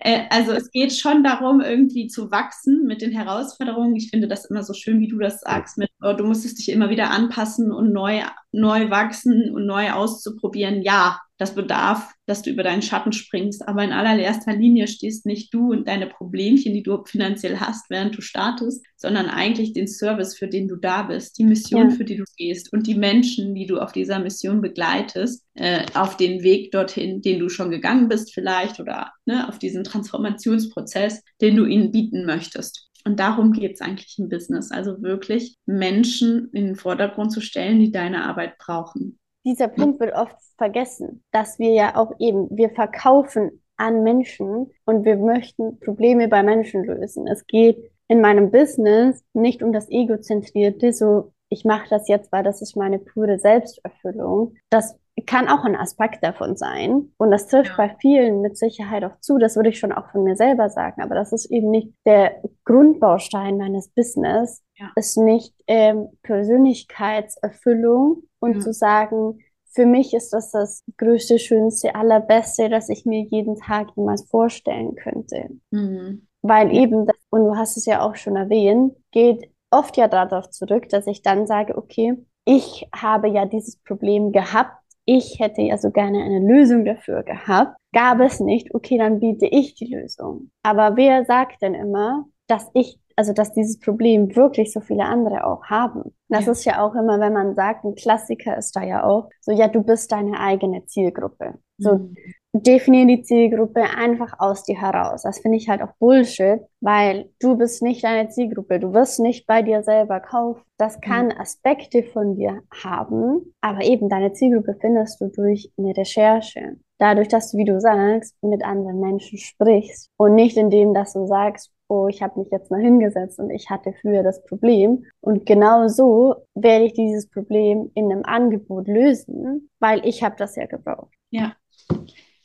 Äh, 0.00 0.24
also 0.30 0.52
es 0.52 0.70
geht 0.70 0.92
schon 0.92 1.24
darum, 1.24 1.60
irgendwie 1.60 2.06
zu 2.06 2.30
wachsen 2.30 2.84
mit 2.84 3.00
den 3.00 3.12
Herausforderungen. 3.12 3.96
Ich 3.96 4.10
finde 4.10 4.28
das 4.28 4.44
immer 4.44 4.62
so 4.62 4.74
schön, 4.74 5.00
wie 5.00 5.08
du 5.08 5.18
das 5.18 5.40
sagst, 5.40 5.78
mit 5.78 5.90
oh, 6.02 6.12
du 6.12 6.24
musstest 6.24 6.58
dich 6.58 6.68
immer 6.70 6.90
wieder 6.90 7.10
anpassen 7.10 7.72
und 7.72 7.92
neu, 7.92 8.22
neu 8.52 8.90
wachsen 8.90 9.50
und 9.54 9.66
neu 9.66 9.92
auszuprobieren. 9.92 10.82
Ja, 10.82 11.20
das 11.38 11.54
bedarf, 11.54 12.12
dass 12.26 12.42
du 12.42 12.50
über 12.50 12.64
deinen 12.64 12.82
Schatten 12.82 13.12
springst. 13.12 13.66
Aber 13.66 13.82
in 13.84 13.92
allererster 13.92 14.54
Linie 14.54 14.88
stehst 14.88 15.24
nicht 15.24 15.54
du 15.54 15.70
und 15.70 15.86
deine 15.86 16.08
Problemchen, 16.08 16.74
die 16.74 16.82
du 16.82 17.02
finanziell 17.04 17.58
hast, 17.58 17.88
während 17.90 18.16
du 18.16 18.20
startest, 18.20 18.84
sondern 18.96 19.26
eigentlich 19.26 19.72
den 19.72 19.86
Service, 19.86 20.36
für 20.36 20.48
den 20.48 20.66
du 20.66 20.76
da 20.76 21.04
bist, 21.04 21.38
die 21.38 21.44
Mission, 21.44 21.90
ja. 21.90 21.96
für 21.96 22.04
die 22.04 22.16
du 22.16 22.24
gehst 22.36 22.72
und 22.72 22.86
die 22.86 22.96
Menschen, 22.96 23.54
die 23.54 23.66
du 23.66 23.78
auf 23.78 23.92
dieser 23.92 24.18
Mission 24.18 24.60
begleitest, 24.60 25.44
äh, 25.54 25.86
auf 25.94 26.16
den 26.16 26.42
Weg 26.42 26.72
dorthin, 26.72 27.22
den 27.22 27.38
du 27.38 27.48
schon 27.48 27.70
gegangen 27.70 28.08
bist 28.08 28.34
vielleicht 28.34 28.80
oder 28.80 29.12
ne, 29.24 29.48
auf 29.48 29.60
diesen 29.60 29.84
Transformationsprozess, 29.84 31.22
den 31.40 31.56
du 31.56 31.64
ihnen 31.64 31.92
bieten 31.92 32.26
möchtest. 32.26 32.88
Und 33.04 33.20
darum 33.20 33.52
geht 33.52 33.74
es 33.74 33.80
eigentlich 33.80 34.18
im 34.18 34.28
Business. 34.28 34.72
Also 34.72 35.00
wirklich 35.02 35.56
Menschen 35.66 36.50
in 36.52 36.66
den 36.66 36.76
Vordergrund 36.76 37.32
zu 37.32 37.40
stellen, 37.40 37.78
die 37.78 37.92
deine 37.92 38.24
Arbeit 38.24 38.58
brauchen 38.58 39.18
dieser 39.44 39.68
Punkt 39.68 40.00
wird 40.00 40.14
oft 40.14 40.36
vergessen, 40.56 41.22
dass 41.30 41.58
wir 41.58 41.70
ja 41.70 41.96
auch 41.96 42.12
eben, 42.18 42.48
wir 42.50 42.70
verkaufen 42.70 43.62
an 43.76 44.02
Menschen 44.02 44.70
und 44.84 45.04
wir 45.04 45.16
möchten 45.16 45.78
Probleme 45.80 46.28
bei 46.28 46.42
Menschen 46.42 46.84
lösen. 46.84 47.26
Es 47.26 47.46
geht 47.46 47.90
in 48.08 48.20
meinem 48.20 48.50
Business 48.50 49.22
nicht 49.32 49.62
um 49.62 49.72
das 49.72 49.88
Egozentrierte, 49.88 50.92
so 50.92 51.32
ich 51.50 51.64
mache 51.64 51.88
das 51.88 52.08
jetzt, 52.08 52.30
weil 52.32 52.42
das 52.42 52.60
ist 52.60 52.76
meine 52.76 52.98
pure 52.98 53.38
Selbsterfüllung. 53.38 54.54
Das 54.70 54.98
kann 55.26 55.48
auch 55.48 55.64
ein 55.64 55.76
Aspekt 55.76 56.22
davon 56.22 56.56
sein. 56.56 57.12
Und 57.16 57.30
das 57.30 57.48
trifft 57.48 57.70
ja. 57.70 57.76
bei 57.76 57.96
vielen 58.00 58.40
mit 58.40 58.58
Sicherheit 58.58 59.04
auch 59.04 59.18
zu. 59.20 59.38
Das 59.38 59.56
würde 59.56 59.70
ich 59.70 59.78
schon 59.78 59.92
auch 59.92 60.10
von 60.10 60.24
mir 60.24 60.36
selber 60.36 60.70
sagen. 60.70 61.02
Aber 61.02 61.14
das 61.14 61.32
ist 61.32 61.46
eben 61.46 61.70
nicht 61.70 61.92
der 62.04 62.42
Grundbaustein 62.64 63.56
meines 63.56 63.88
Business. 63.88 64.62
Ja. 64.76 64.90
Ist 64.94 65.16
nicht 65.16 65.54
ähm, 65.66 66.08
Persönlichkeitserfüllung 66.22 68.22
und 68.40 68.54
ja. 68.54 68.60
zu 68.60 68.72
sagen, 68.72 69.40
für 69.74 69.86
mich 69.86 70.14
ist 70.14 70.32
das 70.32 70.50
das 70.50 70.84
größte, 70.96 71.38
schönste, 71.38 71.94
allerbeste, 71.94 72.68
das 72.68 72.88
ich 72.88 73.04
mir 73.04 73.22
jeden 73.22 73.56
Tag 73.56 73.88
jemals 73.96 74.24
vorstellen 74.28 74.94
könnte. 74.96 75.50
Mhm. 75.70 76.26
Weil 76.42 76.74
eben, 76.74 77.06
das, 77.06 77.16
und 77.30 77.44
du 77.44 77.56
hast 77.56 77.76
es 77.76 77.86
ja 77.86 78.02
auch 78.02 78.16
schon 78.16 78.36
erwähnt, 78.36 78.94
geht 79.10 79.50
oft 79.70 79.96
ja 79.96 80.08
darauf 80.08 80.50
zurück, 80.50 80.88
dass 80.88 81.06
ich 81.06 81.22
dann 81.22 81.46
sage, 81.46 81.76
okay, 81.76 82.14
ich 82.44 82.88
habe 82.94 83.28
ja 83.28 83.44
dieses 83.44 83.76
Problem 83.76 84.32
gehabt, 84.32 84.72
ich 85.04 85.38
hätte 85.38 85.62
ja 85.62 85.78
so 85.78 85.90
gerne 85.90 86.22
eine 86.22 86.40
Lösung 86.40 86.84
dafür 86.84 87.22
gehabt. 87.22 87.76
Gab 87.92 88.20
es 88.20 88.40
nicht, 88.40 88.74
okay, 88.74 88.98
dann 88.98 89.20
biete 89.20 89.46
ich 89.46 89.74
die 89.74 89.94
Lösung. 89.94 90.50
Aber 90.62 90.96
wer 90.96 91.24
sagt 91.24 91.62
denn 91.62 91.74
immer, 91.74 92.26
dass 92.46 92.70
ich, 92.74 92.98
also 93.18 93.32
dass 93.32 93.52
dieses 93.52 93.80
Problem 93.80 94.36
wirklich 94.36 94.72
so 94.72 94.80
viele 94.80 95.04
andere 95.04 95.44
auch 95.44 95.64
haben? 95.64 96.14
Das 96.28 96.46
ja. 96.46 96.52
ist 96.52 96.64
ja 96.64 96.86
auch 96.86 96.94
immer, 96.94 97.18
wenn 97.18 97.32
man 97.32 97.56
sagt, 97.56 97.84
ein 97.84 97.96
Klassiker 97.96 98.56
ist 98.56 98.76
da 98.76 98.84
ja 98.84 99.02
auch, 99.02 99.28
so 99.40 99.50
ja, 99.50 99.66
du 99.66 99.82
bist 99.82 100.12
deine 100.12 100.38
eigene 100.38 100.86
Zielgruppe. 100.86 101.54
So, 101.78 101.94
mhm. 101.94 102.14
definiere 102.52 103.08
die 103.08 103.22
Zielgruppe 103.22 103.82
einfach 103.96 104.38
aus 104.38 104.62
dir 104.62 104.80
heraus. 104.80 105.22
Das 105.22 105.40
finde 105.40 105.56
ich 105.56 105.68
halt 105.68 105.82
auch 105.82 105.94
Bullshit, 105.98 106.60
weil 106.80 107.30
du 107.40 107.56
bist 107.56 107.82
nicht 107.82 108.04
deine 108.04 108.28
Zielgruppe. 108.28 108.78
Du 108.78 108.94
wirst 108.94 109.18
nicht 109.18 109.48
bei 109.48 109.62
dir 109.62 109.82
selber 109.82 110.20
kaufen. 110.20 110.62
Das 110.76 111.00
kann 111.00 111.26
mhm. 111.26 111.40
Aspekte 111.40 112.04
von 112.04 112.36
dir 112.36 112.62
haben, 112.84 113.52
aber 113.60 113.82
eben 113.82 114.08
deine 114.08 114.32
Zielgruppe 114.32 114.76
findest 114.80 115.20
du 115.20 115.26
durch 115.26 115.72
eine 115.76 115.96
Recherche. 115.96 116.76
Dadurch, 116.98 117.26
dass 117.26 117.50
du, 117.50 117.58
wie 117.58 117.64
du 117.64 117.80
sagst, 117.80 118.36
mit 118.42 118.64
anderen 118.64 119.00
Menschen 119.00 119.38
sprichst 119.38 120.08
und 120.16 120.36
nicht 120.36 120.56
indem, 120.56 120.94
dass 120.94 121.14
du 121.14 121.26
sagst, 121.26 121.72
oh, 121.88 122.06
ich 122.08 122.22
habe 122.22 122.38
mich 122.38 122.50
jetzt 122.50 122.70
mal 122.70 122.80
hingesetzt 122.80 123.38
und 123.38 123.50
ich 123.50 123.70
hatte 123.70 123.94
früher 124.00 124.22
das 124.22 124.44
Problem. 124.44 125.04
Und 125.20 125.46
genau 125.46 125.88
so 125.88 126.36
werde 126.54 126.84
ich 126.84 126.92
dieses 126.92 127.28
Problem 127.28 127.90
in 127.94 128.12
einem 128.12 128.24
Angebot 128.24 128.86
lösen, 128.86 129.70
weil 129.80 130.06
ich 130.06 130.22
habe 130.22 130.36
das 130.36 130.56
ja 130.56 130.66
gebraucht. 130.66 131.14
Ja. 131.30 131.56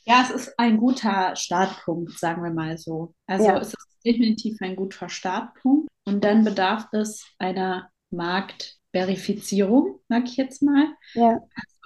Ja, 0.06 0.22
es 0.22 0.30
ist 0.30 0.58
ein 0.58 0.76
guter 0.76 1.34
Startpunkt, 1.36 2.18
sagen 2.18 2.42
wir 2.42 2.50
mal 2.50 2.76
so. 2.76 3.14
Also 3.26 3.44
ja. 3.46 3.58
es 3.58 3.68
ist 3.68 3.88
definitiv 4.04 4.58
ein 4.60 4.76
guter 4.76 5.08
Startpunkt. 5.08 5.88
Und 6.06 6.24
dann 6.24 6.44
bedarf 6.44 6.88
es 6.92 7.26
einer 7.38 7.90
Marktverifizierung, 8.10 10.00
sag 10.08 10.24
ich 10.24 10.36
jetzt 10.36 10.62
mal. 10.62 10.88
Ja. 11.14 11.40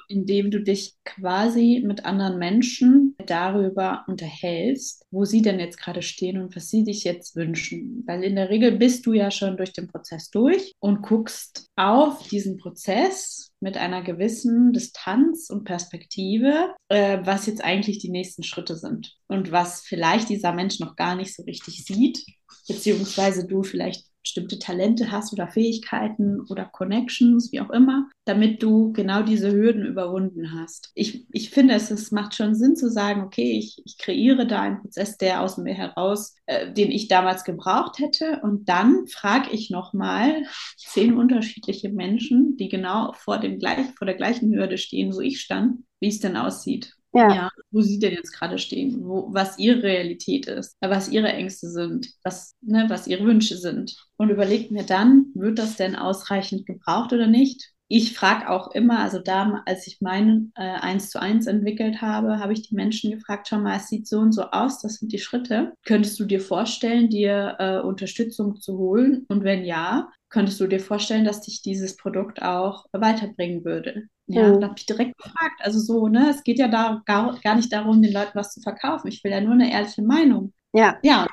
Indem 0.08 0.50
du 0.50 0.60
dich 0.60 0.94
quasi 1.04 1.82
mit 1.84 2.04
anderen 2.04 2.38
Menschen 2.38 3.14
darüber 3.26 4.04
unterhältst, 4.08 5.04
wo 5.10 5.24
sie 5.24 5.42
denn 5.42 5.60
jetzt 5.60 5.78
gerade 5.78 6.02
stehen 6.02 6.40
und 6.40 6.56
was 6.56 6.70
sie 6.70 6.84
sich 6.84 7.04
jetzt 7.04 7.36
wünschen. 7.36 8.04
Weil 8.06 8.24
in 8.24 8.36
der 8.36 8.48
Regel 8.48 8.72
bist 8.72 9.06
du 9.06 9.12
ja 9.12 9.30
schon 9.30 9.56
durch 9.56 9.72
den 9.72 9.88
Prozess 9.88 10.30
durch 10.30 10.72
und 10.80 11.02
guckst 11.02 11.66
auf 11.76 12.26
diesen 12.28 12.56
Prozess 12.56 13.52
mit 13.60 13.76
einer 13.76 14.02
gewissen 14.02 14.72
Distanz 14.72 15.50
und 15.50 15.64
Perspektive, 15.64 16.74
äh, 16.88 17.18
was 17.24 17.46
jetzt 17.46 17.62
eigentlich 17.62 17.98
die 17.98 18.10
nächsten 18.10 18.42
Schritte 18.42 18.76
sind 18.76 19.16
und 19.26 19.52
was 19.52 19.82
vielleicht 19.82 20.28
dieser 20.28 20.52
Mensch 20.52 20.78
noch 20.80 20.96
gar 20.96 21.16
nicht 21.16 21.34
so 21.34 21.42
richtig 21.42 21.84
sieht, 21.84 22.24
beziehungsweise 22.66 23.46
du 23.46 23.62
vielleicht 23.62 24.07
bestimmte 24.28 24.58
Talente 24.58 25.10
hast 25.10 25.32
oder 25.32 25.48
Fähigkeiten 25.48 26.42
oder 26.50 26.66
Connections, 26.66 27.50
wie 27.50 27.62
auch 27.62 27.70
immer, 27.70 28.08
damit 28.26 28.62
du 28.62 28.92
genau 28.92 29.22
diese 29.22 29.50
Hürden 29.50 29.86
überwunden 29.86 30.52
hast. 30.52 30.90
Ich, 30.94 31.26
ich 31.32 31.48
finde, 31.48 31.74
es, 31.74 31.90
es 31.90 32.12
macht 32.12 32.34
schon 32.34 32.54
Sinn 32.54 32.76
zu 32.76 32.90
sagen, 32.90 33.22
okay, 33.22 33.58
ich, 33.58 33.80
ich 33.86 33.96
kreiere 33.96 34.46
da 34.46 34.60
einen 34.60 34.82
Prozess, 34.82 35.16
der 35.16 35.40
aus 35.40 35.56
mir 35.56 35.72
heraus, 35.72 36.34
äh, 36.44 36.70
den 36.70 36.90
ich 36.90 37.08
damals 37.08 37.44
gebraucht 37.44 37.98
hätte. 37.98 38.40
Und 38.42 38.68
dann 38.68 39.06
frage 39.06 39.48
ich 39.50 39.70
nochmal 39.70 40.42
zehn 40.76 41.16
unterschiedliche 41.16 41.88
Menschen, 41.88 42.58
die 42.58 42.68
genau 42.68 43.12
vor, 43.14 43.38
dem 43.38 43.58
gleich, 43.58 43.86
vor 43.96 44.06
der 44.06 44.16
gleichen 44.16 44.54
Hürde 44.54 44.76
stehen, 44.76 45.14
wo 45.14 45.20
ich 45.20 45.40
stand, 45.40 45.84
wie 46.00 46.08
es 46.08 46.20
denn 46.20 46.36
aussieht. 46.36 46.97
Ja. 47.12 47.34
ja. 47.34 47.50
wo 47.70 47.80
sie 47.80 47.98
denn 47.98 48.12
jetzt 48.12 48.32
gerade 48.32 48.58
stehen, 48.58 49.04
wo, 49.04 49.28
was 49.32 49.58
ihre 49.58 49.82
Realität 49.82 50.46
ist, 50.46 50.76
was 50.80 51.08
ihre 51.08 51.28
Ängste 51.28 51.68
sind, 51.70 52.08
was, 52.22 52.54
ne, 52.60 52.84
was 52.88 53.06
ihre 53.06 53.24
Wünsche 53.24 53.56
sind. 53.56 53.96
Und 54.16 54.30
überlegt 54.30 54.70
mir 54.70 54.84
dann, 54.84 55.26
wird 55.34 55.58
das 55.58 55.76
denn 55.76 55.96
ausreichend 55.96 56.66
gebraucht 56.66 57.12
oder 57.12 57.26
nicht? 57.26 57.72
Ich 57.88 58.16
frage 58.16 58.50
auch 58.50 58.70
immer, 58.72 58.98
also 58.98 59.18
da, 59.18 59.62
als 59.64 59.86
ich 59.86 60.00
meinen 60.02 60.52
äh, 60.56 60.62
1 60.62 61.08
zu 61.10 61.20
1 61.20 61.46
entwickelt 61.46 62.02
habe, 62.02 62.38
habe 62.38 62.52
ich 62.52 62.68
die 62.68 62.74
Menschen 62.74 63.10
gefragt, 63.10 63.48
schau 63.48 63.58
mal, 63.58 63.76
es 63.76 63.88
sieht 63.88 64.06
so 64.06 64.18
und 64.18 64.32
so 64.32 64.42
aus, 64.42 64.80
das 64.80 64.96
sind 64.96 65.10
die 65.10 65.18
Schritte. 65.18 65.72
Könntest 65.86 66.20
du 66.20 66.26
dir 66.26 66.40
vorstellen, 66.40 67.08
dir 67.08 67.56
äh, 67.58 67.80
Unterstützung 67.80 68.60
zu 68.60 68.76
holen? 68.76 69.24
Und 69.28 69.42
wenn 69.42 69.64
ja, 69.64 70.10
könntest 70.28 70.60
du 70.60 70.66
dir 70.66 70.80
vorstellen, 70.80 71.24
dass 71.24 71.40
dich 71.40 71.62
dieses 71.62 71.96
Produkt 71.96 72.42
auch 72.42 72.84
weiterbringen 72.92 73.64
würde? 73.64 74.08
Ja, 74.26 74.48
mhm. 74.48 74.60
da 74.60 74.68
habe 74.68 74.78
ich 74.78 74.84
direkt 74.84 75.16
gefragt. 75.16 75.60
Also 75.60 75.78
so, 75.80 76.08
ne, 76.08 76.28
es 76.30 76.44
geht 76.44 76.58
ja 76.58 76.68
da 76.68 77.02
gar, 77.06 77.38
gar 77.40 77.56
nicht 77.56 77.72
darum, 77.72 78.02
den 78.02 78.12
Leuten 78.12 78.34
was 78.34 78.52
zu 78.52 78.60
verkaufen. 78.60 79.08
Ich 79.08 79.24
will 79.24 79.30
ja 79.30 79.40
nur 79.40 79.54
eine 79.54 79.72
ehrliche 79.72 80.02
Meinung. 80.02 80.52
Ja. 80.74 80.98
Ja, 81.02 81.26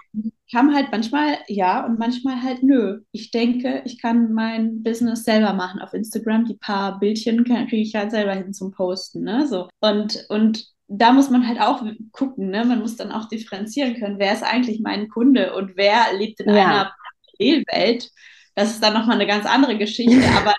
kam 0.51 0.73
halt 0.73 0.88
manchmal 0.91 1.38
ja 1.47 1.86
und 1.86 1.97
manchmal 1.97 2.41
halt 2.41 2.63
nö. 2.63 3.01
Ich 3.12 3.31
denke, 3.31 3.81
ich 3.86 4.01
kann 4.01 4.34
mein 4.34 4.84
Business 4.84 5.23
selber 5.23 5.53
machen 5.53 5.81
auf 5.81 5.93
Instagram. 5.93 6.45
Die 6.45 6.55
paar 6.55 6.99
Bildchen 6.99 7.43
kriege 7.43 7.77
ich 7.77 7.95
halt 7.95 8.12
selber 8.12 8.34
hin 8.34 8.53
zum 8.53 8.71
Posten, 8.71 9.23
ne? 9.23 9.47
So. 9.47 9.67
Und, 9.81 10.25
und 10.29 10.65
da 10.88 11.13
muss 11.13 11.29
man 11.29 11.47
halt 11.47 11.60
auch 11.60 11.84
gucken, 12.12 12.49
ne? 12.49 12.63
Man 12.63 12.79
muss 12.79 12.95
dann 12.95 13.12
auch 13.12 13.27
differenzieren 13.27 13.95
können, 13.95 14.19
wer 14.19 14.34
ist 14.34 14.43
eigentlich 14.43 14.79
mein 14.81 15.10
Kunde 15.10 15.55
und 15.55 15.75
wer 15.75 16.13
lebt 16.17 16.39
in 16.39 16.53
ja. 16.53 16.65
einer 16.65 16.95
Parallelwelt. 17.38 18.10
Das 18.53 18.71
ist 18.71 18.84
dann 18.84 18.93
nochmal 18.93 19.15
eine 19.15 19.27
ganz 19.27 19.45
andere 19.45 19.77
Geschichte, 19.77 20.23
aber 20.38 20.53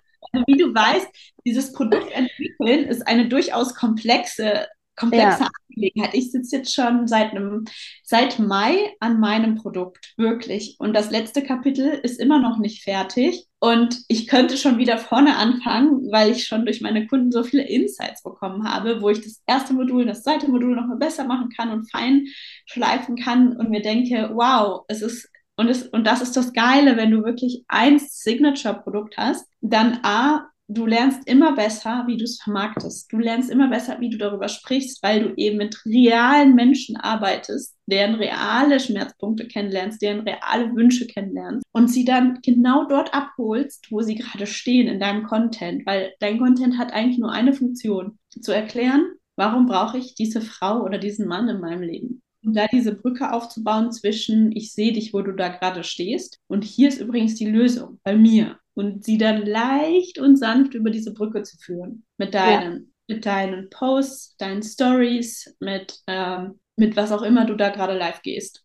wie 0.46 0.56
du 0.56 0.74
weißt, 0.74 1.08
dieses 1.46 1.72
Produkt 1.72 2.10
entwickeln 2.12 2.86
ist 2.86 3.06
eine 3.06 3.28
durchaus 3.28 3.74
komplexe, 3.74 4.66
komplexe 4.96 5.42
ja. 5.42 5.50
Angelegenheit. 5.68 6.14
Ich 6.14 6.32
sitze 6.32 6.56
jetzt 6.56 6.74
schon 6.74 7.06
seit 7.06 7.32
einem, 7.32 7.64
seit 8.02 8.38
Mai 8.38 8.94
an 9.00 9.20
meinem 9.20 9.56
Produkt, 9.56 10.14
wirklich. 10.16 10.76
Und 10.78 10.94
das 10.94 11.10
letzte 11.10 11.42
Kapitel 11.42 12.00
ist 12.02 12.18
immer 12.18 12.38
noch 12.38 12.58
nicht 12.58 12.82
fertig. 12.82 13.46
Und 13.58 14.00
ich 14.08 14.26
könnte 14.26 14.56
schon 14.56 14.78
wieder 14.78 14.98
vorne 14.98 15.36
anfangen, 15.36 16.10
weil 16.10 16.30
ich 16.30 16.46
schon 16.46 16.64
durch 16.64 16.80
meine 16.80 17.06
Kunden 17.06 17.32
so 17.32 17.42
viele 17.42 17.66
Insights 17.66 18.22
bekommen 18.22 18.68
habe, 18.68 19.00
wo 19.00 19.10
ich 19.10 19.20
das 19.20 19.42
erste 19.46 19.74
Modul, 19.74 20.06
das 20.06 20.22
zweite 20.22 20.50
Modul 20.50 20.74
noch 20.74 20.86
mal 20.86 20.98
besser 20.98 21.24
machen 21.24 21.50
kann 21.56 21.70
und 21.70 21.90
fein 21.90 22.26
schleifen 22.66 23.16
kann 23.16 23.56
und 23.56 23.70
mir 23.70 23.82
denke, 23.82 24.30
wow, 24.34 24.84
es 24.88 25.02
ist 25.02 25.28
und, 25.56 25.68
es, 25.68 25.86
und 25.88 26.06
das 26.06 26.20
ist 26.20 26.36
das 26.36 26.52
Geile, 26.52 26.96
wenn 26.96 27.10
du 27.10 27.24
wirklich 27.24 27.64
ein 27.66 27.98
Signature-Produkt 27.98 29.16
hast, 29.16 29.48
dann 29.62 30.00
A, 30.02 30.50
du 30.68 30.86
lernst 30.86 31.26
immer 31.28 31.54
besser, 31.54 32.04
wie 32.06 32.16
du 32.16 32.24
es 32.24 32.40
vermarktest. 32.42 33.12
Du 33.12 33.18
lernst 33.18 33.50
immer 33.50 33.68
besser, 33.68 34.00
wie 34.00 34.10
du 34.10 34.18
darüber 34.18 34.48
sprichst, 34.48 35.02
weil 35.02 35.22
du 35.22 35.34
eben 35.36 35.58
mit 35.58 35.84
realen 35.84 36.54
Menschen 36.54 36.96
arbeitest, 36.96 37.76
deren 37.86 38.16
reale 38.16 38.80
Schmerzpunkte 38.80 39.46
kennenlernst, 39.46 40.02
deren 40.02 40.20
reale 40.20 40.74
Wünsche 40.74 41.06
kennenlernst 41.06 41.64
und 41.72 41.88
sie 41.88 42.04
dann 42.04 42.40
genau 42.42 42.86
dort 42.88 43.14
abholst, 43.14 43.90
wo 43.90 44.00
sie 44.00 44.16
gerade 44.16 44.46
stehen 44.46 44.88
in 44.88 45.00
deinem 45.00 45.24
Content, 45.24 45.86
weil 45.86 46.12
dein 46.18 46.38
Content 46.38 46.78
hat 46.78 46.92
eigentlich 46.92 47.18
nur 47.18 47.32
eine 47.32 47.52
Funktion, 47.52 48.18
zu 48.40 48.52
erklären, 48.52 49.06
warum 49.36 49.66
brauche 49.66 49.96
ich 49.96 50.14
diese 50.14 50.42
Frau 50.42 50.82
oder 50.82 50.98
diesen 50.98 51.26
Mann 51.26 51.48
in 51.48 51.60
meinem 51.60 51.82
Leben? 51.82 52.22
Da 52.42 52.66
diese 52.66 52.94
Brücke 52.94 53.32
aufzubauen 53.32 53.90
zwischen, 53.92 54.52
ich 54.52 54.72
sehe 54.72 54.92
dich, 54.92 55.14
wo 55.14 55.22
du 55.22 55.32
da 55.32 55.48
gerade 55.48 55.82
stehst 55.82 56.38
und 56.48 56.64
hier 56.64 56.88
ist 56.88 57.00
übrigens 57.00 57.34
die 57.34 57.46
Lösung 57.46 57.98
bei 58.04 58.14
mir 58.14 58.58
und 58.76 59.04
sie 59.04 59.18
dann 59.18 59.46
leicht 59.46 60.18
und 60.18 60.36
sanft 60.36 60.74
über 60.74 60.90
diese 60.90 61.14
Brücke 61.14 61.42
zu 61.42 61.56
führen 61.56 62.04
mit 62.18 62.34
deinen, 62.34 62.74
ja. 63.08 63.14
mit 63.14 63.26
deinen 63.26 63.70
Posts, 63.70 64.36
deinen 64.36 64.62
Stories, 64.62 65.56
mit, 65.60 65.98
ähm, 66.06 66.60
mit 66.76 66.96
was 66.96 67.10
auch 67.10 67.22
immer 67.22 67.46
du 67.46 67.54
da 67.54 67.70
gerade 67.70 67.96
live 67.96 68.22
gehst. 68.22 68.64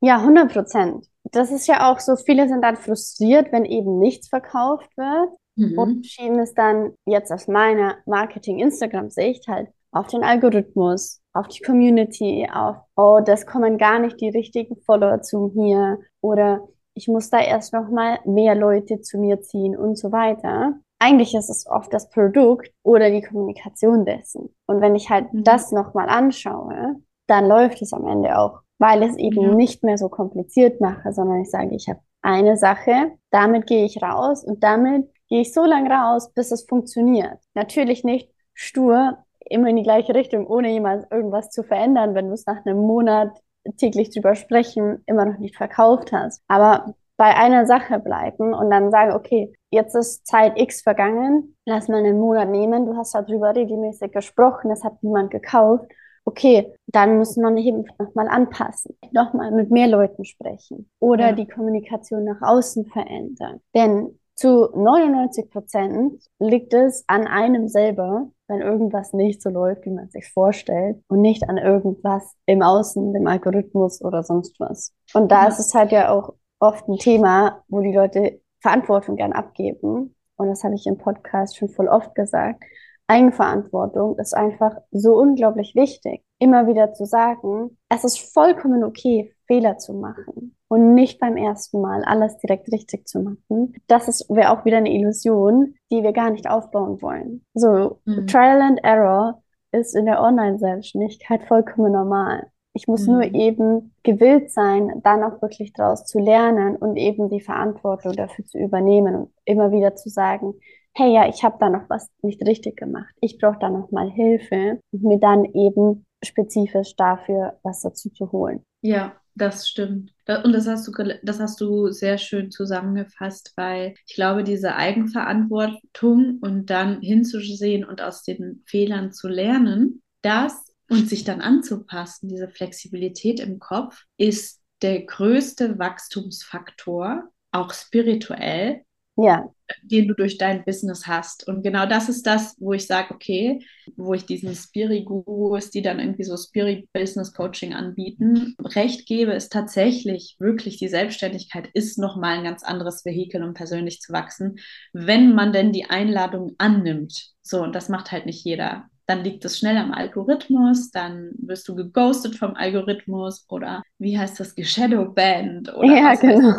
Ja, 0.00 0.18
100 0.18 0.52
Prozent. 0.52 1.06
Das 1.32 1.50
ist 1.50 1.66
ja 1.66 1.90
auch 1.90 1.98
so, 1.98 2.16
viele 2.16 2.46
sind 2.46 2.62
dann 2.62 2.76
frustriert, 2.76 3.52
wenn 3.52 3.64
eben 3.64 3.98
nichts 3.98 4.28
verkauft 4.28 4.90
wird. 4.98 5.30
Mhm. 5.56 5.78
Und 5.78 6.06
schieben 6.06 6.38
es 6.40 6.52
dann 6.52 6.92
jetzt 7.06 7.32
aus 7.32 7.48
meiner 7.48 7.96
Marketing-Instagram-Sicht 8.04 9.48
halt 9.48 9.68
auf 9.92 10.08
den 10.08 10.24
Algorithmus, 10.24 11.22
auf 11.32 11.48
die 11.48 11.62
Community, 11.62 12.48
auf, 12.52 12.76
oh, 12.96 13.20
das 13.24 13.46
kommen 13.46 13.78
gar 13.78 13.98
nicht 13.98 14.20
die 14.20 14.28
richtigen 14.28 14.76
Follower 14.84 15.22
zu 15.22 15.52
mir 15.54 16.00
oder 16.20 16.68
ich 16.94 17.08
muss 17.08 17.30
da 17.30 17.40
erst 17.40 17.72
noch 17.72 17.88
mal 17.90 18.18
mehr 18.24 18.54
Leute 18.54 19.00
zu 19.00 19.18
mir 19.18 19.40
ziehen 19.40 19.76
und 19.76 19.96
so 19.98 20.12
weiter. 20.12 20.74
Eigentlich 20.98 21.34
ist 21.34 21.50
es 21.50 21.66
oft 21.66 21.92
das 21.92 22.08
Produkt 22.08 22.70
oder 22.82 23.10
die 23.10 23.22
Kommunikation 23.22 24.04
dessen. 24.04 24.54
Und 24.66 24.80
wenn 24.80 24.94
ich 24.94 25.10
halt 25.10 25.32
mhm. 25.32 25.44
das 25.44 25.72
noch 25.72 25.92
mal 25.94 26.08
anschaue, 26.08 26.96
dann 27.26 27.48
läuft 27.48 27.82
es 27.82 27.92
am 27.92 28.06
Ende 28.06 28.38
auch, 28.38 28.60
weil 28.78 29.02
es 29.02 29.16
eben 29.16 29.40
ja. 29.40 29.54
nicht 29.54 29.82
mehr 29.82 29.98
so 29.98 30.08
kompliziert 30.08 30.80
mache, 30.80 31.12
sondern 31.12 31.40
ich 31.40 31.50
sage, 31.50 31.74
ich 31.74 31.88
habe 31.88 32.00
eine 32.22 32.56
Sache, 32.56 33.12
damit 33.30 33.66
gehe 33.66 33.84
ich 33.84 34.02
raus 34.02 34.44
und 34.44 34.62
damit 34.62 35.10
gehe 35.28 35.42
ich 35.42 35.52
so 35.52 35.64
lange 35.64 35.90
raus, 35.90 36.32
bis 36.32 36.52
es 36.52 36.64
funktioniert. 36.64 37.38
Natürlich 37.54 38.04
nicht 38.04 38.30
stur 38.54 39.18
immer 39.40 39.68
in 39.68 39.76
die 39.76 39.82
gleiche 39.82 40.14
Richtung, 40.14 40.46
ohne 40.46 40.70
jemals 40.70 41.06
irgendwas 41.10 41.50
zu 41.50 41.62
verändern, 41.62 42.14
wenn 42.14 42.28
du 42.28 42.34
es 42.34 42.46
nach 42.46 42.64
einem 42.64 42.78
Monat 42.78 43.38
täglich 43.76 44.10
drüber 44.10 44.34
sprechen 44.34 45.02
immer 45.06 45.24
noch 45.24 45.38
nicht 45.38 45.56
verkauft 45.56 46.12
hast. 46.12 46.42
Aber 46.48 46.94
bei 47.16 47.36
einer 47.36 47.66
Sache 47.66 47.98
bleiben 47.98 48.54
und 48.54 48.70
dann 48.70 48.90
sagen, 48.90 49.12
okay, 49.12 49.52
jetzt 49.70 49.94
ist 49.94 50.26
Zeit 50.26 50.58
X 50.58 50.82
vergangen, 50.82 51.56
lass 51.64 51.88
mal 51.88 51.98
einen 51.98 52.18
Monat 52.18 52.48
nehmen, 52.48 52.86
du 52.86 52.96
hast 52.96 53.14
darüber 53.14 53.54
regelmäßig 53.54 54.12
gesprochen, 54.12 54.70
es 54.70 54.84
hat 54.84 55.02
niemand 55.02 55.30
gekauft. 55.30 55.86
Okay, 56.26 56.72
dann 56.86 57.18
muss 57.18 57.36
man 57.36 57.56
eben 57.58 57.84
nochmal 57.98 58.28
anpassen, 58.28 58.96
nochmal 59.12 59.50
mit 59.50 59.70
mehr 59.70 59.88
Leuten 59.88 60.24
sprechen 60.24 60.90
oder 60.98 61.28
ja. 61.28 61.32
die 61.32 61.46
Kommunikation 61.46 62.24
nach 62.24 62.40
außen 62.40 62.86
verändern. 62.86 63.60
Denn 63.74 64.18
zu 64.34 64.70
99 64.74 65.50
Prozent 65.50 66.24
liegt 66.38 66.72
es 66.74 67.04
an 67.06 67.26
einem 67.26 67.68
selber, 67.68 68.28
wenn 68.48 68.60
irgendwas 68.60 69.12
nicht 69.12 69.42
so 69.42 69.50
läuft, 69.50 69.86
wie 69.86 69.90
man 69.90 70.10
sich 70.10 70.30
vorstellt 70.30 71.02
und 71.08 71.20
nicht 71.20 71.48
an 71.48 71.56
irgendwas 71.56 72.34
im 72.46 72.62
Außen, 72.62 73.12
dem 73.12 73.26
Algorithmus 73.26 74.02
oder 74.02 74.22
sonst 74.22 74.58
was. 74.60 74.92
Und 75.14 75.30
da 75.32 75.44
ja. 75.44 75.48
ist 75.48 75.58
es 75.58 75.74
halt 75.74 75.92
ja 75.92 76.10
auch 76.10 76.34
oft 76.60 76.88
ein 76.88 76.98
Thema, 76.98 77.62
wo 77.68 77.80
die 77.80 77.94
Leute 77.94 78.40
Verantwortung 78.60 79.16
gern 79.16 79.32
abgeben. 79.32 80.14
Und 80.36 80.48
das 80.48 80.64
habe 80.64 80.74
ich 80.74 80.86
im 80.86 80.98
Podcast 80.98 81.56
schon 81.56 81.68
voll 81.68 81.88
oft 81.88 82.14
gesagt. 82.14 82.62
Eigenverantwortung 83.06 84.18
ist 84.18 84.34
einfach 84.34 84.76
so 84.90 85.14
unglaublich 85.14 85.74
wichtig. 85.74 86.22
Immer 86.38 86.66
wieder 86.66 86.94
zu 86.94 87.04
sagen, 87.04 87.76
es 87.88 88.04
ist 88.04 88.32
vollkommen 88.32 88.82
okay, 88.82 89.34
Fehler 89.46 89.76
zu 89.78 89.92
machen 89.92 90.56
und 90.74 90.92
nicht 90.94 91.20
beim 91.20 91.36
ersten 91.36 91.80
Mal 91.80 92.02
alles 92.02 92.36
direkt 92.38 92.66
richtig 92.72 93.06
zu 93.06 93.20
machen. 93.20 93.74
Das 93.86 94.26
wäre 94.28 94.50
auch 94.50 94.64
wieder 94.64 94.78
eine 94.78 94.92
Illusion, 94.92 95.76
die 95.92 96.02
wir 96.02 96.12
gar 96.12 96.30
nicht 96.30 96.50
aufbauen 96.50 97.00
wollen. 97.00 97.44
So, 97.54 98.00
mhm. 98.06 98.26
Trial 98.26 98.60
and 98.60 98.80
Error 98.82 99.40
ist 99.70 99.94
in 99.94 100.06
der 100.06 100.20
Online-Selbstständigkeit 100.20 101.44
vollkommen 101.44 101.92
normal. 101.92 102.48
Ich 102.72 102.88
muss 102.88 103.06
mhm. 103.06 103.12
nur 103.12 103.22
eben 103.22 103.94
gewillt 104.02 104.50
sein, 104.50 105.00
dann 105.04 105.22
auch 105.22 105.40
wirklich 105.42 105.72
daraus 105.74 106.06
zu 106.06 106.18
lernen 106.18 106.74
und 106.74 106.96
eben 106.96 107.28
die 107.28 107.40
Verantwortung 107.40 108.14
dafür 108.14 108.44
zu 108.44 108.58
übernehmen 108.58 109.14
und 109.14 109.30
immer 109.44 109.70
wieder 109.70 109.94
zu 109.94 110.08
sagen, 110.08 110.54
hey, 110.92 111.14
ja, 111.14 111.28
ich 111.28 111.44
habe 111.44 111.56
da 111.60 111.68
noch 111.68 111.88
was 111.88 112.10
nicht 112.22 112.44
richtig 112.44 112.76
gemacht. 112.76 113.14
Ich 113.20 113.38
brauche 113.38 113.60
da 113.60 113.70
noch 113.70 113.92
mal 113.92 114.10
Hilfe 114.10 114.80
und 114.90 115.04
mir 115.04 115.20
dann 115.20 115.44
eben 115.44 116.04
spezifisch 116.24 116.96
dafür 116.96 117.60
was 117.62 117.80
dazu 117.82 118.10
zu 118.10 118.32
holen. 118.32 118.64
Ja, 118.82 119.12
das 119.34 119.68
stimmt. 119.68 120.12
Und 120.26 120.52
das 120.52 120.66
hast 120.66 120.86
du, 120.86 120.92
das 121.22 121.40
hast 121.40 121.60
du 121.60 121.90
sehr 121.90 122.18
schön 122.18 122.50
zusammengefasst, 122.50 123.52
weil 123.56 123.94
ich 124.06 124.14
glaube, 124.14 124.44
diese 124.44 124.76
Eigenverantwortung 124.76 126.38
und 126.40 126.66
dann 126.70 127.00
hinzusehen 127.00 127.84
und 127.84 128.00
aus 128.00 128.22
den 128.22 128.62
Fehlern 128.66 129.12
zu 129.12 129.28
lernen, 129.28 130.02
das 130.22 130.72
und 130.88 131.08
sich 131.08 131.24
dann 131.24 131.40
anzupassen, 131.40 132.28
diese 132.28 132.48
Flexibilität 132.48 133.40
im 133.40 133.58
Kopf, 133.58 134.04
ist 134.16 134.60
der 134.82 135.02
größte 135.02 135.78
Wachstumsfaktor, 135.78 137.30
auch 137.52 137.72
spirituell, 137.72 138.82
ja. 139.16 139.48
Den 139.82 140.08
du 140.08 140.14
durch 140.14 140.38
dein 140.38 140.64
Business 140.64 141.06
hast. 141.06 141.46
Und 141.48 141.62
genau 141.62 141.86
das 141.86 142.08
ist 142.08 142.26
das, 142.26 142.56
wo 142.58 142.72
ich 142.72 142.86
sage, 142.86 143.14
okay, 143.14 143.60
wo 143.96 144.14
ich 144.14 144.26
diesen 144.26 144.54
Spiri-Gurus, 144.54 145.70
die 145.70 145.82
dann 145.82 146.00
irgendwie 146.00 146.24
so 146.24 146.36
Spiri-Business-Coaching 146.36 147.74
anbieten, 147.74 148.54
recht 148.62 149.06
gebe, 149.06 149.32
ist 149.32 149.52
tatsächlich 149.52 150.36
wirklich, 150.38 150.78
die 150.78 150.88
Selbstständigkeit 150.88 151.68
ist 151.72 151.98
nochmal 151.98 152.38
ein 152.38 152.44
ganz 152.44 152.62
anderes 152.62 153.04
Vehikel, 153.04 153.42
um 153.42 153.54
persönlich 153.54 154.00
zu 154.00 154.12
wachsen, 154.12 154.56
wenn 154.92 155.34
man 155.34 155.52
denn 155.52 155.72
die 155.72 155.86
Einladung 155.86 156.54
annimmt. 156.58 157.32
So, 157.42 157.62
und 157.62 157.74
das 157.74 157.88
macht 157.88 158.12
halt 158.12 158.26
nicht 158.26 158.44
jeder 158.44 158.88
dann 159.06 159.22
liegt 159.22 159.44
es 159.44 159.58
schnell 159.58 159.76
am 159.76 159.92
Algorithmus, 159.92 160.90
dann 160.90 161.32
wirst 161.36 161.68
du 161.68 161.74
geghostet 161.74 162.36
vom 162.36 162.54
Algorithmus 162.54 163.44
oder 163.50 163.82
wie 163.98 164.18
heißt 164.18 164.40
das, 164.40 164.54
geshadowbanned 164.54 165.74
oder 165.74 165.94
ja, 165.94 166.14
genau 166.14 166.54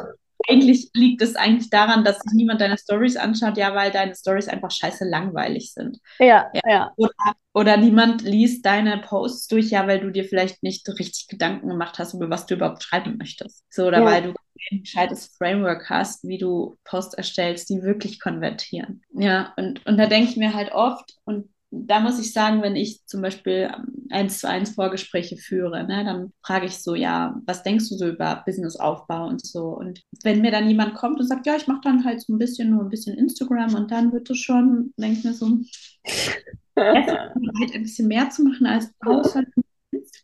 eigentlich 0.48 0.90
liegt 0.94 1.22
es 1.22 1.36
eigentlich 1.36 1.70
daran, 1.70 2.04
dass 2.04 2.20
sich 2.20 2.34
niemand 2.34 2.62
deine 2.62 2.78
Stories 2.78 3.18
anschaut, 3.18 3.58
ja, 3.58 3.74
weil 3.76 3.92
deine 3.92 4.16
Stories 4.16 4.48
einfach 4.48 4.72
scheiße 4.72 5.06
langweilig 5.06 5.74
sind. 5.74 5.98
Ja, 6.20 6.50
ja. 6.54 6.62
ja. 6.68 6.92
Oder, 6.98 7.12
oder, 7.54 7.78
niemand 7.78 8.22
liest 8.22 8.66
deine 8.66 9.00
Posts 9.00 9.48
durch, 9.48 9.70
ja, 9.70 9.88
weil 9.88 10.00
du 10.00 10.12
dir 10.12 10.26
vielleicht 10.26 10.64
nicht 10.64 10.88
richtig 10.88 11.28
Gedanken 11.28 11.70
gemacht 11.70 12.00
hast, 12.00 12.14
über 12.14 12.30
was 12.30 12.46
du 12.46 12.56
überhaupt 12.56 12.84
schreiben 12.84 13.18
möchtest. 13.18 13.64
So, 13.70 13.86
oder 13.88 14.00
ja. 14.00 14.06
weil 14.06 14.22
du 14.24 14.34
ein 14.72 14.82
gescheites 14.82 15.28
Framework 15.38 15.90
hast, 15.90 16.24
wie 16.24 16.38
du 16.38 16.78
Posts 16.86 17.16
erstellst, 17.16 17.70
die 17.70 17.84
wirklich 17.84 18.20
konvertieren. 18.20 19.02
Ja, 19.14 19.54
und, 19.58 19.86
und 19.86 19.98
da 19.98 20.08
denke 20.08 20.30
ich 20.30 20.38
mir 20.38 20.54
halt 20.54 20.72
oft, 20.72 21.16
und 21.26 21.50
da 21.86 22.00
muss 22.00 22.20
ich 22.20 22.34
sagen, 22.34 22.62
wenn 22.62 22.76
ich 22.76 23.06
zum 23.06 23.22
Beispiel 23.22 23.70
ähm, 23.74 24.08
eins 24.10 24.40
zu 24.40 24.48
eins 24.48 24.72
Vorgespräche 24.72 25.38
führe, 25.38 25.86
ne, 25.86 26.04
dann 26.06 26.32
frage 26.44 26.66
ich 26.66 26.82
so, 26.82 26.96
ja, 26.96 27.40
was 27.46 27.64
denkst 27.64 27.90
du 27.90 27.96
so 27.96 28.08
über 28.08 28.44
Businessaufbau 28.46 29.28
und 29.28 29.46
so? 29.46 29.68
Und 29.70 30.02
wenn 30.24 30.42
mir 30.42 30.52
dann 30.52 30.70
jemand 30.70 30.96
kommt 30.96 31.20
und 31.20 31.28
sagt, 31.28 31.46
ja, 31.46 31.56
ich 31.56 31.68
mache 31.68 31.82
dann 31.84 32.06
halt 32.06 32.22
so 32.22 32.34
ein 32.34 32.40
bisschen 32.40 32.70
nur 32.70 32.84
ein 32.84 32.90
bisschen 32.90 33.18
Instagram 33.18 33.76
und 33.76 33.92
dann 33.92 34.12
wird 34.14 34.30
es 34.30 34.40
schon, 34.40 34.94
denke 34.98 35.20
ich 35.20 35.24
mir 35.26 35.34
so, 35.34 35.48
halt 36.78 37.74
ein 37.74 37.84
bisschen 37.84 38.08
mehr 38.08 38.30
zu 38.30 38.44
machen 38.44 38.66
als 38.66 38.92
außer 39.02 39.44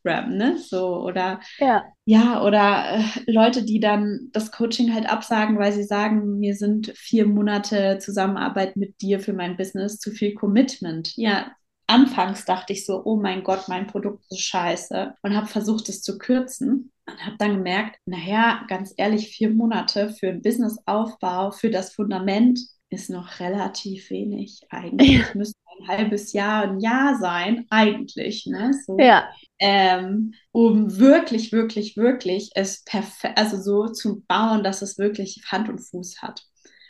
Instagram, 0.03 0.37
ne? 0.37 0.57
So, 0.57 1.03
oder 1.03 1.39
ja, 1.59 1.83
ja 2.05 2.43
oder 2.43 2.99
äh, 2.99 3.31
Leute, 3.31 3.63
die 3.63 3.79
dann 3.79 4.29
das 4.31 4.51
Coaching 4.51 4.93
halt 4.93 5.09
absagen, 5.09 5.57
weil 5.57 5.71
sie 5.71 5.83
sagen, 5.83 6.39
mir 6.39 6.55
sind 6.55 6.93
vier 6.95 7.27
Monate 7.27 7.99
Zusammenarbeit 7.99 8.75
mit 8.75 9.01
dir 9.01 9.19
für 9.19 9.33
mein 9.33 9.57
Business 9.57 9.99
zu 9.99 10.11
viel 10.11 10.33
Commitment. 10.33 11.15
Ja, 11.15 11.51
anfangs 11.87 12.45
dachte 12.45 12.73
ich 12.73 12.85
so, 12.85 13.01
oh 13.03 13.17
mein 13.17 13.43
Gott, 13.43 13.67
mein 13.67 13.87
Produkt 13.87 14.23
ist 14.29 14.41
scheiße 14.41 15.13
und 15.21 15.35
habe 15.35 15.47
versucht, 15.47 15.89
es 15.89 16.01
zu 16.01 16.17
kürzen 16.17 16.91
und 17.07 17.25
habe 17.25 17.35
dann 17.37 17.55
gemerkt, 17.57 17.97
naja, 18.05 18.63
ganz 18.67 18.93
ehrlich, 18.97 19.29
vier 19.29 19.49
Monate 19.49 20.09
für 20.11 20.29
einen 20.29 20.41
Businessaufbau, 20.41 21.51
für 21.51 21.69
das 21.69 21.93
Fundament 21.93 22.59
ist 22.89 23.09
noch 23.09 23.39
relativ 23.39 24.09
wenig. 24.09 24.61
Eigentlich 24.69 25.33
müsste 25.35 25.60
ein 25.81 25.87
halbes 25.87 26.33
Jahr, 26.33 26.63
ein 26.63 26.79
Jahr 26.79 27.17
sein, 27.19 27.65
eigentlich. 27.69 28.45
Ne? 28.45 28.71
So, 28.85 28.97
ja. 28.99 29.29
Ähm, 29.59 30.33
um 30.51 30.97
wirklich, 30.97 31.51
wirklich, 31.51 31.97
wirklich 31.97 32.51
es 32.55 32.83
perfekt, 32.83 33.37
also 33.37 33.57
so 33.61 33.91
zu 33.91 34.23
bauen, 34.27 34.63
dass 34.63 34.81
es 34.81 34.97
wirklich 34.97 35.41
Hand 35.49 35.69
und 35.69 35.79
Fuß 35.79 36.21
hat. 36.21 36.43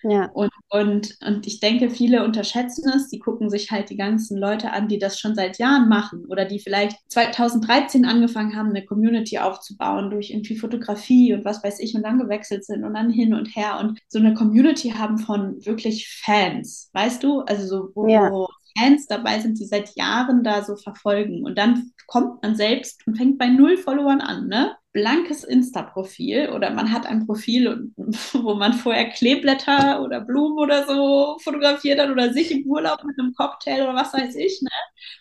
Ja. 0.04 0.30
Und, 0.34 0.52
und, 0.70 1.18
und 1.26 1.46
ich 1.46 1.60
denke, 1.60 1.90
viele 1.90 2.24
unterschätzen 2.24 2.90
es. 2.96 3.10
Die 3.10 3.20
gucken 3.20 3.50
sich 3.50 3.72
halt 3.72 3.90
die 3.90 3.98
ganzen 3.98 4.38
Leute 4.38 4.72
an, 4.72 4.88
die 4.88 4.98
das 4.98 5.20
schon 5.20 5.36
seit 5.36 5.60
Jahren 5.60 5.90
machen 5.90 6.26
oder 6.28 6.46
die 6.46 6.60
vielleicht 6.60 6.98
2013 7.10 8.06
angefangen 8.06 8.56
haben, 8.56 8.70
eine 8.70 8.86
Community 8.86 9.38
aufzubauen 9.38 10.10
durch 10.10 10.32
irgendwie 10.32 10.58
Fotografie 10.58 11.34
und 11.34 11.46
was 11.46 11.64
weiß 11.64 11.80
ich 11.80 11.96
und 11.96 12.04
dann 12.04 12.20
gewechselt 12.20 12.66
sind 12.66 12.84
und 12.84 12.94
dann 12.94 13.12
hin 13.12 13.34
und 13.34 13.56
her 13.56 13.80
und 13.80 14.00
so 14.08 14.20
eine 14.20 14.34
Community 14.34 14.90
haben 14.90 15.18
von 15.18 15.64
wirklich 15.66 16.10
Fans, 16.24 16.90
weißt 16.94 17.24
du? 17.24 17.42
Also 17.42 17.68
so, 17.68 17.92
wo, 17.94 18.08
ja. 18.08 18.32
wo 18.32 18.48
Fans 18.78 19.08
dabei 19.08 19.40
sind, 19.40 19.60
die 19.60 19.66
seit 19.66 19.96
Jahren 19.96 20.44
da 20.44 20.64
so 20.64 20.76
verfolgen. 20.76 21.44
Und 21.44 21.58
dann 21.58 21.92
kommt 22.08 22.42
man 22.44 22.56
selbst 22.56 23.06
und 23.08 23.18
fängt 23.18 23.38
bei 23.38 23.48
null 23.48 23.78
Followern 23.78 24.22
an, 24.22 24.48
ne? 24.48 24.76
blankes 24.94 25.44
Insta-Profil 25.44 26.50
oder 26.50 26.72
man 26.72 26.92
hat 26.92 27.06
ein 27.06 27.26
Profil, 27.26 27.92
wo 28.34 28.56
man 28.56 28.74
vorher 28.74 29.10
Kleeblätter 29.10 30.02
oder 30.04 30.22
Blumen 30.22 30.58
oder 30.58 30.86
so 30.86 31.38
fotografiert 31.42 32.00
hat 32.00 32.10
oder 32.10 32.34
sich 32.34 32.52
im 32.52 32.66
Urlaub 32.66 33.04
mit 33.04 33.18
einem 33.20 33.34
Cocktail 33.34 33.84
oder 33.84 33.96
was 33.96 34.14
weiß 34.14 34.36
ich, 34.36 34.62
ne? 34.62 34.70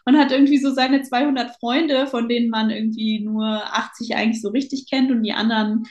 Und 0.04 0.18
hat 0.18 0.32
irgendwie 0.32 0.58
so 0.58 0.72
seine 0.72 1.02
200 1.02 1.56
Freunde, 1.56 2.06
von 2.06 2.28
denen 2.28 2.50
man 2.50 2.70
irgendwie 2.70 3.20
nur 3.20 3.46
80 3.46 4.16
eigentlich 4.16 4.42
so 4.42 4.48
richtig 4.50 4.88
kennt 4.90 5.10
und 5.10 5.22
die 5.22 5.32
anderen, 5.32 5.84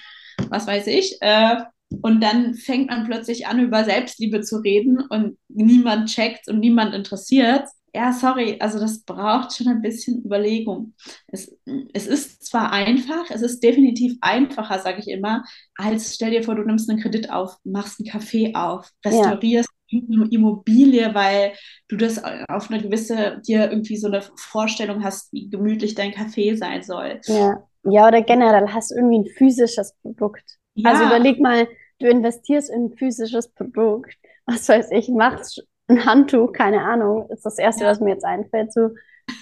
was 0.49 0.67
weiß 0.67 0.87
ich, 0.87 1.17
äh, 1.21 1.57
und 2.01 2.21
dann 2.21 2.53
fängt 2.53 2.89
man 2.89 3.05
plötzlich 3.05 3.47
an, 3.47 3.59
über 3.59 3.83
Selbstliebe 3.83 4.41
zu 4.41 4.57
reden 4.57 5.01
und 5.09 5.37
niemand 5.47 6.09
checkt 6.09 6.47
und 6.47 6.59
niemand 6.59 6.93
interessiert 6.93 7.65
ja, 7.93 8.13
sorry, 8.13 8.57
also 8.59 8.79
das 8.79 9.03
braucht 9.03 9.53
schon 9.53 9.67
ein 9.67 9.81
bisschen 9.81 10.23
Überlegung. 10.23 10.93
Es, 11.27 11.55
es 11.93 12.07
ist 12.07 12.45
zwar 12.45 12.71
einfach, 12.71 13.29
es 13.29 13.41
ist 13.41 13.63
definitiv 13.63 14.17
einfacher, 14.21 14.79
sage 14.79 14.99
ich 14.99 15.07
immer, 15.07 15.43
als 15.75 16.15
stell 16.15 16.31
dir 16.31 16.43
vor, 16.43 16.55
du 16.55 16.63
nimmst 16.63 16.89
einen 16.89 16.99
Kredit 16.99 17.31
auf, 17.31 17.57
machst 17.63 17.99
einen 17.99 18.09
Café 18.09 18.55
auf, 18.55 18.89
restaurierst 19.05 19.69
ja. 19.87 20.01
eine 20.11 20.27
Immobilie, 20.29 21.13
weil 21.15 21.53
du 21.87 21.97
das 21.97 22.21
auf 22.47 22.69
eine 22.69 22.81
gewisse, 22.81 23.41
dir 23.47 23.71
irgendwie 23.71 23.97
so 23.97 24.07
eine 24.07 24.21
Vorstellung 24.35 25.03
hast, 25.03 25.33
wie 25.33 25.49
gemütlich 25.49 25.95
dein 25.95 26.11
Café 26.11 26.55
sein 26.57 26.83
soll. 26.83 27.21
Ja, 27.25 27.63
ja 27.83 28.07
oder 28.07 28.21
generell 28.21 28.67
hast 28.69 28.91
du 28.91 28.95
irgendwie 28.95 29.19
ein 29.19 29.33
physisches 29.35 29.95
Produkt. 30.01 30.57
Ja. 30.75 30.91
Also 30.91 31.05
überleg 31.05 31.39
mal, 31.39 31.67
du 31.99 32.07
investierst 32.07 32.69
in 32.69 32.85
ein 32.85 32.97
physisches 32.97 33.51
Produkt, 33.53 34.15
was 34.45 34.67
weiß 34.67 34.91
ich, 34.91 35.09
machst 35.09 35.63
ein 35.87 36.05
Handtuch, 36.05 36.53
keine 36.53 36.81
Ahnung, 36.81 37.29
ist 37.29 37.45
das 37.45 37.57
Erste, 37.57 37.83
ja. 37.83 37.91
was 37.91 37.99
mir 37.99 38.11
jetzt 38.11 38.25
einfällt, 38.25 38.73
so 38.73 38.91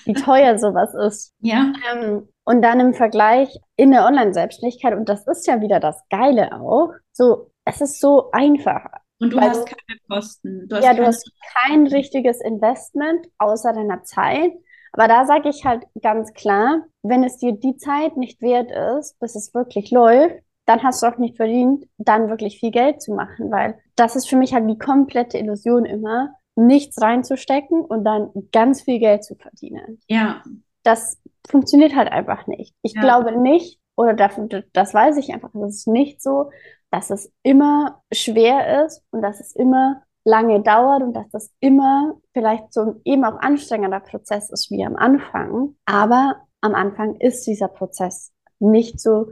wie 0.05 0.13
teuer 0.13 0.57
sowas 0.57 0.93
ist. 0.93 1.33
Ja. 1.39 1.73
Ähm, 1.91 2.27
und 2.45 2.61
dann 2.61 2.79
im 2.79 2.93
Vergleich 2.93 3.57
in 3.75 3.91
der 3.91 4.05
Online-Selbstständigkeit, 4.05 4.93
und 4.93 5.09
das 5.09 5.27
ist 5.27 5.47
ja 5.47 5.61
wieder 5.61 5.79
das 5.79 6.01
Geile 6.09 6.53
auch, 6.53 6.91
so, 7.11 7.51
es 7.65 7.81
ist 7.81 7.99
so 7.99 8.31
einfach. 8.31 8.85
Und 9.19 9.33
du 9.33 9.39
hast 9.41 9.65
keine 9.65 9.99
Kosten. 10.07 10.67
Du 10.69 10.75
hast 10.75 10.83
ja, 10.83 10.93
du 10.93 11.05
hast 11.05 11.29
kein 11.55 11.87
richtiges 11.87 12.39
Investment 12.39 13.27
außer 13.39 13.73
deiner 13.73 14.03
Zeit. 14.03 14.51
Aber 14.93 15.07
da 15.07 15.25
sage 15.25 15.49
ich 15.49 15.65
halt 15.65 15.83
ganz 16.01 16.33
klar, 16.33 16.85
wenn 17.01 17.23
es 17.23 17.37
dir 17.37 17.51
die 17.51 17.77
Zeit 17.77 18.15
nicht 18.15 18.41
wert 18.41 18.71
ist, 18.71 19.19
bis 19.19 19.35
es 19.35 19.53
wirklich 19.53 19.91
läuft, 19.91 20.37
dann 20.67 20.84
hast 20.84 21.01
du 21.01 21.08
auch 21.08 21.17
nicht 21.17 21.38
verdient, 21.38 21.88
dann 21.97 22.30
wirklich 22.30 22.60
viel 22.60 22.71
Geld 22.71 23.01
zu 23.01 23.13
machen, 23.13 23.49
weil 23.49 23.80
das 23.95 24.15
ist 24.15 24.30
für 24.30 24.36
mich 24.36 24.54
halt 24.54 24.69
die 24.69 24.77
komplette 24.77 25.37
Illusion 25.37 25.85
immer, 25.85 26.35
nichts 26.56 27.02
reinzustecken 27.02 27.81
und 27.81 28.04
dann 28.04 28.29
ganz 28.52 28.81
viel 28.81 29.00
Geld 29.00 29.23
zu 29.23 29.35
verdienen. 29.35 30.00
Ja. 30.08 30.44
Das 30.83 31.19
funktioniert 31.50 31.96
halt 31.96 32.12
einfach 32.12 32.48
nicht. 32.48 32.75
Ich 32.81 32.94
ja. 32.94 33.02
glaube 33.02 33.39
nicht, 33.39 33.79
oder 33.96 34.13
das, 34.13 34.39
das 34.73 34.94
weiß 34.94 35.17
ich 35.17 35.33
einfach, 35.33 35.52
das 35.54 35.75
ist 35.75 35.87
nicht 35.87 36.21
so, 36.21 36.52
dass 36.91 37.12
es 37.12 37.31
immer 37.44 38.02
schwer 38.12 38.85
ist 38.85 39.04
und 39.12 39.21
dass 39.21 39.39
es 39.39 39.56
immer 39.56 40.04
lange 40.25 40.62
dauert 40.62 41.02
und 41.02 41.13
dass 41.13 41.29
das 41.29 41.54
immer 41.62 42.15
vielleicht 42.33 42.73
so 42.73 42.81
ein 42.81 43.02
eben 43.06 43.23
auch 43.23 43.39
anstrengender 43.39 44.02
Prozess 44.02 44.50
ist 44.50 44.69
wie 44.69 44.85
am 44.85 44.98
Anfang. 44.98 45.75
Aber 45.85 46.41
am 46.60 46.75
Anfang 46.75 47.15
ist 47.15 47.48
dieser 47.48 47.69
Prozess 47.69 48.33
nicht 48.60 49.00
so 49.00 49.27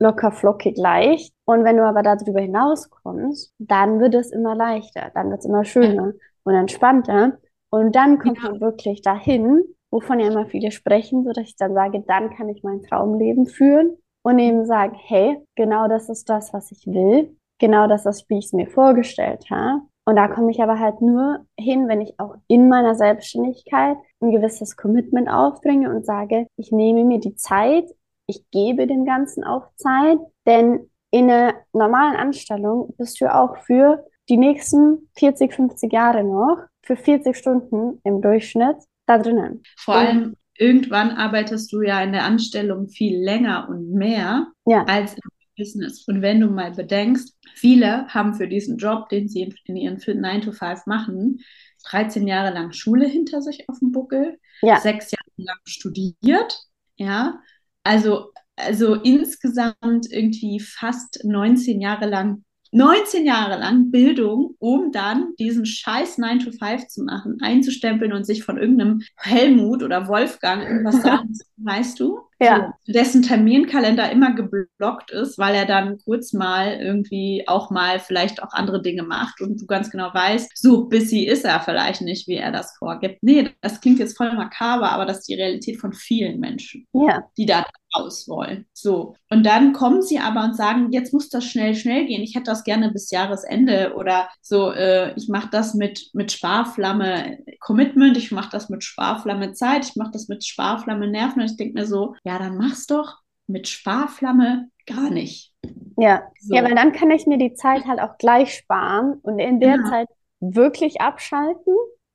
locker 0.00 0.32
flockig 0.32 0.76
leicht. 0.76 1.32
Und 1.44 1.64
wenn 1.64 1.76
du 1.76 1.84
aber 1.84 2.02
darüber 2.02 2.40
hinaus 2.40 2.90
kommst, 2.90 3.54
dann 3.58 4.00
wird 4.00 4.14
es 4.14 4.32
immer 4.32 4.54
leichter, 4.56 5.10
dann 5.14 5.30
wird 5.30 5.40
es 5.40 5.46
immer 5.46 5.64
schöner 5.64 6.14
und 6.44 6.54
entspannter. 6.54 7.38
Und 7.70 7.94
dann 7.94 8.18
kommt 8.18 8.42
ja. 8.42 8.50
man 8.50 8.60
wirklich 8.60 9.02
dahin, 9.02 9.62
wovon 9.90 10.18
ja 10.18 10.28
immer 10.28 10.46
viele 10.46 10.72
sprechen, 10.72 11.24
so 11.24 11.32
dass 11.32 11.46
ich 11.46 11.56
dann 11.56 11.74
sage, 11.74 12.02
dann 12.06 12.34
kann 12.34 12.48
ich 12.48 12.62
mein 12.64 12.82
Traumleben 12.82 13.46
führen 13.46 13.96
und 14.22 14.38
eben 14.38 14.64
sage, 14.64 14.96
hey, 14.96 15.38
genau 15.54 15.86
das 15.86 16.08
ist 16.08 16.28
das, 16.28 16.52
was 16.52 16.72
ich 16.72 16.86
will. 16.86 17.36
Genau 17.58 17.86
das 17.86 18.06
ist, 18.06 18.28
wie 18.28 18.38
ich 18.38 18.46
es 18.46 18.52
mir 18.52 18.66
vorgestellt 18.66 19.44
habe. 19.50 19.82
Und 20.06 20.16
da 20.16 20.28
komme 20.28 20.50
ich 20.50 20.62
aber 20.62 20.78
halt 20.78 21.02
nur 21.02 21.44
hin, 21.58 21.86
wenn 21.86 22.00
ich 22.00 22.18
auch 22.18 22.34
in 22.48 22.68
meiner 22.68 22.94
Selbstständigkeit 22.94 23.96
ein 24.20 24.32
gewisses 24.32 24.76
Commitment 24.76 25.28
aufbringe 25.28 25.90
und 25.94 26.06
sage, 26.06 26.46
ich 26.56 26.72
nehme 26.72 27.04
mir 27.04 27.20
die 27.20 27.36
Zeit, 27.36 27.84
ich 28.30 28.44
gebe 28.50 28.86
dem 28.86 29.04
Ganzen 29.04 29.44
auch 29.44 29.66
Zeit, 29.76 30.18
denn 30.46 30.88
in 31.10 31.30
einer 31.30 31.54
normalen 31.72 32.16
Anstellung 32.16 32.94
bist 32.96 33.20
du 33.20 33.32
auch 33.32 33.58
für 33.64 34.06
die 34.28 34.36
nächsten 34.36 35.10
40, 35.18 35.52
50 35.52 35.92
Jahre 35.92 36.22
noch, 36.22 36.58
für 36.82 36.96
40 36.96 37.36
Stunden 37.36 38.00
im 38.04 38.22
Durchschnitt 38.22 38.76
da 39.06 39.18
drinnen. 39.18 39.62
Vor 39.76 39.96
allem 39.96 40.36
irgendwann 40.56 41.10
arbeitest 41.10 41.72
du 41.72 41.82
ja 41.82 42.00
in 42.02 42.12
der 42.12 42.24
Anstellung 42.24 42.88
viel 42.88 43.18
länger 43.20 43.68
und 43.68 43.92
mehr 43.92 44.46
ja. 44.66 44.84
als 44.84 45.14
im 45.14 45.20
Business. 45.56 46.06
Und 46.06 46.22
wenn 46.22 46.40
du 46.40 46.46
mal 46.46 46.70
bedenkst, 46.70 47.36
viele 47.54 48.06
haben 48.08 48.34
für 48.34 48.46
diesen 48.46 48.78
Job, 48.78 49.08
den 49.08 49.28
sie 49.28 49.42
in, 49.42 49.54
in 49.64 49.76
ihren 49.76 49.98
9 50.20 50.42
to 50.42 50.52
5 50.52 50.86
machen, 50.86 51.40
13 51.88 52.26
Jahre 52.26 52.54
lang 52.54 52.72
Schule 52.72 53.06
hinter 53.06 53.42
sich 53.42 53.68
auf 53.68 53.78
dem 53.80 53.90
Buckel, 53.90 54.38
ja. 54.62 54.78
sechs 54.78 55.10
Jahre 55.10 55.30
lang 55.36 55.58
studiert, 55.64 56.62
ja, 56.96 57.40
also, 57.84 58.32
also 58.56 58.94
insgesamt 58.94 60.06
irgendwie 60.10 60.60
fast 60.60 61.20
19 61.24 61.80
Jahre 61.80 62.06
lang 62.06 62.44
19 62.72 63.26
Jahre 63.26 63.58
lang 63.58 63.90
Bildung, 63.90 64.54
um 64.60 64.92
dann 64.92 65.34
diesen 65.38 65.66
scheiß 65.66 66.18
9 66.18 66.38
to 66.38 66.52
5 66.52 66.86
zu 66.86 67.02
machen, 67.02 67.38
einzustempeln 67.40 68.12
und 68.12 68.24
sich 68.24 68.44
von 68.44 68.58
irgendeinem 68.58 69.02
Helmut 69.16 69.82
oder 69.82 70.06
Wolfgang 70.06 70.62
irgendwas 70.62 71.02
sagen 71.02 71.36
weißt 71.56 71.98
du? 71.98 72.20
Ja. 72.40 72.74
Dessen 72.86 73.22
Terminkalender 73.22 74.10
immer 74.10 74.34
geblockt 74.34 75.10
ist, 75.10 75.38
weil 75.38 75.54
er 75.54 75.66
dann 75.66 75.98
kurz 75.98 76.32
mal 76.32 76.72
irgendwie 76.80 77.44
auch 77.46 77.70
mal 77.70 78.00
vielleicht 78.00 78.42
auch 78.42 78.52
andere 78.52 78.80
Dinge 78.80 79.02
macht 79.02 79.42
und 79.42 79.60
du 79.60 79.66
ganz 79.66 79.90
genau 79.90 80.12
weißt, 80.14 80.50
so 80.54 80.88
busy 80.88 81.24
ist 81.24 81.44
er 81.44 81.60
vielleicht 81.60 82.00
nicht, 82.00 82.26
wie 82.28 82.36
er 82.36 82.50
das 82.50 82.74
vorgibt. 82.78 83.22
Nee, 83.22 83.50
das 83.60 83.80
klingt 83.80 83.98
jetzt 83.98 84.16
voll 84.16 84.32
makaber, 84.32 84.90
aber 84.90 85.04
das 85.04 85.18
ist 85.18 85.28
die 85.28 85.34
Realität 85.34 85.78
von 85.78 85.92
vielen 85.92 86.40
Menschen, 86.40 86.86
ja. 86.94 87.24
die 87.36 87.44
da 87.44 87.66
raus 87.94 88.28
wollen. 88.28 88.66
So. 88.72 89.14
Und 89.30 89.44
dann 89.44 89.72
kommen 89.72 90.02
sie 90.02 90.18
aber 90.18 90.44
und 90.44 90.56
sagen, 90.56 90.92
jetzt 90.92 91.12
muss 91.12 91.28
das 91.28 91.44
schnell, 91.44 91.74
schnell 91.74 92.06
gehen. 92.06 92.22
Ich 92.22 92.34
hätte 92.34 92.50
das 92.50 92.64
gerne 92.64 92.90
bis 92.90 93.10
Jahresende 93.10 93.94
oder 93.96 94.28
so, 94.40 94.72
äh, 94.72 95.14
ich 95.16 95.28
mache 95.28 95.48
das 95.50 95.74
mit, 95.74 96.10
mit 96.12 96.32
Sparflamme 96.32 97.38
Commitment, 97.60 98.16
ich 98.16 98.32
mache 98.32 98.50
das 98.50 98.68
mit 98.68 98.84
Sparflamme 98.84 99.52
Zeit, 99.52 99.86
ich 99.86 99.96
mache 99.96 100.12
das 100.12 100.28
mit 100.28 100.44
Sparflamme 100.44 101.08
Nerven 101.08 101.40
ich 101.42 101.56
denke 101.56 101.78
mir 101.78 101.86
so, 101.86 102.14
ja, 102.24 102.38
dann 102.38 102.56
mach's 102.56 102.86
doch 102.86 103.18
mit 103.46 103.68
Sparflamme 103.68 104.68
gar 104.86 105.10
nicht. 105.10 105.52
Ja. 105.98 106.22
So. 106.40 106.54
ja, 106.54 106.62
weil 106.62 106.74
dann 106.74 106.92
kann 106.92 107.10
ich 107.10 107.26
mir 107.26 107.38
die 107.38 107.54
Zeit 107.54 107.86
halt 107.86 108.00
auch 108.00 108.16
gleich 108.18 108.54
sparen 108.54 109.14
und 109.22 109.38
in 109.38 109.60
der 109.60 109.76
ja. 109.76 109.84
Zeit 109.84 110.08
wirklich 110.40 111.00
abschalten 111.00 111.74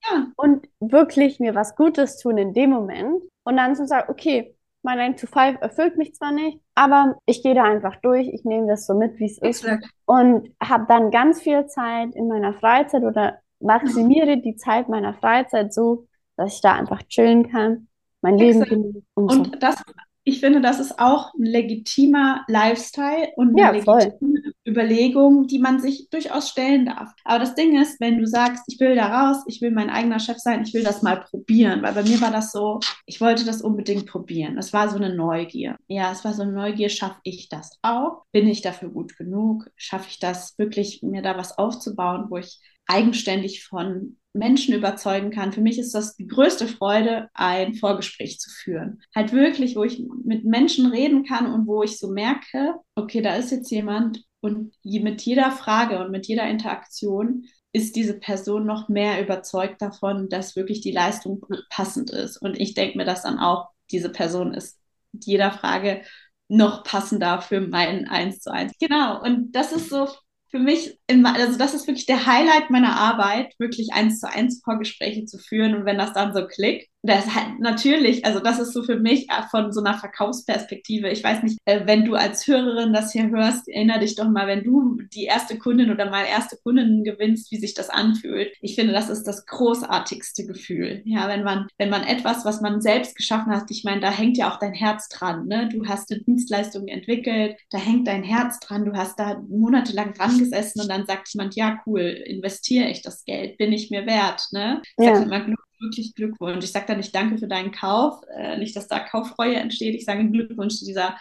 ja. 0.10 0.28
und 0.38 0.68
wirklich 0.80 1.40
mir 1.40 1.56
was 1.56 1.76
Gutes 1.76 2.18
tun 2.18 2.38
in 2.38 2.54
dem 2.54 2.72
Moment 2.72 3.22
und 3.44 3.58
dann 3.58 3.76
zu 3.76 3.86
sagen, 3.86 4.10
okay, 4.10 4.55
mein 4.86 4.98
9 4.98 5.18
to 5.18 5.28
5 5.28 5.62
erfüllt 5.62 5.98
mich 5.98 6.16
zwar 6.16 6.32
nicht, 6.32 6.60
aber 6.76 7.18
ich 7.26 7.44
gehe 7.44 7.56
da 7.56 7.64
einfach 7.64 7.98
durch, 7.98 8.28
ich 8.28 8.46
nehme 8.46 8.68
das 8.68 8.86
so 8.86 8.94
mit, 8.94 9.20
wie 9.20 9.26
es 9.26 9.38
ist 9.40 9.68
und 10.06 10.56
habe 10.64 10.86
dann 10.88 11.12
ganz 11.12 11.42
viel 11.42 11.66
Zeit 11.66 12.16
in 12.16 12.28
meiner 12.28 12.54
Freizeit 12.54 13.04
oder 13.04 13.40
maximiere 13.60 14.38
die 14.38 14.56
Zeit 14.56 14.88
meiner 14.88 15.14
Freizeit 15.14 15.74
so, 15.74 16.08
dass 16.38 16.56
ich 16.56 16.62
da 16.62 16.74
einfach 16.74 17.02
chillen 17.04 17.52
kann 17.52 17.88
mein 18.26 18.38
Leben 18.38 18.62
genießen. 18.62 19.06
Und, 19.14 19.32
so. 19.32 19.38
und 19.38 19.64
das, 19.64 19.82
ich 20.28 20.40
finde, 20.40 20.60
das 20.60 20.80
ist 20.80 21.00
auch 21.00 21.34
ein 21.36 21.46
legitimer 21.46 22.44
Lifestyle 22.48 23.30
und 23.36 23.50
eine 23.50 23.62
ja, 23.62 23.70
legitime 23.70 24.42
voll. 24.42 24.54
Überlegung, 24.68 25.46
die 25.46 25.60
man 25.60 25.80
sich 25.80 26.10
durchaus 26.10 26.50
stellen 26.50 26.88
darf. 26.88 27.12
Aber 27.24 27.40
das 27.40 27.54
Ding 27.54 27.80
ist, 27.80 28.02
wenn 28.02 28.18
du 28.18 28.26
sagst, 28.26 28.64
ich 28.68 28.80
will 28.80 28.96
da 28.96 29.06
raus, 29.06 29.44
ich 29.48 29.62
will 29.62 29.70
mein 29.70 29.92
eigener 29.92 30.20
Chef 30.20 30.40
sein, 30.40 30.64
ich 30.64 30.74
will 30.74 30.84
das 30.84 31.04
mal 31.04 31.22
probieren, 31.22 31.84
weil 31.84 31.94
bei 31.94 32.02
mir 32.02 32.20
war 32.22 32.32
das 32.32 32.52
so, 32.52 32.80
ich 33.06 33.22
wollte 33.22 33.46
das 33.46 33.62
unbedingt 33.62 34.08
probieren. 34.08 34.58
Es 34.58 34.74
war 34.74 34.90
so 34.90 34.96
eine 34.96 35.16
Neugier. 35.16 35.78
Ja, 35.88 36.12
es 36.12 36.26
war 36.26 36.34
so 36.34 36.42
eine 36.42 36.54
Neugier, 36.54 36.90
schaffe 36.90 37.20
ich 37.22 37.48
das 37.48 37.78
auch? 37.84 38.24
Bin 38.32 38.48
ich 38.48 38.64
dafür 38.64 38.90
gut 38.90 39.16
genug? 39.18 39.70
Schaffe 39.76 40.08
ich 40.10 40.20
das 40.20 40.58
wirklich, 40.58 41.04
mir 41.04 41.22
da 41.22 41.38
was 41.38 41.56
aufzubauen, 41.60 42.26
wo 42.30 42.38
ich 42.38 42.60
eigenständig 42.88 43.64
von 43.64 44.18
Menschen 44.34 44.76
überzeugen 44.76 45.32
kann. 45.32 45.54
Für 45.54 45.62
mich 45.62 45.80
ist 45.80 45.96
das 45.96 46.16
die 46.16 46.28
größte 46.28 46.68
Freude, 46.68 47.30
ein 47.34 47.76
Vorgespräch 47.76 48.40
zu 48.40 48.50
führen. 48.50 49.02
Halt 49.16 49.32
wirklich, 49.32 49.76
wo 49.76 49.84
ich 49.84 50.04
mit 50.24 50.46
Menschen 50.46 50.88
reden 50.88 51.24
kann 51.24 51.52
und 51.52 51.68
wo 51.68 51.84
ich 51.84 51.98
so 51.98 52.12
merke, 52.12 52.76
okay, 52.96 53.22
da 53.22 53.36
ist 53.36 53.52
jetzt 53.52 53.72
jemand 53.72 54.24
und 54.42 54.74
mit 54.84 55.22
jeder 55.24 55.52
Frage 55.52 56.04
und 56.04 56.12
mit 56.12 56.28
jeder 56.28 56.48
Interaktion 56.48 57.46
ist 57.72 57.96
diese 57.96 58.20
Person 58.20 58.66
noch 58.66 58.90
mehr 58.90 59.22
überzeugt 59.22 59.82
davon, 59.82 60.30
dass 60.30 60.56
wirklich 60.56 60.82
die 60.82 60.92
Leistung 60.92 61.46
passend 61.70 62.12
ist. 62.12 62.38
Und 62.38 62.60
ich 62.60 62.74
denke 62.74 62.98
mir 62.98 63.06
das 63.06 63.24
dann 63.24 63.40
auch, 63.40 63.70
diese 63.92 64.10
Person 64.10 64.54
ist 64.54 64.80
jeder 65.12 65.52
Frage 65.52 66.04
noch 66.48 66.84
passender 66.84 67.42
für 67.42 67.60
mein 67.60 68.08
Eins 68.08 68.40
zu 68.40 68.52
eins. 68.52 68.74
Genau. 68.80 69.22
Und 69.22 69.52
das 69.54 69.72
ist 69.72 69.90
so 69.90 70.08
für 70.56 70.62
mich, 70.62 70.98
in, 71.08 71.26
also 71.26 71.58
das 71.58 71.74
ist 71.74 71.86
wirklich 71.86 72.06
der 72.06 72.26
Highlight 72.26 72.70
meiner 72.70 72.96
Arbeit, 72.96 73.54
wirklich 73.60 73.90
eins 73.92 74.22
zu 74.22 74.32
eins 74.32 74.62
Vorgespräche 74.64 75.26
zu 75.26 75.38
führen. 75.38 75.76
Und 75.76 75.84
wenn 75.84 75.98
das 75.98 76.14
dann 76.14 76.34
so 76.34 76.48
klickt, 76.48 76.88
das 77.06 77.36
halt 77.36 77.60
natürlich, 77.60 78.26
also 78.26 78.40
das 78.40 78.60
ist 78.60 78.74
so 78.74 78.84
für 78.84 79.00
mich 79.00 79.30
äh, 79.30 79.44
von 79.52 79.72
so 79.72 79.82
einer 79.82 79.98
Verkaufsperspektive. 79.98 81.10
Ich 81.10 81.24
weiß 81.24 81.44
nicht, 81.44 81.58
äh, 81.66 81.82
wenn 81.86 82.06
du 82.06 82.16
als 82.16 82.48
Hörerin 82.48 82.94
das 82.94 83.12
hier 83.12 83.30
hörst, 83.30 83.68
erinnere 83.68 84.00
dich 84.00 84.16
doch 84.16 84.28
mal, 84.28 84.48
wenn 84.48 84.64
du 84.64 84.98
die 85.14 85.26
erste 85.26 85.58
Kundin 85.58 85.92
oder 85.92 86.10
mal 86.10 86.26
erste 86.26 86.58
Kundin 86.64 87.04
gewinnst, 87.04 87.52
wie 87.52 87.58
sich 87.58 87.74
das 87.74 87.90
anfühlt. 87.90 88.54
Ich 88.62 88.76
finde, 88.76 88.94
das 88.94 89.10
ist 89.10 89.24
das 89.24 89.46
großartigste 89.46 90.46
Gefühl. 90.46 91.02
Ja, 91.06 91.28
wenn 91.28 91.44
man, 91.44 91.68
wenn 91.78 91.90
man 91.90 92.04
etwas, 92.04 92.46
was 92.46 92.62
man 92.62 92.82
selbst 92.82 93.16
geschaffen 93.16 93.54
hat, 93.54 93.70
ich 93.70 93.84
meine, 93.84 94.02
da 94.02 94.12
hängt 94.12 94.38
ja 94.38 94.52
auch 94.52 94.60
dein 94.60 94.74
Herz 94.74 95.10
dran. 95.10 95.48
Ne? 95.48 95.70
Du 95.72 95.86
hast 95.86 96.12
eine 96.12 96.22
Dienstleistung 96.22 96.88
entwickelt, 96.88 97.58
da 97.70 97.78
hängt 97.78 98.08
dein 98.08 98.24
Herz 98.24 98.60
dran, 98.60 98.86
du 98.86 98.94
hast 98.94 99.20
da 99.20 99.42
monatelang 99.48 100.14
dran 100.14 100.38
gesessen 100.40 100.82
und 100.82 100.90
dann 100.90 101.06
sagt 101.06 101.34
jemand, 101.34 101.56
ja, 101.56 101.82
cool, 101.86 102.02
investiere 102.02 102.90
ich 102.90 103.02
das 103.02 103.26
Geld, 103.26 103.58
bin 103.58 103.74
ich 103.74 103.92
mir 103.92 104.06
wert. 104.06 104.48
Ne? 104.52 104.82
Ich 104.98 105.06
ja. 105.06 105.16
sage 105.16 105.26
immer, 105.26 105.56
wirklich 105.80 106.16
Glückwunsch. 106.16 106.64
Ich 106.64 106.72
sage 106.72 106.86
da 106.88 106.96
nicht 106.96 107.14
Danke 107.14 107.38
für 107.38 107.48
deinen 107.48 107.72
Kauf, 107.72 108.22
äh, 108.36 108.58
nicht, 108.58 108.76
dass 108.76 108.88
da 108.88 109.00
Kauffreue 109.00 109.56
entsteht. 109.56 109.96
Ich 109.96 110.06
sage 110.06 110.30
Glückwunsch 110.30 110.76
zu 110.76 110.86
dieser 110.86 111.16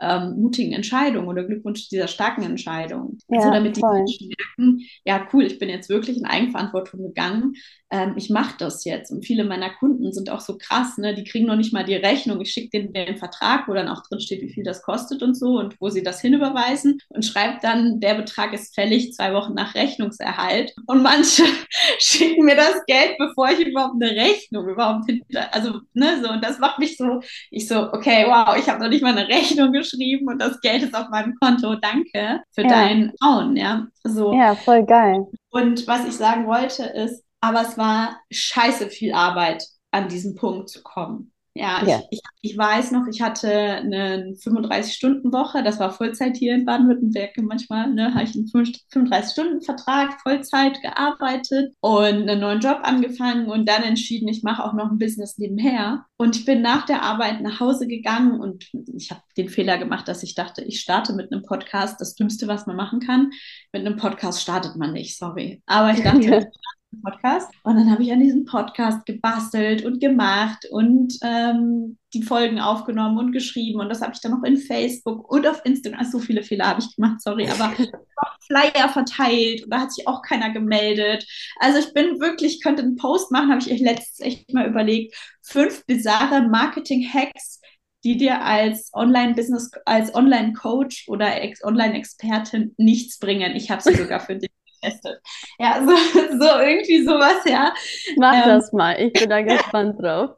ähm, 0.00 0.40
mutigen 0.40 0.72
Entscheidung 0.72 1.28
oder 1.28 1.44
Glückwunsch 1.44 1.84
zu 1.84 1.90
dieser 1.90 2.08
starken 2.08 2.42
Entscheidung. 2.42 3.18
Ja, 3.28 3.38
also 3.38 3.50
damit 3.50 3.76
die 3.76 3.82
Menschen 3.82 4.28
merken, 4.28 4.86
ja 5.04 5.28
cool, 5.32 5.44
ich 5.44 5.58
bin 5.58 5.68
jetzt 5.68 5.88
wirklich 5.88 6.16
in 6.16 6.24
Eigenverantwortung 6.24 7.02
gegangen 7.02 7.54
ähm, 7.90 8.14
ich 8.16 8.30
mache 8.30 8.54
das 8.58 8.84
jetzt. 8.84 9.10
Und 9.10 9.24
viele 9.24 9.44
meiner 9.44 9.70
Kunden 9.70 10.12
sind 10.12 10.30
auch 10.30 10.40
so 10.40 10.56
krass, 10.56 10.96
ne? 10.96 11.14
die 11.14 11.24
kriegen 11.24 11.46
noch 11.46 11.56
nicht 11.56 11.72
mal 11.72 11.84
die 11.84 11.96
Rechnung. 11.96 12.40
Ich 12.40 12.52
schicke 12.52 12.70
denen 12.70 12.92
den 12.92 13.16
Vertrag, 13.16 13.66
wo 13.66 13.74
dann 13.74 13.88
auch 13.88 14.02
drin 14.06 14.20
steht, 14.20 14.42
wie 14.42 14.52
viel 14.52 14.62
das 14.62 14.82
kostet 14.82 15.22
und 15.22 15.34
so 15.34 15.58
und 15.58 15.80
wo 15.80 15.88
sie 15.88 16.02
das 16.02 16.20
hinüberweisen 16.20 17.00
und 17.08 17.24
schreibt 17.24 17.64
dann, 17.64 17.98
der 18.00 18.14
Betrag 18.14 18.52
ist 18.52 18.74
fällig 18.74 19.12
zwei 19.14 19.34
Wochen 19.34 19.54
nach 19.54 19.74
Rechnungserhalt. 19.74 20.72
Und 20.86 21.02
manche 21.02 21.42
schicken 21.98 22.44
mir 22.44 22.56
das 22.56 22.84
Geld, 22.86 23.16
bevor 23.18 23.50
ich 23.50 23.66
überhaupt 23.66 24.00
eine 24.00 24.12
Rechnung 24.12 24.68
überhaupt 24.68 25.06
hinter, 25.06 25.52
also 25.52 25.80
ne, 25.94 26.22
so 26.22 26.30
und 26.30 26.44
das 26.44 26.58
macht 26.60 26.78
mich 26.78 26.96
so, 26.96 27.20
ich 27.50 27.66
so, 27.66 27.92
okay, 27.92 28.24
wow, 28.28 28.56
ich 28.56 28.68
habe 28.68 28.80
noch 28.80 28.88
nicht 28.88 29.02
mal 29.02 29.16
eine 29.16 29.28
Rechnung 29.28 29.72
geschrieben 29.72 30.28
und 30.28 30.40
das 30.40 30.60
Geld 30.60 30.82
ist 30.84 30.94
auf 30.94 31.08
meinem 31.10 31.34
Konto. 31.40 31.74
Danke 31.74 32.40
für 32.52 32.62
ja. 32.62 32.68
deinen 32.68 33.12
Trauen, 33.16 33.56
ja. 33.56 33.86
So. 34.04 34.32
Ja, 34.32 34.54
voll 34.54 34.84
geil. 34.84 35.26
Und 35.50 35.86
was 35.86 36.06
ich 36.06 36.14
sagen 36.14 36.46
wollte 36.46 36.84
ist, 36.84 37.24
aber 37.40 37.62
es 37.62 37.78
war 37.78 38.20
scheiße 38.30 38.90
viel 38.90 39.12
Arbeit, 39.12 39.66
an 39.90 40.08
diesen 40.08 40.34
Punkt 40.34 40.68
zu 40.68 40.82
kommen. 40.82 41.32
Ja, 41.54 41.84
ja. 41.84 42.00
Ich, 42.10 42.20
ich, 42.42 42.52
ich, 42.52 42.58
weiß 42.58 42.92
noch, 42.92 43.08
ich 43.08 43.20
hatte 43.20 43.50
eine 43.50 44.34
35-Stunden-Woche, 44.34 45.64
das 45.64 45.80
war 45.80 45.90
Vollzeit 45.90 46.36
hier 46.36 46.54
in 46.54 46.64
Baden-Württemberg 46.64 47.32
manchmal, 47.42 47.92
ne, 47.92 48.14
habe 48.14 48.22
ich 48.22 48.36
einen 48.36 48.46
35-Stunden-Vertrag, 48.46 50.20
Vollzeit 50.22 50.80
gearbeitet 50.80 51.74
und 51.80 52.28
einen 52.28 52.40
neuen 52.40 52.60
Job 52.60 52.78
angefangen 52.84 53.50
und 53.50 53.68
dann 53.68 53.82
entschieden, 53.82 54.28
ich 54.28 54.44
mache 54.44 54.64
auch 54.64 54.74
noch 54.74 54.92
ein 54.92 54.98
Business 54.98 55.38
nebenher. 55.38 56.06
Und 56.16 56.36
ich 56.36 56.44
bin 56.44 56.62
nach 56.62 56.86
der 56.86 57.02
Arbeit 57.02 57.40
nach 57.40 57.58
Hause 57.58 57.88
gegangen 57.88 58.38
und 58.38 58.66
ich 58.94 59.10
habe 59.10 59.22
den 59.36 59.48
Fehler 59.48 59.76
gemacht, 59.76 60.06
dass 60.06 60.22
ich 60.22 60.36
dachte, 60.36 60.62
ich 60.62 60.80
starte 60.80 61.14
mit 61.14 61.32
einem 61.32 61.42
Podcast. 61.42 62.00
Das 62.00 62.14
Dümmste, 62.14 62.46
was 62.46 62.66
man 62.66 62.76
machen 62.76 63.00
kann. 63.00 63.30
Mit 63.72 63.84
einem 63.84 63.96
Podcast 63.96 64.40
startet 64.40 64.76
man 64.76 64.92
nicht, 64.92 65.18
sorry. 65.18 65.62
Aber 65.66 65.90
ich 65.92 66.02
dachte, 66.02 66.24
ja. 66.24 66.44
Podcast. 67.02 67.50
Und 67.62 67.76
dann 67.76 67.90
habe 67.90 68.02
ich 68.02 68.12
an 68.12 68.20
diesem 68.20 68.44
Podcast 68.44 69.06
gebastelt 69.06 69.84
und 69.84 70.00
gemacht 70.00 70.66
und 70.70 71.18
ähm, 71.22 71.98
die 72.12 72.22
Folgen 72.22 72.60
aufgenommen 72.60 73.18
und 73.18 73.32
geschrieben. 73.32 73.80
Und 73.80 73.88
das 73.88 74.02
habe 74.02 74.12
ich 74.12 74.20
dann 74.20 74.32
noch 74.32 74.42
in 74.42 74.56
Facebook 74.56 75.30
und 75.30 75.46
auf 75.46 75.64
Instagram. 75.64 76.00
Also 76.00 76.18
so 76.18 76.24
viele 76.24 76.42
Fehler 76.42 76.66
habe 76.66 76.80
ich 76.80 76.94
gemacht, 76.96 77.20
sorry, 77.22 77.48
aber 77.48 77.72
Flyer 78.46 78.88
verteilt 78.88 79.62
und 79.62 79.70
da 79.70 79.80
hat 79.80 79.92
sich 79.92 80.08
auch 80.08 80.22
keiner 80.22 80.50
gemeldet. 80.50 81.24
Also 81.60 81.78
ich 81.78 81.92
bin 81.92 82.20
wirklich, 82.20 82.62
könnte 82.62 82.82
einen 82.82 82.96
Post 82.96 83.30
machen, 83.30 83.50
habe 83.50 83.60
ich 83.60 83.80
letztens 83.80 84.20
echt 84.20 84.52
mal 84.52 84.68
überlegt. 84.68 85.14
Fünf 85.42 85.86
bizarre 85.86 86.48
Marketing-Hacks, 86.48 87.60
die 88.02 88.16
dir 88.16 88.42
als 88.42 88.90
Online-Business, 88.92 89.70
als 89.84 90.14
Online-Coach 90.14 91.08
oder 91.08 91.32
Online-Expertin 91.62 92.74
nichts 92.76 93.18
bringen. 93.18 93.54
Ich 93.54 93.70
habe 93.70 93.82
sie 93.82 93.94
sogar 93.94 94.20
für 94.20 94.36
dich 94.36 94.50
getestet. 94.80 95.20
Ja, 95.58 95.80
so, 95.86 95.96
so 96.38 96.60
irgendwie 96.60 97.04
sowas, 97.04 97.44
ja. 97.46 97.72
Mach 98.16 98.34
ähm, 98.34 98.42
das 98.46 98.72
mal, 98.72 99.00
ich 99.00 99.12
bin 99.12 99.30
da 99.30 99.40
gespannt 99.42 100.00
drauf. 100.00 100.36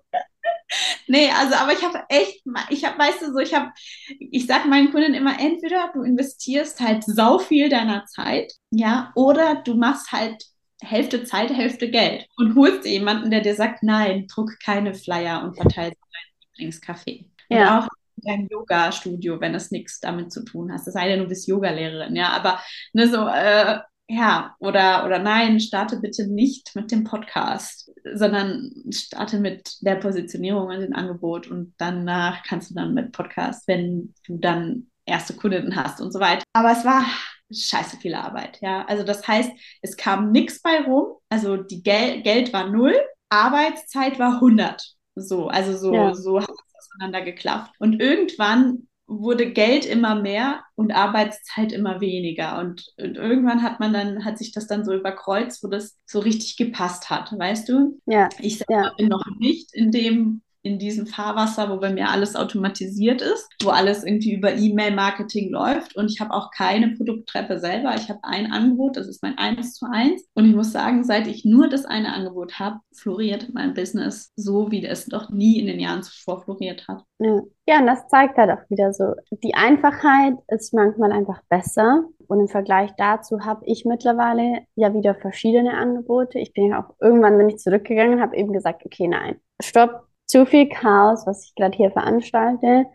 Nee, 1.07 1.31
also, 1.31 1.55
aber 1.57 1.73
ich 1.73 1.83
habe 1.83 2.03
echt, 2.09 2.43
ich 2.71 2.85
habe, 2.85 2.99
weißt 2.99 3.23
du, 3.23 3.33
so, 3.33 3.39
ich 3.39 3.55
habe, 3.55 3.71
ich 4.19 4.47
sage 4.47 4.69
meinen 4.69 4.91
Kunden 4.91 5.15
immer, 5.15 5.39
entweder 5.39 5.91
du 5.93 6.03
investierst 6.03 6.81
halt 6.81 7.05
sau 7.05 7.39
viel 7.39 7.69
deiner 7.69 8.07
Zeit, 8.07 8.53
ja, 8.71 9.13
oder 9.15 9.57
du 9.57 9.75
machst 9.75 10.13
halt 10.13 10.43
Hälfte 10.83 11.25
Zeit, 11.25 11.51
Hälfte 11.51 11.91
Geld 11.91 12.27
und 12.37 12.57
holst 12.57 12.85
jemanden, 12.87 13.31
der 13.31 13.41
dir 13.41 13.55
sagt, 13.55 13.83
nein, 13.83 14.27
druck 14.27 14.59
keine 14.65 14.95
Flyer 14.95 15.43
und 15.45 15.55
verteilst 15.55 15.97
dein 16.01 16.49
Lieblingskaffee. 16.55 17.27
Ja. 17.49 17.79
Und 17.79 17.85
auch 17.85 17.89
dein 18.17 18.49
Yoga-Studio, 18.49 19.41
wenn 19.41 19.55
es 19.55 19.71
nichts 19.71 20.01
damit 20.01 20.33
zu 20.33 20.45
tun 20.45 20.73
hast. 20.73 20.87
Es 20.89 20.95
sei 20.95 21.09
denn, 21.09 21.21
du 21.21 21.27
bist 21.27 21.47
Yogalehrerin, 21.47 22.17
ja, 22.17 22.31
aber 22.31 22.61
ne, 22.93 23.09
so, 23.09 23.27
äh, 23.29 23.81
ja, 24.13 24.55
oder, 24.59 25.07
oder 25.07 25.19
nein, 25.19 25.59
starte 25.59 25.99
bitte 25.99 26.27
nicht 26.27 26.77
mit 26.77 26.93
dem 26.93 27.03
Podcast, 27.03 27.91
sondern 28.13 28.71
starte 28.91 29.41
mit 29.41 29.79
der 29.81 29.97
Positionierung 29.97 30.67
und 30.67 30.81
dem 30.81 30.93
Angebot 30.93 31.47
und 31.47 31.73
danach 31.79 32.43
kannst 32.43 32.71
du 32.71 32.75
dann 32.75 32.93
mit 32.93 33.13
Podcast, 33.13 33.67
wenn 33.67 34.13
du 34.27 34.37
dann 34.37 34.89
erste 35.07 35.35
Kunden 35.35 35.75
hast 35.77 36.03
und 36.03 36.13
so 36.13 36.21
weiter. 36.21 36.43
Aber 36.53 36.73
es 36.73 36.85
war 36.85 37.07
scheiße 37.51 37.97
viel 37.97 38.15
Arbeit, 38.15 38.59
ja. 38.61 38.85
Also 38.85 39.03
das 39.03 39.27
heißt, 39.27 39.51
es 39.81 39.97
kam 39.97 40.31
nichts 40.31 40.61
bei 40.61 40.83
rum, 40.83 41.17
also 41.31 41.57
die 41.57 41.83
Gel 41.83 42.21
Geld 42.21 42.53
war 42.53 42.69
null, 42.69 42.95
Arbeitszeit 43.31 44.19
war 44.19 44.35
100. 44.35 44.95
So, 45.15 45.49
also 45.49 45.75
so, 45.75 45.95
ja. 45.95 46.15
so 46.15 46.39
hat 46.39 46.51
es 46.51 46.91
auseinander 46.91 47.23
geklafft. 47.23 47.73
Und 47.79 47.99
irgendwann 47.99 48.89
wurde 49.21 49.53
Geld 49.53 49.85
immer 49.85 50.15
mehr 50.15 50.63
und 50.75 50.93
Arbeitszeit 50.93 51.73
immer 51.73 52.01
weniger. 52.01 52.59
Und, 52.59 52.87
und, 52.97 53.17
irgendwann 53.17 53.63
hat 53.63 53.81
man 53.81 53.93
dann, 53.93 54.25
hat 54.25 54.39
sich 54.39 54.53
das 54.53 54.67
dann 54.67 54.85
so 54.85 54.93
überkreuzt, 54.93 55.63
wo 55.63 55.69
das 55.69 55.99
so 56.07 56.21
richtig 56.21 56.57
gepasst 56.57 57.11
hat, 57.11 57.33
weißt 57.37 57.69
du? 57.69 58.01
Ja. 58.07 58.29
Ich 58.39 58.59
selber 58.59 58.85
ja. 58.85 58.93
bin 58.97 59.09
noch 59.09 59.27
nicht 59.39 59.75
in 59.75 59.91
dem 59.91 60.43
in 60.63 60.79
diesem 60.79 61.07
Fahrwasser, 61.07 61.71
wo 61.71 61.79
bei 61.79 61.93
mir 61.93 62.11
alles 62.11 62.37
automatisiert 62.37 63.21
ist, 63.21 63.49
wo 63.63 63.71
alles 63.71 64.05
irgendwie 64.05 64.35
über 64.35 64.55
E-Mail-Marketing 64.55 65.51
läuft 65.51 65.97
und 65.97 66.11
ich 66.11 66.21
habe 66.21 66.33
auch 66.33 66.51
keine 66.51 66.91
Produkttreppe 66.97 67.59
selber. 67.59 67.95
Ich 67.97 68.09
habe 68.09 68.21
ein 68.23 68.53
Angebot, 68.53 68.97
das 68.97 69.09
ist 69.09 69.23
mein 69.23 69.37
1 69.39 69.75
zu 69.75 69.87
1 69.91 70.23
und 70.35 70.49
ich 70.49 70.55
muss 70.55 70.73
sagen, 70.73 71.05
seit 71.05 71.27
ich 71.27 71.45
nur 71.45 71.69
das 71.69 71.85
eine 71.85 72.13
Angebot 72.13 72.59
habe, 72.59 72.79
floriert 72.95 73.49
mein 73.53 73.75
Business 73.75 74.33
so, 74.37 74.71
wie 74.71 74.85
es 74.87 75.09
noch 75.09 75.31
nie 75.31 75.59
in 75.59 75.67
den 75.67 75.81
Jahren 75.81 76.03
zuvor 76.03 76.43
floriert 76.43 76.87
hat. 76.89 77.03
Ja. 77.19 77.41
ja, 77.67 77.79
und 77.81 77.87
das 77.87 78.07
zeigt 78.09 78.37
halt 78.37 78.51
auch 78.51 78.71
wieder 78.71 78.93
so, 78.93 79.15
die 79.43 79.55
Einfachheit 79.55 80.35
ist 80.49 80.75
manchmal 80.75 81.13
einfach 81.13 81.41
besser 81.49 82.05
und 82.29 82.41
im 82.41 82.49
Vergleich 82.49 82.91
dazu 82.97 83.41
habe 83.41 83.63
ich 83.67 83.85
mittlerweile 83.85 84.63
ja 84.75 84.95
wieder 84.95 85.15
verschiedene 85.15 85.75
Angebote. 85.75 86.39
Ich 86.39 86.53
bin 86.53 86.69
ja 86.69 86.83
auch 86.83 86.95
irgendwann, 87.01 87.39
wenn 87.39 87.49
ich 87.49 87.59
zurückgegangen 87.59 88.21
habe, 88.21 88.37
eben 88.37 88.53
gesagt, 88.53 88.87
okay, 88.87 89.07
nein, 89.07 89.41
stopp, 89.61 90.07
zu 90.27 90.47
viel 90.47 90.69
Chaos, 90.69 91.27
was 91.27 91.45
ich 91.45 91.55
gerade 91.55 91.77
hier 91.77 91.91
veranstalte. 91.91 92.87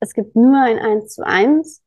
Es 0.00 0.14
gibt 0.14 0.36
nur 0.36 0.58
ein 0.60 0.78
1 0.78 1.14
zu 1.14 1.26
1. 1.26 1.82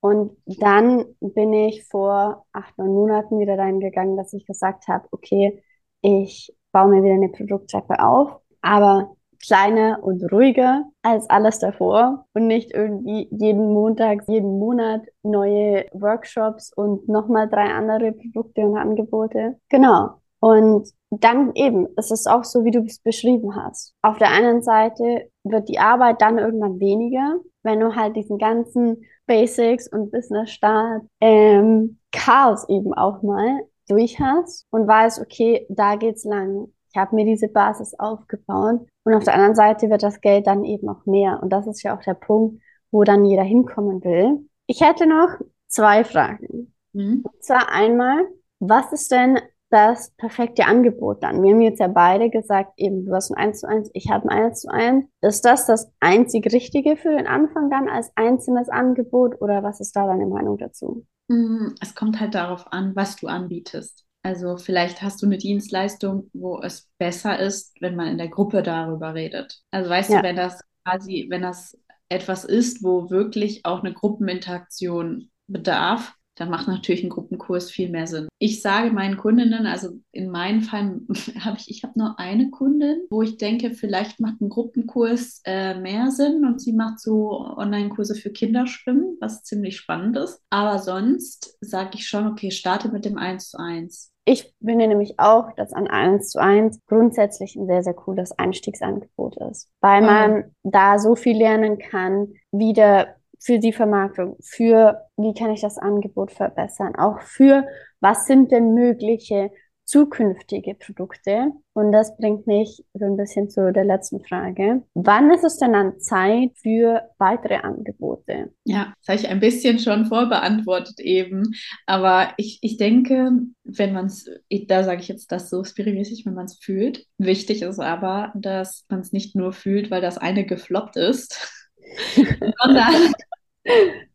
Und 0.00 0.36
dann 0.46 1.04
bin 1.20 1.52
ich 1.52 1.86
vor 1.86 2.46
acht, 2.52 2.76
neun 2.78 2.88
Monaten 2.94 3.38
wieder 3.38 3.56
dahin 3.56 3.80
gegangen, 3.80 4.16
dass 4.16 4.32
ich 4.32 4.46
gesagt 4.46 4.88
habe, 4.88 5.06
okay, 5.10 5.62
ich 6.00 6.54
baue 6.72 6.88
mir 6.88 7.02
wieder 7.02 7.14
eine 7.14 7.28
Produkttreppe 7.28 8.02
auf, 8.02 8.40
aber 8.62 9.14
kleiner 9.42 10.02
und 10.02 10.22
ruhiger 10.32 10.84
als 11.02 11.28
alles 11.28 11.58
davor 11.58 12.26
und 12.34 12.46
nicht 12.46 12.72
irgendwie 12.72 13.28
jeden 13.30 13.72
Montag, 13.72 14.22
jeden 14.28 14.58
Monat 14.58 15.02
neue 15.22 15.86
Workshops 15.92 16.72
und 16.74 17.08
nochmal 17.08 17.48
drei 17.48 17.72
andere 17.72 18.12
Produkte 18.12 18.62
und 18.62 18.76
Angebote. 18.76 19.58
Genau. 19.68 20.19
Und 20.40 20.90
dann 21.10 21.52
eben, 21.54 21.88
es 21.96 22.10
ist 22.10 22.28
auch 22.28 22.44
so, 22.44 22.64
wie 22.64 22.70
du 22.70 22.80
es 22.84 22.98
beschrieben 22.98 23.54
hast. 23.56 23.94
Auf 24.02 24.18
der 24.18 24.30
einen 24.30 24.62
Seite 24.62 25.30
wird 25.44 25.68
die 25.68 25.78
Arbeit 25.78 26.22
dann 26.22 26.38
irgendwann 26.38 26.80
weniger, 26.80 27.36
wenn 27.62 27.80
du 27.80 27.94
halt 27.94 28.16
diesen 28.16 28.38
ganzen 28.38 29.04
Basics 29.26 29.86
und 29.88 30.10
Business 30.10 30.50
Start 30.50 31.02
ähm, 31.20 31.98
Chaos 32.12 32.68
eben 32.68 32.94
auch 32.94 33.22
mal 33.22 33.60
durch 33.88 34.18
hast 34.18 34.66
und 34.70 34.86
weißt, 34.86 35.20
okay, 35.20 35.66
da 35.68 35.96
geht's 35.96 36.24
lang. 36.24 36.72
Ich 36.92 36.98
habe 36.98 37.14
mir 37.14 37.24
diese 37.24 37.48
Basis 37.48 37.94
aufgebaut 37.98 38.80
und 39.04 39.14
auf 39.14 39.24
der 39.24 39.34
anderen 39.34 39.54
Seite 39.54 39.90
wird 39.90 40.02
das 40.02 40.20
Geld 40.20 40.46
dann 40.46 40.64
eben 40.64 40.88
auch 40.88 41.06
mehr 41.06 41.40
und 41.42 41.50
das 41.50 41.66
ist 41.66 41.82
ja 41.82 41.96
auch 41.96 42.02
der 42.02 42.14
Punkt, 42.14 42.60
wo 42.90 43.04
dann 43.04 43.24
jeder 43.24 43.44
hinkommen 43.44 44.02
will. 44.02 44.48
Ich 44.66 44.80
hätte 44.80 45.06
noch 45.06 45.28
zwei 45.68 46.04
Fragen. 46.04 46.74
Mhm. 46.92 47.24
Und 47.24 47.44
zwar 47.44 47.70
einmal, 47.72 48.26
was 48.58 48.92
ist 48.92 49.12
denn 49.12 49.38
das 49.70 50.10
perfekte 50.16 50.66
Angebot 50.66 51.22
dann? 51.22 51.42
Wir 51.42 51.52
haben 51.52 51.60
jetzt 51.62 51.80
ja 51.80 51.88
beide 51.88 52.28
gesagt, 52.30 52.72
eben, 52.76 53.06
du 53.06 53.14
hast 53.14 53.30
ein 53.30 53.36
1 53.36 53.60
zu 53.60 53.68
1, 53.68 53.90
ich 53.94 54.10
habe 54.10 54.28
ein 54.28 54.44
1 54.44 54.60
zu 54.60 54.68
1. 54.68 55.04
Ist 55.22 55.44
das 55.44 55.66
das 55.66 55.90
einzig 56.00 56.52
Richtige 56.52 56.96
für 56.96 57.10
den 57.10 57.26
Anfang 57.26 57.70
dann 57.70 57.88
als 57.88 58.10
einzelnes 58.16 58.68
Angebot 58.68 59.40
oder 59.40 59.62
was 59.62 59.80
ist 59.80 59.94
da 59.96 60.06
deine 60.06 60.26
Meinung 60.26 60.58
dazu? 60.58 61.06
Mm, 61.28 61.68
es 61.80 61.94
kommt 61.94 62.20
halt 62.20 62.34
darauf 62.34 62.72
an, 62.72 62.94
was 62.96 63.16
du 63.16 63.28
anbietest. 63.28 64.04
Also 64.22 64.58
vielleicht 64.58 65.00
hast 65.00 65.22
du 65.22 65.26
eine 65.26 65.38
Dienstleistung, 65.38 66.28
wo 66.34 66.60
es 66.60 66.90
besser 66.98 67.38
ist, 67.38 67.80
wenn 67.80 67.96
man 67.96 68.08
in 68.08 68.18
der 68.18 68.28
Gruppe 68.28 68.62
darüber 68.62 69.14
redet. 69.14 69.62
Also 69.70 69.88
weißt 69.88 70.10
ja. 70.10 70.18
du, 70.18 70.28
wenn 70.28 70.36
das 70.36 70.62
quasi, 70.84 71.26
wenn 71.30 71.42
das 71.42 71.78
etwas 72.08 72.44
ist, 72.44 72.82
wo 72.82 73.08
wirklich 73.08 73.64
auch 73.64 73.82
eine 73.82 73.94
Gruppeninteraktion 73.94 75.30
bedarf, 75.46 76.14
dann 76.40 76.48
macht 76.48 76.68
natürlich 76.68 77.04
ein 77.04 77.10
Gruppenkurs 77.10 77.70
viel 77.70 77.90
mehr 77.90 78.06
Sinn. 78.06 78.28
Ich 78.38 78.62
sage 78.62 78.90
meinen 78.90 79.18
Kundinnen, 79.18 79.66
also 79.66 79.90
in 80.10 80.30
meinem 80.30 80.62
Fall 80.62 81.00
habe 81.40 81.58
ich, 81.58 81.70
ich 81.70 81.82
habe 81.82 81.98
nur 81.98 82.18
eine 82.18 82.48
Kundin, 82.50 83.02
wo 83.10 83.20
ich 83.20 83.36
denke, 83.36 83.72
vielleicht 83.72 84.20
macht 84.20 84.40
ein 84.40 84.48
Gruppenkurs 84.48 85.42
äh, 85.44 85.78
mehr 85.78 86.10
Sinn 86.10 86.46
und 86.46 86.58
sie 86.60 86.72
macht 86.72 86.98
so 86.98 87.30
Online-Kurse 87.56 88.14
für 88.14 88.30
Kinderschwimmen, 88.30 89.18
was 89.20 89.42
ziemlich 89.42 89.76
spannend 89.76 90.16
ist. 90.16 90.40
Aber 90.48 90.78
sonst 90.78 91.58
sage 91.60 91.90
ich 91.94 92.08
schon, 92.08 92.26
okay, 92.26 92.50
starte 92.50 92.88
mit 92.88 93.04
dem 93.04 93.18
1 93.18 93.50
zu 93.50 93.58
1. 93.58 94.10
Ich 94.24 94.54
finde 94.64 94.86
nämlich 94.86 95.18
auch, 95.18 95.52
dass 95.56 95.74
ein 95.74 95.88
1 95.88 96.30
zu 96.30 96.40
1 96.40 96.80
grundsätzlich 96.86 97.56
ein 97.56 97.66
sehr, 97.66 97.82
sehr 97.82 97.94
cooles 97.94 98.32
Einstiegsangebot 98.32 99.36
ist, 99.50 99.68
weil 99.82 100.00
man 100.00 100.32
mhm. 100.32 100.44
da 100.62 100.98
so 100.98 101.16
viel 101.16 101.36
lernen 101.36 101.78
kann, 101.78 102.28
wie 102.50 102.72
der 102.72 103.19
für 103.40 103.58
die 103.58 103.72
Vermarktung, 103.72 104.36
für 104.40 105.00
wie 105.16 105.34
kann 105.34 105.50
ich 105.50 105.62
das 105.62 105.78
Angebot 105.78 106.30
verbessern, 106.30 106.94
auch 106.96 107.20
für 107.22 107.64
was 108.00 108.26
sind 108.26 108.52
denn 108.52 108.74
mögliche 108.74 109.50
zukünftige 109.90 110.76
Produkte. 110.76 111.50
Und 111.72 111.90
das 111.90 112.16
bringt 112.16 112.46
mich 112.46 112.84
so 112.94 113.06
ein 113.06 113.16
bisschen 113.16 113.50
zu 113.50 113.72
der 113.72 113.84
letzten 113.84 114.24
Frage. 114.24 114.84
Wann 114.94 115.32
ist 115.32 115.42
es 115.42 115.58
denn 115.58 115.72
dann 115.72 115.98
Zeit 115.98 116.50
für 116.62 117.02
weitere 117.18 117.56
Angebote? 117.56 118.52
Ja, 118.64 118.94
das 119.00 119.08
habe 119.08 119.18
ich 119.18 119.28
ein 119.28 119.40
bisschen 119.40 119.80
schon 119.80 120.06
vorbeantwortet 120.06 121.00
eben. 121.00 121.54
Aber 121.86 122.32
ich, 122.36 122.60
ich 122.62 122.76
denke, 122.76 123.32
wenn 123.64 123.92
man 123.92 124.06
es, 124.06 124.30
da 124.68 124.84
sage 124.84 125.00
ich 125.00 125.08
jetzt 125.08 125.32
das 125.32 125.50
so 125.50 125.64
spiritmäßig, 125.64 126.24
wenn 126.24 126.34
man 126.34 126.44
es 126.44 126.58
fühlt. 126.58 127.04
Wichtig 127.18 127.62
ist 127.62 127.80
aber, 127.80 128.32
dass 128.36 128.84
man 128.88 129.00
es 129.00 129.10
nicht 129.10 129.34
nur 129.34 129.52
fühlt, 129.52 129.90
weil 129.90 130.00
das 130.00 130.18
eine 130.18 130.46
gefloppt 130.46 130.96
ist. 130.96 131.66
sondern 132.62 133.12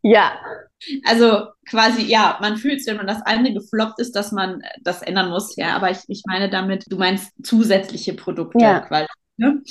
ja. 0.01 0.39
Also 1.05 1.47
quasi, 1.69 2.03
ja, 2.03 2.37
man 2.41 2.57
fühlt 2.57 2.79
es, 2.79 2.87
wenn 2.87 2.97
man 2.97 3.07
das 3.07 3.21
eine 3.23 3.53
gefloppt 3.53 3.99
ist, 3.99 4.15
dass 4.15 4.31
man 4.31 4.61
das 4.81 5.01
ändern 5.01 5.29
muss, 5.29 5.55
ja. 5.55 5.75
Aber 5.75 5.91
ich, 5.91 5.99
ich 6.07 6.23
meine 6.27 6.49
damit, 6.49 6.85
du 6.87 6.97
meinst 6.97 7.31
zusätzliche 7.43 8.13
Produkte 8.13 8.59
ja. 8.59 8.79
quasi. 8.81 9.07
Ne? 9.37 9.61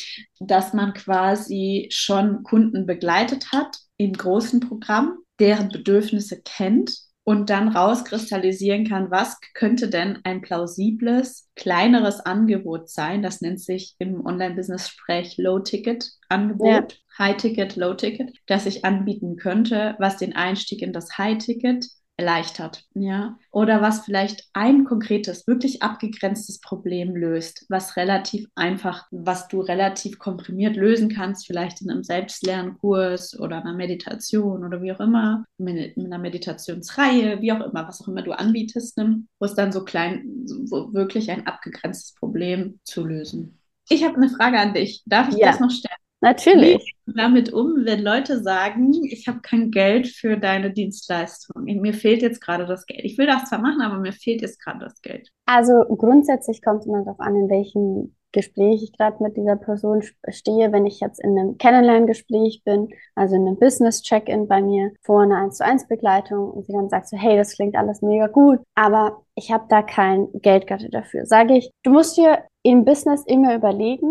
Dass 0.41 0.75
man 0.75 0.93
quasi 0.93 1.89
schon 1.91 2.43
Kunden 2.43 2.87
begleitet 2.87 3.53
hat 3.53 3.79
im 3.97 4.13
großen 4.13 4.61
Programm, 4.61 5.19
deren 5.39 5.69
Bedürfnisse 5.69 6.43
kennt 6.43 6.93
und 7.25 7.49
dann 7.49 7.69
rauskristallisieren 7.69 8.87
kann, 8.87 9.11
was 9.11 9.39
könnte 9.55 9.89
denn 9.89 10.19
ein 10.25 10.43
plausibles, 10.43 11.49
kleineres 11.57 12.21
Angebot 12.21 12.91
sein. 12.91 13.23
Das 13.23 13.41
nennt 13.41 13.61
sich 13.61 13.97
im 13.99 14.25
Online-Business-Sprech 14.25 15.39
Low-Ticket-Angebot. 15.39 16.69
Ja. 16.69 16.87
High-Ticket, 17.19 17.77
Low-Ticket, 17.77 18.37
das 18.47 18.67
ich 18.67 18.85
anbieten 18.85 19.37
könnte, 19.37 19.95
was 19.99 20.19
den 20.19 20.35
Einstieg 20.35 20.83
in 20.83 20.93
das 20.93 21.17
High-Ticket 21.17 21.87
erleichtert, 22.17 22.85
ja. 22.95 23.37
Oder 23.51 23.83
was 23.83 24.05
vielleicht 24.05 24.45
ein 24.53 24.85
konkretes, 24.85 25.47
wirklich 25.47 25.83
abgegrenztes 25.83 26.61
Problem 26.61 27.17
löst, 27.17 27.67
was 27.69 27.97
relativ 27.97 28.47
einfach, 28.55 29.07
was 29.11 29.49
du 29.49 29.61
relativ 29.61 30.19
komprimiert 30.19 30.77
lösen 30.77 31.09
kannst, 31.09 31.47
vielleicht 31.47 31.83
in 31.83 31.91
einem 31.91 32.05
Selbstlernkurs 32.05 33.39
oder 33.39 33.61
einer 33.61 33.75
Meditation 33.75 34.65
oder 34.65 34.81
wie 34.81 34.93
auch 34.93 35.01
immer, 35.01 35.45
in 35.59 35.95
einer 35.97 36.19
Meditationsreihe, 36.19 37.41
wie 37.41 37.53
auch 37.53 37.61
immer, 37.61 37.89
was 37.89 38.01
auch 38.01 38.09
immer 38.09 38.23
du 38.23 38.33
anbietest, 38.33 38.97
ne? 38.97 39.25
wo 39.41 39.47
es 39.47 39.55
dann 39.55 39.73
so 39.73 39.85
klein, 39.85 40.47
wo 40.71 40.93
wirklich 40.93 41.31
ein 41.31 41.47
abgegrenztes 41.47 42.15
Problem 42.15 42.79
zu 42.85 43.05
lösen. 43.05 43.59
Ich 43.89 44.05
habe 44.05 44.17
eine 44.17 44.31
Frage 44.31 44.59
an 44.59 44.73
dich. 44.73 45.03
Darf 45.05 45.29
ich 45.29 45.37
ja. 45.37 45.49
das 45.49 45.61
noch 45.61 45.71
stellen? 45.71 45.94
Natürlich. 46.25 46.95
Wie 47.05 47.13
damit 47.13 47.53
um, 47.53 47.85
wenn 47.85 48.03
Leute 48.03 48.43
sagen, 48.43 48.93
ich 49.05 49.29
habe 49.29 49.41
kein 49.43 49.71
Geld 49.71 50.09
für 50.09 50.39
deine 50.39 50.73
Dienstleistung. 50.73 51.65
Mir 51.65 51.93
fehlt 51.93 52.23
jetzt 52.23 52.41
gerade 52.41 52.65
das 52.65 52.87
Geld. 52.87 53.05
Ich 53.05 53.19
will 53.19 53.27
das 53.27 53.51
zwar 53.51 53.61
machen, 53.61 53.83
aber 53.83 53.99
mir 53.99 54.13
fehlt 54.13 54.41
jetzt 54.41 54.59
gerade 54.63 54.79
das 54.79 55.03
Geld. 55.03 55.29
Also 55.45 55.85
grundsätzlich 55.85 56.63
kommt 56.63 56.81
es 56.81 56.87
immer 56.87 57.05
darauf 57.05 57.21
an, 57.21 57.37
in 57.37 57.51
welchem 57.51 58.15
Gespräch 58.33 58.83
ich 58.83 58.97
gerade 58.97 59.23
mit 59.23 59.37
dieser 59.37 59.57
Person 59.57 60.03
stehe. 60.29 60.73
Wenn 60.73 60.87
ich 60.87 61.01
jetzt 61.01 61.23
in 61.23 61.39
einem 61.39 61.59
Kennenlerngespräch 61.59 62.63
bin, 62.65 62.89
also 63.15 63.37
in 63.37 63.47
einem 63.47 63.59
Business-Check-In 63.59 64.49
bei 64.49 64.63
mir 64.63 64.93
vor 65.03 65.23
einer 65.23 65.43
1 65.43 65.59
zu 65.59 65.65
1 65.65 65.89
Begleitung 65.89 66.51
und 66.51 66.67
sie 66.67 66.73
dann 66.73 66.89
sagt 66.89 67.09
so, 67.09 67.19
hey, 67.19 67.37
das 67.37 67.55
klingt 67.55 67.77
alles 67.77 68.01
mega 68.01 68.29
gut, 68.29 68.61
aber 68.75 69.23
ich 69.35 69.53
habe 69.53 69.67
da 69.69 69.83
kein 69.83 70.29
Geld 70.41 70.67
gerade 70.67 70.89
dafür. 70.89 71.27
Sage 71.27 71.57
ich, 71.57 71.71
du 71.83 71.91
musst 71.91 72.17
dir 72.17 72.39
im 72.63 72.85
Business 72.85 73.23
immer 73.27 73.55
überlegen, 73.55 74.09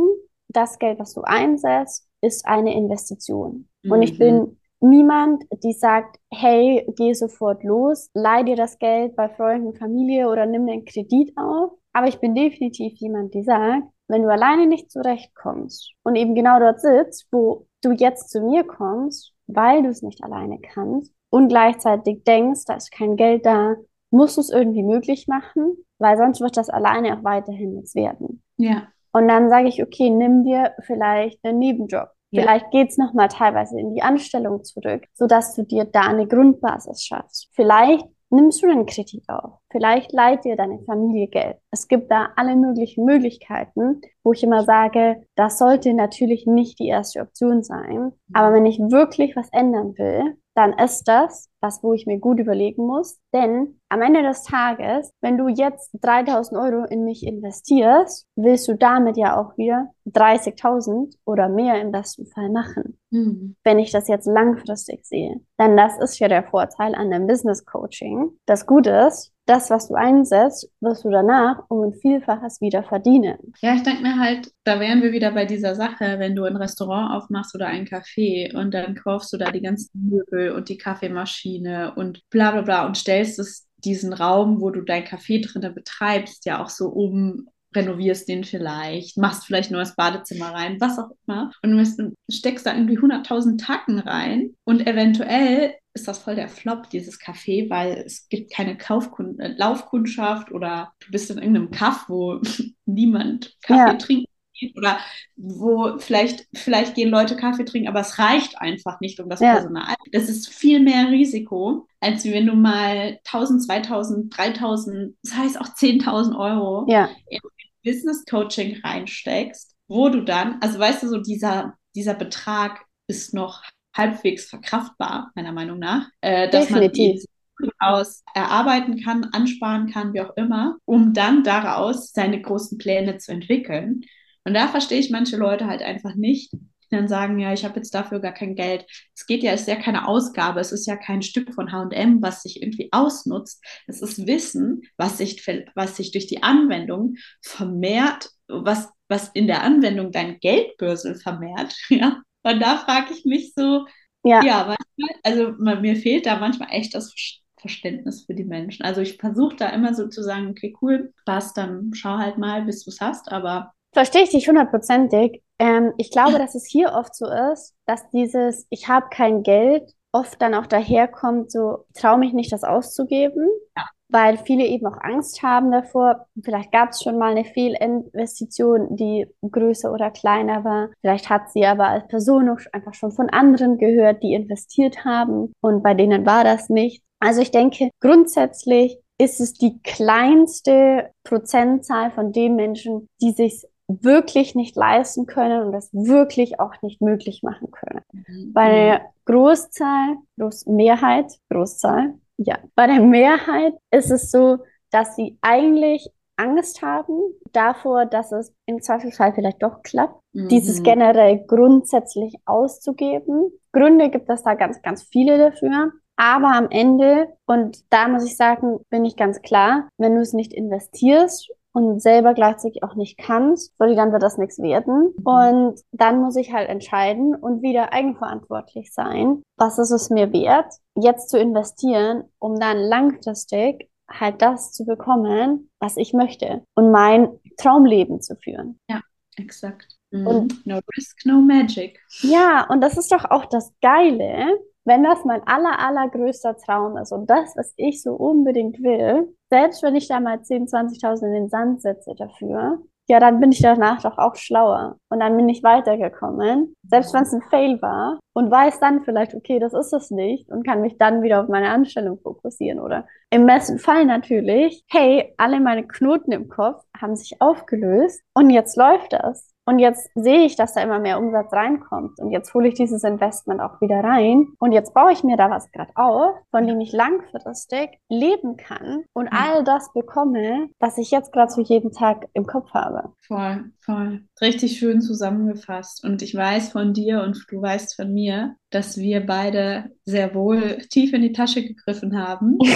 das 0.54 0.80
Geld, 0.80 1.00
was 1.00 1.14
du 1.14 1.22
einsetzt, 1.22 2.08
ist 2.22 2.46
eine 2.46 2.74
Investition. 2.74 3.68
Mhm. 3.84 3.92
Und 3.92 4.02
ich 4.02 4.18
bin 4.18 4.36
mhm. 4.36 4.58
niemand, 4.80 5.44
die 5.64 5.74
sagt, 5.74 6.20
hey, 6.32 6.86
geh 6.96 7.14
sofort 7.14 7.64
los, 7.64 8.10
leih 8.14 8.44
dir 8.44 8.56
das 8.56 8.80
Geld 8.80 9.16
bei 9.16 9.30
Freunden, 9.30 9.76
Familie 9.76 10.30
oder 10.30 10.46
nimm 10.46 10.66
den 10.66 10.86
Kredit 10.86 11.36
auf. 11.38 11.72
Aber 11.94 12.08
ich 12.08 12.20
bin 12.20 12.34
definitiv 12.34 12.94
jemand, 12.96 13.34
die 13.34 13.44
sagt, 13.44 13.84
wenn 14.08 14.24
du 14.24 14.30
alleine 14.30 14.68
nicht 14.68 14.92
zurechtkommst 14.92 15.94
und 16.04 16.16
eben 16.16 16.36
genau 16.36 16.60
dort 16.60 16.82
sitzt, 16.82 17.28
wo 17.32 17.68
du 17.82 17.92
jetzt 17.92 18.30
zu 18.30 18.42
mir 18.42 18.64
kommst, 18.64 19.34
weil 19.48 19.84
du 19.84 19.90
es 19.90 20.02
nicht 20.02 20.24
alleine 20.24 20.60
kannst 20.60 21.14
und 21.30 21.48
gleichzeitig 21.48 22.24
denkst, 22.24 22.66
da 22.66 22.76
ist 22.76 22.92
kein 22.92 23.16
Geld 23.16 23.46
da, 23.46 23.76
musst 24.12 24.38
du 24.38 24.42
es 24.42 24.50
irgendwie 24.50 24.84
möglich 24.84 25.28
machen, 25.28 25.78
weil 25.98 26.18
sonst 26.18 26.42
wird 26.42 26.58
das 26.58 26.70
alleine 26.70 27.18
auch 27.18 27.24
weiterhin 27.24 27.76
nichts 27.76 27.96
werden. 27.96 28.44
Ja. 28.58 28.88
Und 29.14 29.28
dann 29.28 29.50
sage 29.50 29.68
ich, 29.68 29.82
okay, 29.82 30.10
nimm 30.10 30.44
dir 30.44 30.74
vielleicht 30.82 31.44
einen 31.46 31.60
Nebenjob. 31.60 32.10
Ja. 32.32 32.42
Vielleicht 32.42 32.72
geht's 32.72 32.98
noch 32.98 33.14
mal 33.14 33.28
teilweise 33.28 33.80
in 33.80 33.94
die 33.94 34.02
Anstellung 34.02 34.64
zurück, 34.64 35.06
sodass 35.14 35.56
du 35.56 35.64
dir 35.64 35.86
da 35.86 36.02
eine 36.02 36.28
Grundbasis 36.28 37.04
schaffst. 37.04 37.50
Vielleicht 37.54 38.08
nimmst 38.32 38.64
du 38.64 38.70
einen 38.70 38.88
Kredit 38.88 39.24
auf. 39.30 39.60
Vielleicht 39.70 40.12
leiht 40.12 40.44
dir 40.44 40.56
deine 40.56 40.80
Familie 40.80 41.28
Geld. 41.28 41.58
Es 41.70 41.88
gibt 41.88 42.12
da 42.12 42.30
alle 42.36 42.56
möglichen 42.56 43.06
Möglichkeiten, 43.06 44.02
wo 44.24 44.34
ich 44.34 44.44
immer 44.44 44.64
sage, 44.64 45.24
das 45.36 45.60
sollte 45.60 45.94
natürlich 45.94 46.48
nicht 46.48 46.80
die 46.80 46.88
erste 46.88 47.22
Option 47.22 47.64
sein. 47.64 48.12
Aber 48.34 48.54
wenn 48.54 48.66
ich 48.66 48.80
wirklich 48.80 49.36
was 49.36 49.50
ändern 49.52 49.96
will, 49.98 50.36
dann 50.56 50.74
ist 50.74 51.06
das 51.06 51.50
was, 51.64 51.82
wo 51.82 51.94
ich 51.94 52.06
mir 52.06 52.20
gut 52.20 52.40
überlegen 52.40 52.86
muss. 52.86 53.20
Denn 53.34 53.80
am 53.90 54.02
Ende 54.02 54.22
des 54.22 54.44
Tages, 54.44 55.12
wenn 55.22 55.38
du 55.38 55.48
jetzt 55.48 55.92
3000 56.02 56.62
Euro 56.62 56.86
in 56.86 57.06
mich 57.06 57.26
investierst, 57.26 58.28
willst 58.36 58.68
du 58.68 58.76
damit 58.76 59.18
ja 59.18 59.40
auch 59.40 59.58
wieder 59.58 59.90
30.000 60.08 61.16
oder 61.26 61.48
mehr 61.50 61.82
im 61.82 61.92
besten 61.92 62.28
Fall 62.28 62.50
machen. 62.50 63.00
Mhm. 63.10 63.56
Wenn 63.64 63.80
ich 63.80 63.92
das 63.92 64.08
jetzt 64.08 64.28
langfristig 64.28 65.06
sehe. 65.06 65.40
Denn 65.58 65.78
das 65.78 65.98
ist 65.98 66.20
ja 66.20 66.28
der 66.28 66.44
Vorteil 66.44 66.94
an 66.94 67.10
dem 67.10 67.26
Business 67.26 67.66
Coaching. 67.66 68.32
Das 68.46 68.68
Gute 68.68 68.92
ist, 69.08 69.33
das, 69.46 69.70
was 69.70 69.90
du 69.90 69.96
einsetzt, 69.96 70.70
wirst 70.80 71.04
du 71.04 71.10
danach 71.10 71.64
um 71.68 71.82
ein 71.82 71.94
Vielfaches 71.94 72.62
wieder 72.62 72.84
verdienen. 72.84 73.38
Ja, 73.62 73.76
ich 73.76 73.84
denke 73.84 74.02
mir 74.02 74.18
halt, 74.18 74.52
da 74.64 74.80
wären 74.80 75.02
wir 75.02 75.12
wieder 75.12 75.32
bei 75.32 75.46
dieser 75.46 75.76
Sache, 75.76 76.20
wenn 76.20 76.36
du 76.36 76.44
ein 76.46 76.56
Restaurant 76.56 77.14
aufmachst 77.14 77.54
oder 77.56 77.68
ein 77.68 77.86
Café 77.86 78.56
und 78.56 78.74
dann 78.74 78.96
kaufst 78.96 79.34
du 79.34 79.38
da 79.38 79.52
die 79.52 79.62
ganzen 79.62 80.10
Möbel 80.10 80.52
und 80.52 80.70
die 80.70 80.78
Kaffeemaschine 80.78 81.94
und 81.96 82.22
bla 82.30 82.52
bla 82.52 82.62
bla 82.62 82.86
und 82.86 82.98
stellst 82.98 83.40
es 83.40 83.68
diesen 83.78 84.14
Raum, 84.14 84.62
wo 84.62 84.70
du 84.70 84.82
dein 84.82 85.04
Café 85.04 85.46
drinnen 85.46 85.76
betreibst, 85.76 86.46
ja 86.46 86.64
auch 86.64 86.70
so 86.70 86.88
um, 86.88 87.50
renovierst 87.76 88.30
den 88.30 88.44
vielleicht, 88.44 89.18
machst 89.18 89.46
vielleicht 89.46 89.72
nur 89.72 89.82
das 89.82 89.96
Badezimmer 89.96 90.54
rein, 90.54 90.78
was 90.80 91.00
auch 91.00 91.10
immer. 91.28 91.52
Und 91.64 91.72
du 91.72 92.14
steckst 92.32 92.66
da 92.66 92.74
irgendwie 92.74 93.00
100.000 93.00 93.58
Tacken 93.58 94.00
rein 94.00 94.56
und 94.64 94.88
eventuell 94.88 95.74
ist 95.94 96.08
das 96.08 96.20
voll 96.20 96.36
der 96.36 96.50
Flop, 96.50 96.90
dieses 96.90 97.20
Café, 97.20 97.70
weil 97.70 98.04
es 98.06 98.28
gibt 98.30 98.54
keine 98.54 98.78
Kaufkund 98.78 99.40
äh, 99.40 99.54
Laufkundschaft 99.56 100.52
oder 100.52 100.94
du 101.00 101.12
bist 101.12 101.30
in 101.30 101.38
irgendeinem 101.38 101.72
Kaff, 101.72 102.06
wo 102.08 102.42
niemand 102.86 103.56
Kaffee 103.62 103.92
ja. 103.92 103.94
trinkt 103.94 104.30
oder 104.78 105.00
wo 105.36 105.98
vielleicht, 106.00 106.48
vielleicht 106.54 106.96
gehen 106.96 107.10
Leute 107.10 107.36
Kaffee 107.36 107.66
trinken, 107.66 107.90
aber 107.90 108.00
es 108.00 108.18
reicht 108.18 108.60
einfach 108.60 109.00
nicht 109.02 109.20
um 109.20 109.30
das 109.30 109.40
ja. 109.40 109.54
Personal. 109.54 109.96
Das 110.12 110.30
ist 110.30 110.48
viel 110.48 110.80
mehr 110.80 111.10
Risiko, 111.10 111.88
als 112.00 112.24
wenn 112.26 112.48
du 112.48 112.54
mal 112.54 113.20
1000, 113.26 113.64
2000, 113.64 114.38
3000, 114.38 115.16
das 115.24 115.36
heißt 115.36 115.60
auch 115.60 115.68
10.000 115.68 116.38
Euro 116.38 116.86
ja. 116.88 117.10
in 117.30 117.40
Business 117.84 118.24
Coaching 118.26 118.80
reinsteckst, 118.84 119.76
wo 119.88 120.10
du 120.10 120.22
dann, 120.22 120.60
also 120.62 120.80
weißt 120.80 121.04
du, 121.04 121.10
so 121.10 121.20
dieser, 121.20 121.78
dieser 121.96 122.14
Betrag 122.14 122.86
ist 123.08 123.34
noch 123.34 123.64
halbwegs 123.94 124.50
verkraftbar, 124.50 125.32
meiner 125.36 125.52
Meinung 125.52 125.80
nach, 125.80 126.10
äh, 126.22 126.50
dass 126.50 126.68
Definitiv. 126.68 127.24
man 127.60 127.72
aus 127.80 128.24
erarbeiten 128.34 129.02
kann, 129.04 129.26
ansparen 129.26 129.90
kann, 129.92 130.14
wie 130.14 130.22
auch 130.22 130.36
immer, 130.36 130.78
um 130.86 131.14
dann 131.14 131.44
daraus 131.44 132.12
seine 132.12 132.42
großen 132.42 132.78
Pläne 132.78 133.18
zu 133.18 133.32
entwickeln. 133.32 134.02
Und 134.44 134.54
da 134.56 134.68
verstehe 134.68 135.00
ich 135.00 135.12
manche 135.12 135.38
Leute 135.38 135.68
halt 135.68 135.82
einfach 135.82 136.16
nicht, 136.16 136.52
die 136.52 136.60
dann 136.96 137.08
sagen, 137.08 137.40
ja, 137.40 137.54
ich 137.54 137.64
habe 137.64 137.78
jetzt 137.78 137.94
dafür 137.94 138.20
gar 138.20 138.34
kein 138.34 138.56
Geld. 138.56 138.86
Es 139.16 139.26
geht 139.26 139.44
ja, 139.44 139.52
es 139.52 139.62
ist 139.62 139.68
ja 139.68 139.76
keine 139.76 140.08
Ausgabe, 140.08 140.60
es 140.60 140.72
ist 140.72 140.86
ja 140.86 140.98
kein 140.98 141.22
Stück 141.22 141.54
von 141.54 141.72
H&M, 141.72 142.22
was 142.22 142.42
sich 142.42 142.62
irgendwie 142.62 142.90
ausnutzt. 142.92 143.64
Es 143.88 144.02
ist 144.02 144.28
Wissen, 144.28 144.82
was 144.98 145.18
sich, 145.18 145.46
was 145.76 145.96
sich 145.96 146.12
durch 146.12 146.28
die 146.28 146.44
Anwendung 146.44 147.16
vermehrt, 147.42 148.30
was, 148.48 148.90
was 149.08 149.30
in 149.34 149.48
der 149.48 149.64
Anwendung 149.64 150.12
dein 150.12 150.40
Geldbörsel 150.40 151.16
vermehrt, 151.16 151.76
ja. 151.90 152.22
Und 152.44 152.60
da 152.60 152.78
frage 152.78 153.14
ich 153.14 153.26
mich 153.26 153.54
so, 153.56 153.86
ja, 154.24 154.44
ja 154.44 154.58
manchmal, 154.68 155.20
also 155.24 155.82
mir 155.82 155.96
fehlt 155.96 156.26
da 156.26 156.38
manchmal 156.38 156.70
echt 156.72 156.94
das 156.96 157.14
Verständnis 157.58 158.26
für 158.26 158.34
die 158.34 158.44
Menschen. 158.44 158.86
Also 158.86 159.02
ich 159.02 159.18
versuche 159.18 159.56
da 159.56 159.70
immer 159.70 159.94
so 159.94 160.08
zu 160.08 160.22
sagen, 160.22 160.50
okay, 160.50 160.76
cool, 160.82 161.14
passt, 161.26 161.58
dann 161.58 161.92
schau 161.94 162.18
halt 162.18 162.38
mal, 162.38 162.64
bis 162.64 162.84
du 162.84 162.92
es 162.92 163.00
hast, 163.00 163.32
aber. 163.32 163.72
Verstehe 163.94 164.24
ich 164.24 164.32
dich 164.32 164.48
hundertprozentig. 164.48 165.42
Ähm, 165.60 165.94
ich 165.98 166.12
glaube, 166.12 166.38
dass 166.38 166.56
es 166.56 166.66
hier 166.66 166.94
oft 166.94 167.16
so 167.16 167.26
ist, 167.28 167.76
dass 167.86 168.10
dieses, 168.10 168.66
ich 168.70 168.88
habe 168.88 169.08
kein 169.10 169.44
Geld, 169.44 169.94
oft 170.12 170.42
dann 170.42 170.54
auch 170.54 170.68
daherkommt, 170.68 171.52
so, 171.52 171.86
traue 171.94 172.18
mich 172.18 172.34
nicht, 172.34 172.52
das 172.52 172.64
auszugeben. 172.64 173.48
Ja 173.78 173.86
weil 174.10 174.38
viele 174.38 174.66
eben 174.66 174.86
auch 174.86 174.98
Angst 175.02 175.42
haben 175.42 175.72
davor. 175.72 176.28
Vielleicht 176.44 176.72
gab 176.72 176.92
es 176.92 177.02
schon 177.02 177.18
mal 177.18 177.32
eine 177.32 177.46
Fehlinvestition, 177.46 178.96
die 178.96 179.28
größer 179.50 179.92
oder 179.92 180.12
kleiner 180.12 180.64
war. 180.64 180.90
Vielleicht 181.02 181.30
hat 181.30 181.52
sie 181.52 181.66
aber 181.66 181.88
als 181.88 182.08
Person 182.08 182.50
auch 182.50 182.60
einfach 182.72 182.94
schon 182.94 183.12
von 183.12 183.30
anderen 183.30 183.78
gehört, 183.78 184.22
die 184.24 184.34
investiert 184.34 185.04
haben 185.06 185.54
und 185.62 185.84
bei 185.84 185.94
denen 185.94 186.26
war 186.26 186.44
das 186.44 186.70
nicht. 186.70 187.04
Also 187.20 187.42
ich 187.42 187.52
denke, 187.52 187.90
grundsätzlich 188.02 189.00
ist 189.18 189.40
es 189.40 189.54
die 189.54 189.80
kleinste 189.82 191.12
Prozentzahl 191.24 192.12
von 192.12 192.32
den 192.34 192.56
Menschen, 192.56 193.08
die 193.22 193.32
sich 193.32 193.66
wirklich 193.88 194.56
nicht 194.56 194.76
leisten 194.76 195.26
können 195.26 195.66
und 195.66 195.72
das 195.72 195.90
wirklich 195.94 196.60
auch 196.60 196.74
nicht 196.82 197.02
möglich 197.02 197.44
machen 197.44 197.72
können. 197.72 198.02
Mhm. 198.12 198.54
Bei 198.54 198.70
der 198.70 199.02
Großzahl, 199.26 200.18
Großmehrheit, 200.38 201.38
Großzahl 201.50 202.16
ja, 202.38 202.58
bei 202.76 202.88
der 202.88 203.02
Mehrheit 203.02 203.74
ist 203.92 204.12
es 204.12 204.32
so, 204.32 204.60
dass 204.92 205.16
sie 205.16 205.38
eigentlich 205.42 206.10
Angst 206.36 206.82
haben 206.82 207.20
davor, 207.52 208.06
dass 208.06 208.32
es 208.32 208.54
im 208.66 208.82
Zweifelsfall 208.82 209.34
vielleicht 209.34 209.62
doch 209.62 209.84
klappt, 209.84 210.20
mhm. 210.34 210.48
dieses 210.48 210.82
generell 210.84 211.44
grundsätzlich 211.46 212.36
auszugeben. 212.46 213.52
Gründe 213.72 214.10
gibt 214.10 214.30
es 214.30 214.44
da 214.44 214.56
ganz, 214.56 214.82
ganz 214.82 215.04
viele 215.04 215.38
dafür. 215.38 215.92
Aber 216.16 216.54
am 216.54 216.68
Ende, 216.70 217.28
und 217.46 217.92
da 217.92 218.08
muss 218.08 218.26
ich 218.26 218.38
sagen, 218.38 218.80
bin 218.90 219.04
ich 219.04 219.16
ganz 219.16 219.42
klar, 219.42 219.90
wenn 219.98 220.16
du 220.16 220.22
es 220.22 220.34
nicht 220.34 220.54
investierst 220.54 221.52
und 221.74 222.02
selber 222.02 222.34
gleichzeitig 222.34 222.84
auch 222.84 222.96
nicht 222.96 223.18
kannst, 223.18 223.74
weil 223.78 223.96
dann 223.96 224.12
wird 224.12 224.24
das 224.24 224.38
nichts 224.38 224.60
werden. 224.60 225.14
Mhm. 225.18 225.26
Und 225.26 225.82
dann 225.92 226.22
muss 226.22 226.36
ich 226.36 226.54
halt 226.54 226.70
entscheiden 226.70 227.36
und 227.36 227.62
wieder 227.62 227.92
eigenverantwortlich 227.92 228.94
sein. 228.94 229.42
Was 229.58 229.80
ist 229.80 229.92
es 229.92 230.10
mir 230.10 230.32
wert, 230.32 230.74
jetzt 230.96 231.30
zu 231.30 231.38
investieren, 231.38 232.24
um 232.40 232.60
dann 232.60 232.78
langfristig 232.78 233.90
halt 234.10 234.42
das 234.42 234.72
zu 234.72 234.86
bekommen, 234.86 235.70
was 235.80 235.98
ich 235.98 236.14
möchte 236.14 236.64
und 236.76 236.92
mein 236.92 237.30
Traumleben 237.58 238.22
zu 238.22 238.36
führen. 238.36 238.80
Ja, 238.90 239.02
exakt. 239.38 239.98
Mhm. 240.12 240.28
Und 240.28 240.68
no 240.68 240.80
risk, 240.96 241.26
no 241.26 241.42
magic. 241.42 242.00
Ja, 242.22 242.68
und 242.70 242.82
das 242.82 242.98
ist 242.98 243.12
doch 243.12 243.26
auch 243.26 243.46
das 243.46 243.74
Geile, 243.82 244.60
wenn 244.86 245.04
das 245.04 245.24
mein 245.26 245.42
aller, 245.48 245.80
allergrößter 245.80 246.58
Traum 246.58 246.98
ist 246.98 247.12
und 247.12 247.30
das, 247.30 247.56
was 247.56 247.74
ich 247.78 248.02
so 248.02 248.14
unbedingt 248.14 248.82
will, 248.84 249.36
selbst 249.54 249.84
wenn 249.84 249.96
ich 249.96 250.08
da 250.08 250.20
mal 250.20 250.38
10.000, 250.38 251.00
20.000 251.00 251.28
in 251.28 251.34
den 251.34 251.50
Sand 251.50 251.84
setze 251.84 252.16
dafür, 252.18 252.80
ja, 253.08 253.20
dann 253.20 253.40
bin 253.40 253.52
ich 253.52 253.62
danach 253.62 254.02
doch 254.02 254.18
auch 254.18 254.36
schlauer. 254.36 254.98
Und 255.10 255.20
dann 255.20 255.38
bin 255.38 255.48
ich 255.48 255.62
weitergekommen, 255.62 256.76
selbst 256.82 257.14
wenn 257.14 257.22
es 257.22 257.34
ein 257.34 257.44
Fail 257.52 257.80
war 257.80 258.18
und 258.34 258.50
weiß 258.50 258.80
dann 258.80 259.04
vielleicht, 259.04 259.36
okay, 259.36 259.60
das 259.60 259.76
ist 259.76 259.94
es 259.94 260.10
nicht 260.10 260.50
und 260.50 260.66
kann 260.66 260.82
mich 260.82 260.98
dann 260.98 261.22
wieder 261.22 261.40
auf 261.40 261.50
meine 261.50 261.70
Anstellung 261.70 262.18
fokussieren 262.18 262.80
oder 262.80 263.06
im 263.30 263.46
besten 263.46 263.78
Fall 263.78 264.06
natürlich, 264.06 264.84
hey, 264.90 265.36
alle 265.38 265.60
meine 265.60 265.86
Knoten 265.86 266.32
im 266.32 266.50
Kopf 266.50 266.84
haben 267.00 267.16
sich 267.16 267.40
aufgelöst 267.40 268.24
und 268.34 268.50
jetzt 268.50 268.76
läuft 268.76 269.14
das. 269.14 269.53
Und 269.66 269.80
jetzt 269.80 270.10
sehe 270.16 270.46
ich, 270.46 270.56
dass 270.56 270.74
da 270.74 270.82
immer 270.82 271.00
mehr 271.00 271.20
Umsatz 271.20 271.54
reinkommt. 271.54 272.20
Und 272.20 272.32
jetzt 272.32 272.54
hole 272.54 272.68
ich 272.68 272.74
dieses 272.74 273.04
Investment 273.04 273.62
auch 273.62 273.80
wieder 273.82 274.04
rein. 274.04 274.48
Und 274.60 274.72
jetzt 274.74 274.94
baue 274.94 275.14
ich 275.14 275.24
mir 275.24 275.38
da 275.38 275.50
was 275.50 275.72
gerade 275.72 275.92
auf, 275.96 276.36
von 276.52 276.68
dem 276.68 276.82
ich 276.82 276.92
langfristig 276.92 278.00
leben 278.10 278.58
kann 278.58 279.04
und 279.14 279.30
all 279.30 279.64
das 279.64 279.92
bekomme, 279.94 280.70
was 280.80 280.98
ich 280.98 281.12
jetzt 281.12 281.32
gerade 281.32 281.52
so 281.52 281.62
jeden 281.62 281.92
Tag 281.92 282.28
im 282.34 282.46
Kopf 282.46 282.72
habe. 282.74 283.14
Voll, 283.22 283.72
voll. 283.80 284.24
Richtig 284.42 284.78
schön 284.78 285.02
zusammengefasst. 285.02 286.04
Und 286.04 286.22
ich 286.22 286.36
weiß 286.36 286.72
von 286.72 286.94
dir 286.94 287.22
und 287.22 287.46
du 287.50 287.62
weißt 287.62 287.96
von 287.96 288.14
mir, 288.14 288.56
dass 288.70 288.98
wir 288.98 289.26
beide 289.26 289.92
sehr 290.04 290.36
wohl 290.36 290.80
tief 290.90 291.14
in 291.14 291.22
die 291.22 291.32
Tasche 291.32 291.64
gegriffen 291.64 292.18
haben. 292.18 292.58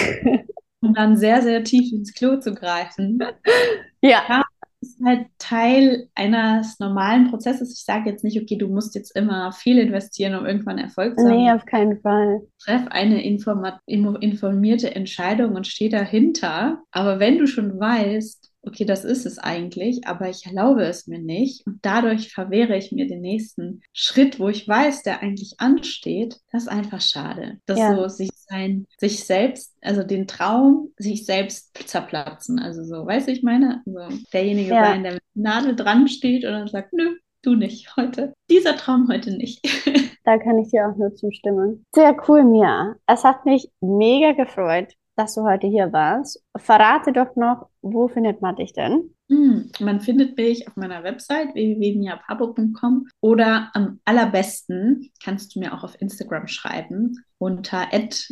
um 0.82 0.94
dann 0.94 1.18
sehr, 1.18 1.42
sehr 1.42 1.64
tief 1.64 1.92
ins 1.92 2.14
Klo 2.14 2.38
zu 2.38 2.54
greifen. 2.54 3.20
Ja. 4.00 4.22
ja 4.30 4.44
ist 4.82 5.00
halt 5.04 5.28
Teil 5.40 6.08
eines 6.16 6.80
normalen 6.80 7.30
Prozesses. 7.30 7.74
Ich 7.78 7.84
sage 7.84 8.10
jetzt 8.10 8.24
nicht, 8.24 8.40
okay, 8.42 8.58
du 8.58 8.68
musst 8.68 8.96
jetzt 8.96 9.16
immer 9.16 9.52
viel 9.52 9.80
investieren, 9.80 10.36
um 10.36 10.46
irgendwann 10.46 10.78
Erfolg 10.78 11.18
zu 11.18 11.26
haben. 11.26 11.36
Nee, 11.36 11.52
auf 11.52 11.66
keinen 11.66 12.00
Fall. 12.02 12.42
Treff 12.64 12.88
eine 12.90 13.24
informierte 13.24 14.96
Entscheidung 14.96 15.56
und 15.56 15.68
steh 15.68 15.90
dahinter. 15.90 16.84
Aber 16.92 17.20
wenn 17.20 17.38
du 17.38 17.48
schon 17.48 17.80
weißt, 17.80 18.52
okay, 18.68 18.86
das 18.86 19.06
ist 19.06 19.26
es 19.26 19.40
eigentlich, 19.40 20.08
aber 20.08 20.30
ich 20.30 20.46
erlaube 20.46 20.84
es 20.84 21.08
mir 21.08 21.20
nicht. 21.20 21.66
Und 21.66 21.80
dadurch 21.82 22.34
verwehre 22.34 22.78
ich 22.78 22.92
mir 22.92 23.08
den 23.08 23.22
nächsten 23.22 23.82
Schritt, 23.94 24.40
wo 24.40 24.50
ich 24.50 24.68
weiß, 24.68 25.04
der 25.04 25.22
eigentlich 25.22 25.56
ansteht. 25.58 26.40
Das 26.52 26.64
ist 26.64 26.70
einfach 26.70 27.02
schade. 27.02 27.60
Das 27.66 27.80
ja. 27.80 27.96
so 27.96 28.08
sich 28.08 28.30
sein, 28.34 28.86
sich 28.98 29.24
selbst, 29.24 29.76
also 29.82 30.04
den 30.04 30.28
Traum, 30.28 30.92
sich 30.98 31.26
selbst 31.26 31.78
zerplatzen. 31.88 32.60
Also 32.60 32.84
so, 32.84 33.06
weißt 33.06 33.28
du, 33.28 33.32
ich 33.32 33.44
meine, 33.44 33.82
also 33.86 34.18
derjenige 34.34 34.74
ja. 34.74 34.86
sein, 34.86 35.04
der 35.04 35.14
mit 35.14 35.24
der 35.36 35.44
Nadel 35.44 35.76
dran 35.76 36.08
steht 36.08 36.46
und 36.46 36.52
dann 36.52 36.68
sagt, 36.68 36.94
nö, 36.94 37.16
du 37.42 37.56
nicht 37.56 37.96
heute. 37.96 38.34
Dieser 38.50 38.76
Traum 38.76 39.08
heute 39.12 39.32
nicht. 39.32 39.62
da 40.24 40.38
kann 40.38 40.60
ich 40.60 40.70
dir 40.70 40.90
auch 40.90 40.98
nur 40.98 41.16
zustimmen. 41.16 41.86
Sehr 41.96 42.16
cool, 42.28 42.44
Mia. 42.44 42.96
Es 43.08 43.24
hat 43.24 43.46
mich 43.46 43.70
mega 43.82 44.34
gefreut, 44.34 44.94
dass 45.18 45.36
du 45.36 45.44
heute 45.44 45.68
hier 45.68 45.92
warst. 45.92 46.44
Verrate 46.56 47.12
doch 47.12 47.36
noch, 47.36 47.70
wo 47.82 48.08
findet 48.08 48.42
man 48.42 48.56
dich 48.56 48.74
denn? 48.74 49.17
Hm, 49.30 49.72
man 49.82 50.00
findet 50.00 50.38
mich 50.38 50.68
auf 50.68 50.76
meiner 50.78 51.04
Website 51.04 51.54
www.miapabo.com 51.54 53.08
oder 53.22 53.70
am 53.74 54.00
allerbesten 54.06 55.12
kannst 55.24 55.56
du 55.56 55.60
mir 55.60 55.74
auch 55.74 55.84
auf 55.84 56.00
Instagram 56.00 56.48
schreiben 56.48 57.18
unter 57.40 57.88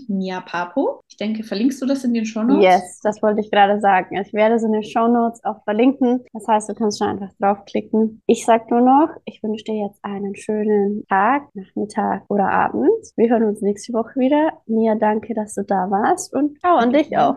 @miapapo. 0.07 1.01
Ich 1.07 1.17
denke, 1.17 1.43
verlinkst 1.43 1.81
du 1.81 1.85
das 1.85 2.03
in 2.03 2.13
den 2.13 2.25
Shownotes? 2.25 2.63
Yes, 2.63 2.99
das 3.03 3.21
wollte 3.21 3.41
ich 3.41 3.51
gerade 3.51 3.79
sagen. 3.79 4.17
Ich 4.17 4.33
werde 4.33 4.55
es 4.55 4.63
in 4.63 4.71
den 4.71 4.83
Shownotes 4.83 5.43
auch 5.43 5.63
verlinken. 5.63 6.23
Das 6.33 6.47
heißt, 6.47 6.69
du 6.69 6.73
kannst 6.73 6.99
schon 6.99 7.09
einfach 7.09 7.31
draufklicken. 7.39 8.21
Ich 8.25 8.45
sag 8.45 8.69
nur 8.71 8.81
noch, 8.81 9.09
ich 9.25 9.43
wünsche 9.43 9.65
dir 9.65 9.85
jetzt 9.85 10.03
einen 10.03 10.35
schönen 10.35 11.05
Tag, 11.07 11.43
Nachmittag 11.53 12.23
oder 12.29 12.49
Abend. 12.49 12.89
Wir 13.15 13.29
hören 13.29 13.43
uns 13.43 13.61
nächste 13.61 13.93
Woche 13.93 14.19
wieder. 14.19 14.53
Mia, 14.65 14.95
danke, 14.95 15.33
dass 15.33 15.55
du 15.55 15.63
da 15.63 15.89
warst 15.89 16.33
und 16.33 16.59
ciao 16.59 16.77
an 16.77 16.91
dich 16.91 17.15
auch. 17.17 17.35